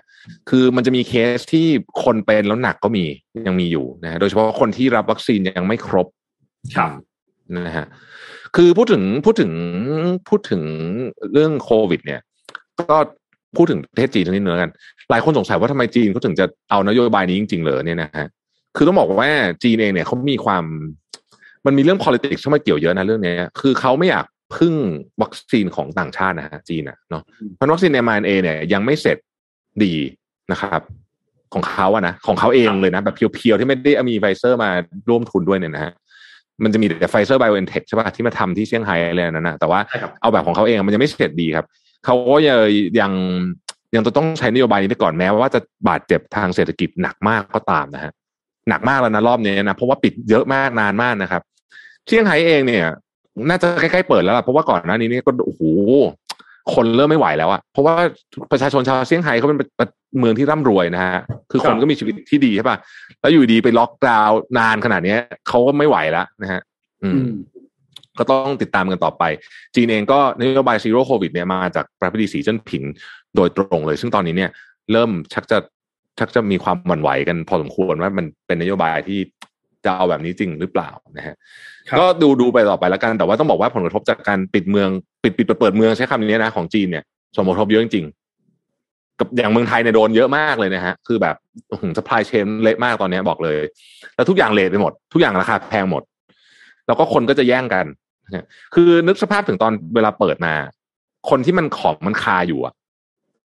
[0.50, 1.66] คือมันจะมีเคสที่
[2.04, 3.06] คนเป็นแล้วหนักก็มี
[3.48, 6.08] ยังมีอยู่นะฮะโดยเฉพาะคนที่รับวัคซีนยังไม่ครบ
[6.76, 6.92] ครับ
[7.68, 7.86] นะฮะ
[8.56, 9.52] คือพูดถึงพูดถึง
[10.30, 10.62] พูดถึง
[11.34, 12.22] เรื่องโควิด เนี่ย
[12.80, 12.98] ก็
[13.58, 14.72] พูดถึงประเทศจีนนิดนึงแล้วกัน
[15.10, 18.28] หลายคนสงสัยว่าทำไมจีนเขาถึงจะเอานโยบายนี้จริงๆเหรอเนี่ยนะฮะ
[18.76, 19.30] คือต้องบอกว่า
[19.64, 20.64] จีนเองเนี่ยเขามีความ
[21.66, 24.26] มันมีเรื่อง politics เข้ามาเกี่ยวเยอะนะเรื่องเนี้ยคือเขาไม่อยาก
[24.56, 24.76] พึ่ง
[25.22, 27.24] วัคซีนของต่างชาตินะฮะจีนอะเนาะ
[27.56, 29.18] เพราะวัคซีน mRNA เนี่ยยังไม่เสร็จ
[29.84, 29.94] ดี
[30.52, 30.82] นะครับ
[31.54, 34.70] ของเขาอะนะของเขาเองเลยนะ แบบเพียวๆ ที่ไม่ได้มีไฟเซอร์มา
[35.10, 35.94] ร่วมทุนด้วยเนี่ยนะฮะ
[36.64, 41.66] มันจะมีแต่ไฟเซอร์ไบโอเอนเทคใช่ป่ะที่มาทำที่เซี่ยงไฮ้อะไรนั่นนะแต่ว่าใช่ครับเอาแบบของเขาเองมันยังไม่เสร็จดีครับ
[42.06, 42.60] เขาก็ยัง
[43.00, 43.12] ยัง
[43.96, 48.12] ยังจะต้องใช้นโยบายนี้ไปก่อนแม้ว่าจะบาดเจ็บทางเศรษฐกิจหนักมากก็ตามนะฮะ
[48.70, 51.42] หนักมากแล้วนะรอบนี้นะเพราะว่าปิดเยอะมากนานมากนะครับ
[52.08, 52.86] เซี่ยงไฮ้เองเนี่ย
[53.50, 55.62] น่าจะใกล้ๆเปิดแล้วล่ะเพราะว่าก่อนหน้านี้เนี่ยก็โอ้โห
[56.74, 57.94] คนเริ่มไม่ไหวแล้วอะเพราะว่า
[58.52, 59.60] ประชาชนชาวเซี่ยงไฮ้เขาเป็น
[60.20, 61.20] เมืองที่ร่ำรวยนะฮะ
[61.52, 62.78] คือคนก็มีชีวิตที่ดีใช่ป่ะ
[63.22, 65.16] แล้วอยู่ดีไปล็อกดาวน์นานขนาดนี้
[65.48, 66.62] เขาก็ไม่ไหวแล้วนะฮะ
[67.04, 67.24] อืม
[68.20, 69.24] ก็ต้องติดตามกันต่อไป
[69.76, 72.84] จีนเองก็นโยบาย Zero COVID เนี่ยมาจากประธานาธิบดีสีจิ้นผิง
[73.36, 74.50] โดยตรงเลย ซึ่งตอนนี้เนี่ย
[74.92, 75.58] เริ่มชักจะ
[76.20, 79.20] ชักจะมีความหวั่นไหวกันพอสมควรว่ามันเป็นนโยบายที่
[79.86, 81.36] จะเอาแบบนี้จริงหรือเปล่านะฮะ
[82.00, 84.90] ก็ดูดูไปต่อไปแล้วกัน แต่ว่าต้องบอกว่าผลกระทบจากการปิดเมือง
[85.24, 87.04] ปิดปิดเปิดเมืองใช้คำนี้นะของจีนเนี่ย
[87.36, 91.36] สมผลกระทบเยอะจริงๆกับอย่างเมืองไทยเนี่ยโดนเยอะมากเลยนะฮะ คือแบบ
[91.82, 93.58] หสปายเชนเละมากตอนนี้บอกเลย
[94.16, 96.04] แล้วทุกอย่างเลทไปหมด ทุกอย่างราคาแพงหมด
[96.88, 97.86] แล้วก็คนก็จะแย่งกัน
[98.76, 100.54] คือนึกสภาพถึงตอนเวลาเปิดมา
[101.30, 102.74] คนที่มันของมันคาอยู่อะ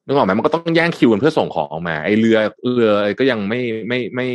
[0.06, 2.38] นึกออกไหมมันก็ต้องแย่งคิวกันเพื่อส่งของออกมา ไอเรือ
[2.74, 4.28] เรือก็ยังไม่ไม่ไม่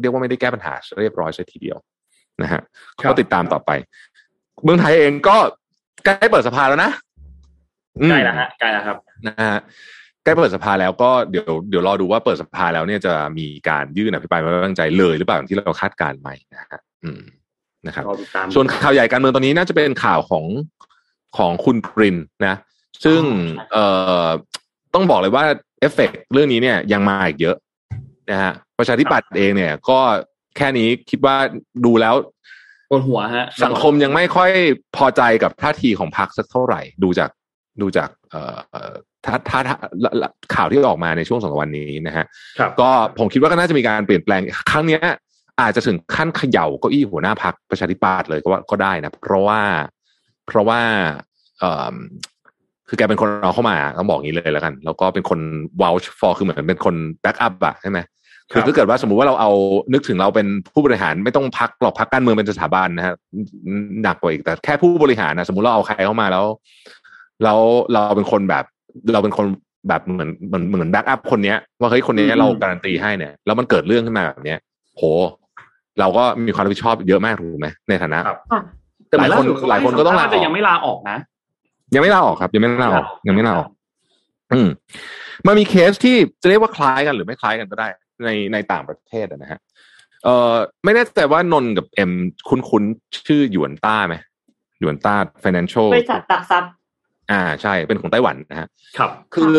[0.00, 1.78] เรียกว่าไม่ได้แก้ปัญหาเรียบร้อยซะทีเดียว
[2.42, 2.60] นะฮะ
[3.08, 3.70] ก็ติดตามต่อไป
[4.64, 5.36] เมืองไทยเองก็
[6.04, 6.90] ใกล้เปิดสภาแล้วนะ
[8.10, 9.60] ใกล้แล้วฮะใกล้แล้วครับนะฮะ
[10.24, 17.22] ใกล้เปิดสภาแล้วก็เดี๋ยวเดี๋ยวรอดูว่าเปิดสภาแล้วเนี่ยจะมีการยื่นอภิปรายไม่ไว้วางใจเลยหรือเปล่าที่เราคาดการณ์ไหมนะฮะอืม
[17.86, 18.04] นะครับ
[18.54, 20.44] ส่วนข่าวใหญ่การเมืองตอนนี้น่าจะเป็นข่าวของ
[21.38, 22.16] ของคุณปริน
[22.46, 22.56] นะ
[23.04, 23.22] ซึ่ง
[23.72, 23.84] เอ่
[24.26, 24.28] อ
[24.94, 25.44] ต้องบอกเลยว่า
[25.80, 27.56] เอฟเฟกเรื่องนี้เนี่ยยังมาอีกเยอะ
[28.30, 29.98] นะฮะ ประชาธิปัตย์เองเนี่ย ก็
[30.56, 31.36] แค่นี้คิดว่า
[31.84, 32.14] ดูแล้ว
[32.90, 34.50] ปวดหัวฮะ สังคมยังไม่ค่อย
[34.96, 37.30] พอใจกับท่าทีของพรรคสักเท่าไหร่ ดูจาก
[37.80, 38.42] ดูจากเอ่
[38.90, 38.92] อ
[39.24, 39.60] ถ้าถ้า
[40.54, 42.24] ข่าวที่ออกมาในช่วงสองวันนี้นะฮะ
[42.80, 45.02] ก็ผมคิดว่าก็น่าจะมีการเปลี่ยนแปลงครั้งเนี้ย
[45.60, 49.60] อาจจะถึงขั้นเขย่าเก้าอี้หัวหน้าพักประชาธิปัตย์เลยก็ว่าก็ได้นะ เพราะว่า
[50.46, 50.80] เพราะว่า
[51.58, 51.94] เอ่อ
[52.88, 55.40] คือแกเป็นคนเอาเข้ามาต้องบอกงี้เลยแล้วกัน แล้วก็เป็นคน
[55.80, 57.98] vouch for คือเหมือนเป็นคน back up อะใช่ไหม
[58.52, 59.50] คือถ้าเกิดว่าสมมุติว่าเราเอา
[59.92, 63.14] นึกถึงเราเป็นผู้บริหารไม่ต้องพักหรอกพักการเมืองเป็นสถาบันนะฮะ
[64.02, 66.44] หนักกว่าอีกแต่แค่ผู้บริหารนะสมมุติเราเอาใครเข้ามาแล้ว
[67.44, 67.58] แล้ว
[67.92, 68.64] เราเป็นคนแบบ
[69.14, 69.46] เราเป็นคน
[69.88, 74.58] แบบเหมือนเหมือนเหมือนแบ็กอัพคนเนี้ยว่าเฮ้ยคนนี้เราการันตีให้เนี่ยแล้วมันเกิดเรื่องขึ้นมาแบบเนี้ย
[74.96, 75.02] โห
[76.00, 78.20] เราก็มีความรับผิดชอบเยอะมากถูกไหมในฐานะ
[79.18, 81.18] หลายคนหลายคนก็ต้องลาออกยังไม่ลาออกนะ
[81.94, 83.70] ยังไม่ลาออกครับ ยังไม่ลาออกยังไม่ลาออก
[84.52, 84.68] อืม
[85.46, 87.88] มันมีเคสที่จะเรียกว่าคล้ายกันหรือไม่คล้ายกันก็ได้
[88.24, 89.60] ในในต่างประเทศนะฮะ
[90.24, 90.54] เอ่อ
[90.84, 92.12] ไม่แน่ใจว่านนกับเอ็ม
[92.48, 92.82] คุ้นคุ้น
[93.26, 94.14] ชื่อหยวนต้าไหม
[94.80, 95.14] หยวนต้า
[95.44, 96.64] financial บริษัทหลักทรัพย์
[97.30, 99.58] อ่าใช่เป็นของไต้หวันนะฮะครับ คือ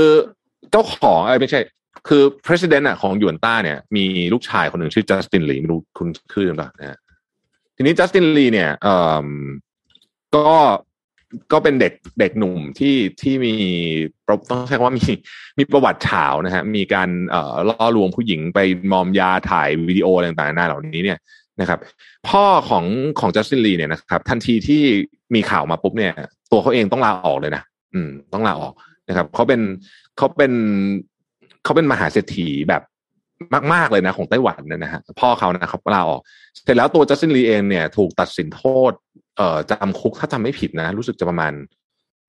[0.72, 1.60] เจ้าของเออไม่ใช่
[2.08, 4.04] คือ president อะของหยวนต้าเนี่ยมี
[4.34, 6.98] ลูกชายคนหนึ่งชื่อจัสตินลีไม่รู้คุ้นชื่อหรือเปล่านะฮะ
[7.76, 8.96] ทีนี้จัสตินลีเนี่ยเอ่
[9.26, 9.28] อ
[10.36, 10.50] ก็
[11.52, 13.54] ก็เป็นเด็กเด็กหนุ่มที่ที่มี
[14.50, 15.06] ต้องใช้คำว่ามี
[15.58, 18.60] มีประวัติเฉานะฮะมีการเอ่อล่อลวงผู้หญิงไป
[18.92, 21.18] มอมยาถ่ายวิดีโออะไรต่างๆหน้าเหล่านี้เนี่ย
[21.62, 21.80] นะครับ
[22.30, 22.86] พ่อของ
[23.20, 24.82] ของจัสตินลีเนี่ยนะครับ ทันทีที่
[25.36, 26.14] มีข่าวมาปุ๊บเนี่ย
[26.52, 27.64] ตัวเขาเองต้องลาออกเลยนะ
[27.94, 28.74] อืม ต้องลาออก
[29.10, 29.62] นะครับเขาเป็น
[30.18, 30.54] เขาเป็น
[31.64, 32.82] เขาเป็นมหาเศรษฐีแบบ
[33.74, 36.22] มาก ๆ เลยนะของไต้หวันนะฮะพ่อเขานะครับลาออก
[36.64, 38.92] เสร็จแล้วตัวจัสตินลีเองเนี่ย ถูกตัดสินโทษ
[39.38, 41.54] เอ่อจำคุกถ้าจำไม่ผิดนะ รู้สึกจะประมาณ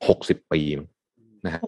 [0.08, 0.60] หกสิบปี
[1.44, 1.60] นะฮะ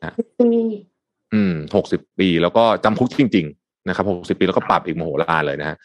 [1.35, 5.77] อืมหกสิบปีแล้วก็จำคุกจริง ๆ นะครับหกสิบปีแล้วก็ปรับอีกโมโหลานเลยนะฮะ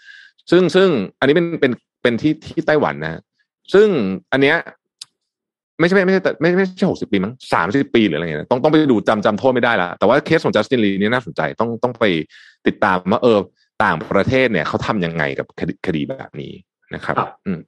[0.52, 0.90] ซึ่งซึ่ง
[1.20, 1.72] อันนี้เป็นเป็น
[2.04, 3.22] เป็นที่ที่ไต้หวันนะ
[3.74, 3.88] ซึ่ง
[4.32, 4.58] อันเนี้ย
[5.80, 12.06] ไม่ใช่ไม่ใช่ไม่ไม่ใช่หกสิบปีมั้งสามสิบปีหรืออะไรเงี้ยต้องต้องไปดูจำจำโทษไม่ได้ละแต่ว่าเคสของจัสตินลีนี่น่าสนใจต้องต้องไป
[12.68, 13.40] ติดตามว่าเออ
[13.84, 15.48] ต่างประเทศเนี่ยเขาทำยังไงกับ
[15.86, 16.54] คดีแบบนี้
[16.96, 17.60] นะครับ อืม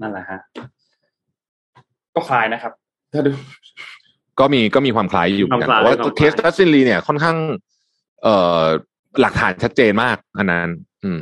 [0.00, 0.40] นั่นแหละฮะ
[2.14, 2.72] ก็คล้ายนะครับ
[3.12, 3.30] ถ้าดู
[4.40, 7.36] ก็มีก็มีความคล้ายอยู่เหมือนกันแต่ว่าเคสจัสตินลีเนี่ยค่อนข้าง
[8.22, 8.62] เอ่อ
[9.20, 10.68] หลักฐานชัดเจนมากอันนั้น
[11.04, 11.20] อืม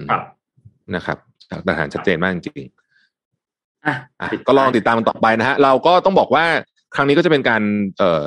[0.94, 1.18] นะครับ
[1.64, 2.66] หลักฐานชัดเจนมากจริง
[3.86, 3.94] อะ
[4.46, 6.44] ก็ลองติดตามมันต่อไปนะฮะ เราก็ต้องบอกว่า
[6.94, 7.62] ครั้งนี้ก็จะเป็นการ
[7.98, 8.26] เอ่อ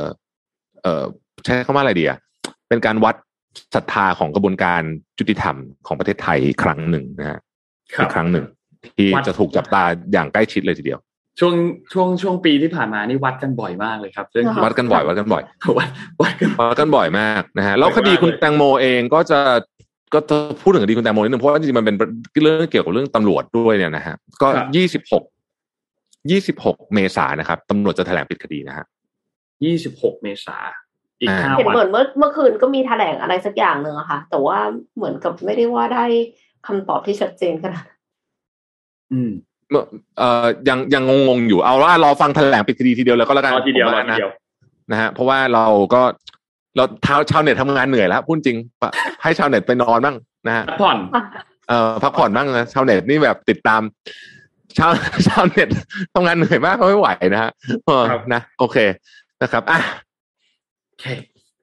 [0.82, 1.04] เอ่อ
[1.44, 2.18] ใช้คำว่าอะไรดีอะ
[2.70, 3.16] เป็นการวัด
[3.76, 4.82] ศรัทธาของกระบวนการ
[5.20, 5.56] ยุติธรรม
[5.88, 7.40] ของประเทศไทยครั้งหนึ่งนะฮะ
[8.02, 8.46] อีกครั้งหนึ่ง
[8.98, 9.84] ที่จะถูกจับตา
[10.14, 11.00] อย่างใกล้ชิดเลยทีเดียว
[11.40, 11.54] ช่วง
[11.94, 15.44] ช่วงช่วงปีที่ผ่านมานี่วัดกันบ่อยมากเลยครับเรื่องวัดกันบ่อยวัดกันบ่อย
[15.78, 15.90] วัด
[16.22, 19.40] วัดกันวัดกันบ่อยมากนะฮะแล้วคดีคุณแตงโมเองก็จะ
[20.14, 21.96] ก็จะพูดถึงคดีคุณแตงโมนิดนึงเพราะว่าจริงๆมันเป็น
[22.44, 25.24] เรื่องเกี่ยวกับเรื่องตำรวจด้วยเนี่ยนะฮะก็ยี่สิบหก
[26.32, 28.86] ยี่สิบหกเมษายนนะครับตำรวจจะแถลงปิดคดีนะฮะ
[29.64, 30.58] ยี่สิบหกเมษา
[31.22, 34.60] อีกห้าวันเห็นเหมือนเมื่อเมื่อคืนก็มีแถลงอะไรสักอย่างหนึ่งอะค่ะ แต่ว่า
[34.96, 36.06] เหมือนกับไม่ได้ว่าได้
[36.68, 37.86] คำตอบที่ชัดเจนขนาด
[39.14, 39.32] อืม
[40.18, 44.18] เอ่อยังยังงงๆอยู่เอาว่ารอฟังแถลงปิดคดีทีเดียวแล้วก็แล้วกันทีเดียวนะ
[44.92, 46.02] นะฮะเพราะว่าเราก็
[46.76, 50.16] เราชาวชาวเน็ตทำงานเหนื่อยแล้วพูดจริงปะให้ชาวเน็ตไปนอนบ้าง
[50.48, 50.98] นะฮะพักผ่อน
[51.68, 53.82] เอ่อพักผ่อนบ้างนะชาวเน็ตนี่แบบติดตาม
[54.78, 54.92] ชาว
[55.28, 55.70] ชาวเน็ต
[56.14, 57.52] ทำงานเหนื่อยมากเขาไม่ไหวนะฮะ
[57.86, 58.78] เออนะโอเค
[59.42, 59.80] นะครับอะ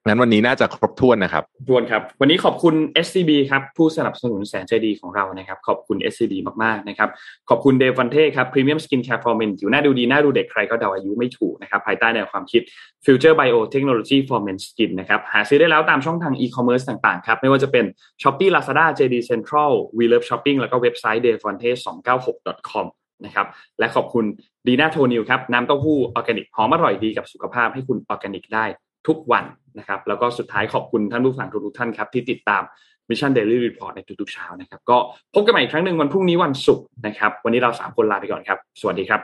[0.09, 2.75] โอเคงั้นวันนี้น่าจะครบถ้วนนะครับทวนครับ วันนี้ขอบคุณ
[3.05, 6.33] SCB ครับ ผู้สนับสนุนแสนใจดีของเรานะครับ ขอบคุณ SCB
[6.63, 7.09] มากๆนะครับ
[7.49, 12.61] ขอบคุณเดฟันเท่ครับ Premium Skin Care for Men ผิวหน้าดูดี หน้าดูเด็กใครก็เดาอายุไม่ถูกนะครับ ภายใต้แนวความคิด
[13.05, 17.85] Future Biotechnology for Men Skin นะครับ หาซื้อได้แล้วตามช่องทาง e-commerce ต่างๆครับ ไม่ว่าจะเป็น
[18.21, 21.69] Shopee Lazada JD Central We Love Shopping แล้วก็เว็บไซต์ d e f o n t e
[21.85, 22.85] 2 9 6 com
[23.25, 23.47] นะครับ
[23.79, 24.25] และขอบคุณ
[24.67, 28.65] ดีน่าโทนิวครับน้ำเต้าหู้ออร์แกนิกหอมอร่อยดีกับสุขภาพให้คุณออร์แกนิกได้
[29.09, 29.45] ทุกวัน
[29.79, 32.63] นะครับ แล้วก็สุดท้ายขอบคุณท่านผู้ฟังทุกๆท่านครับที่ติดตาม
[33.09, 34.97] Mission Daily Report ในทุกๆเช้านะครับ ก็
[35.33, 39.21] พบกันใหม่อีกครั้งหนึ่งวันพรุ่งนี้วันศุกร์นะครับ วันนี้เราสามคนลาไปก่อนครับ สวัสดีครับ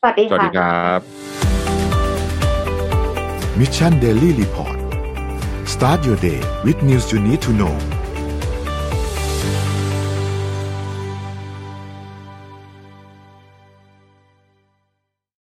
[0.00, 1.00] สวัสดีสวัสค่ะดีครับ
[3.60, 4.76] Mission Daily Report
[5.74, 7.95] start your day with news you need to know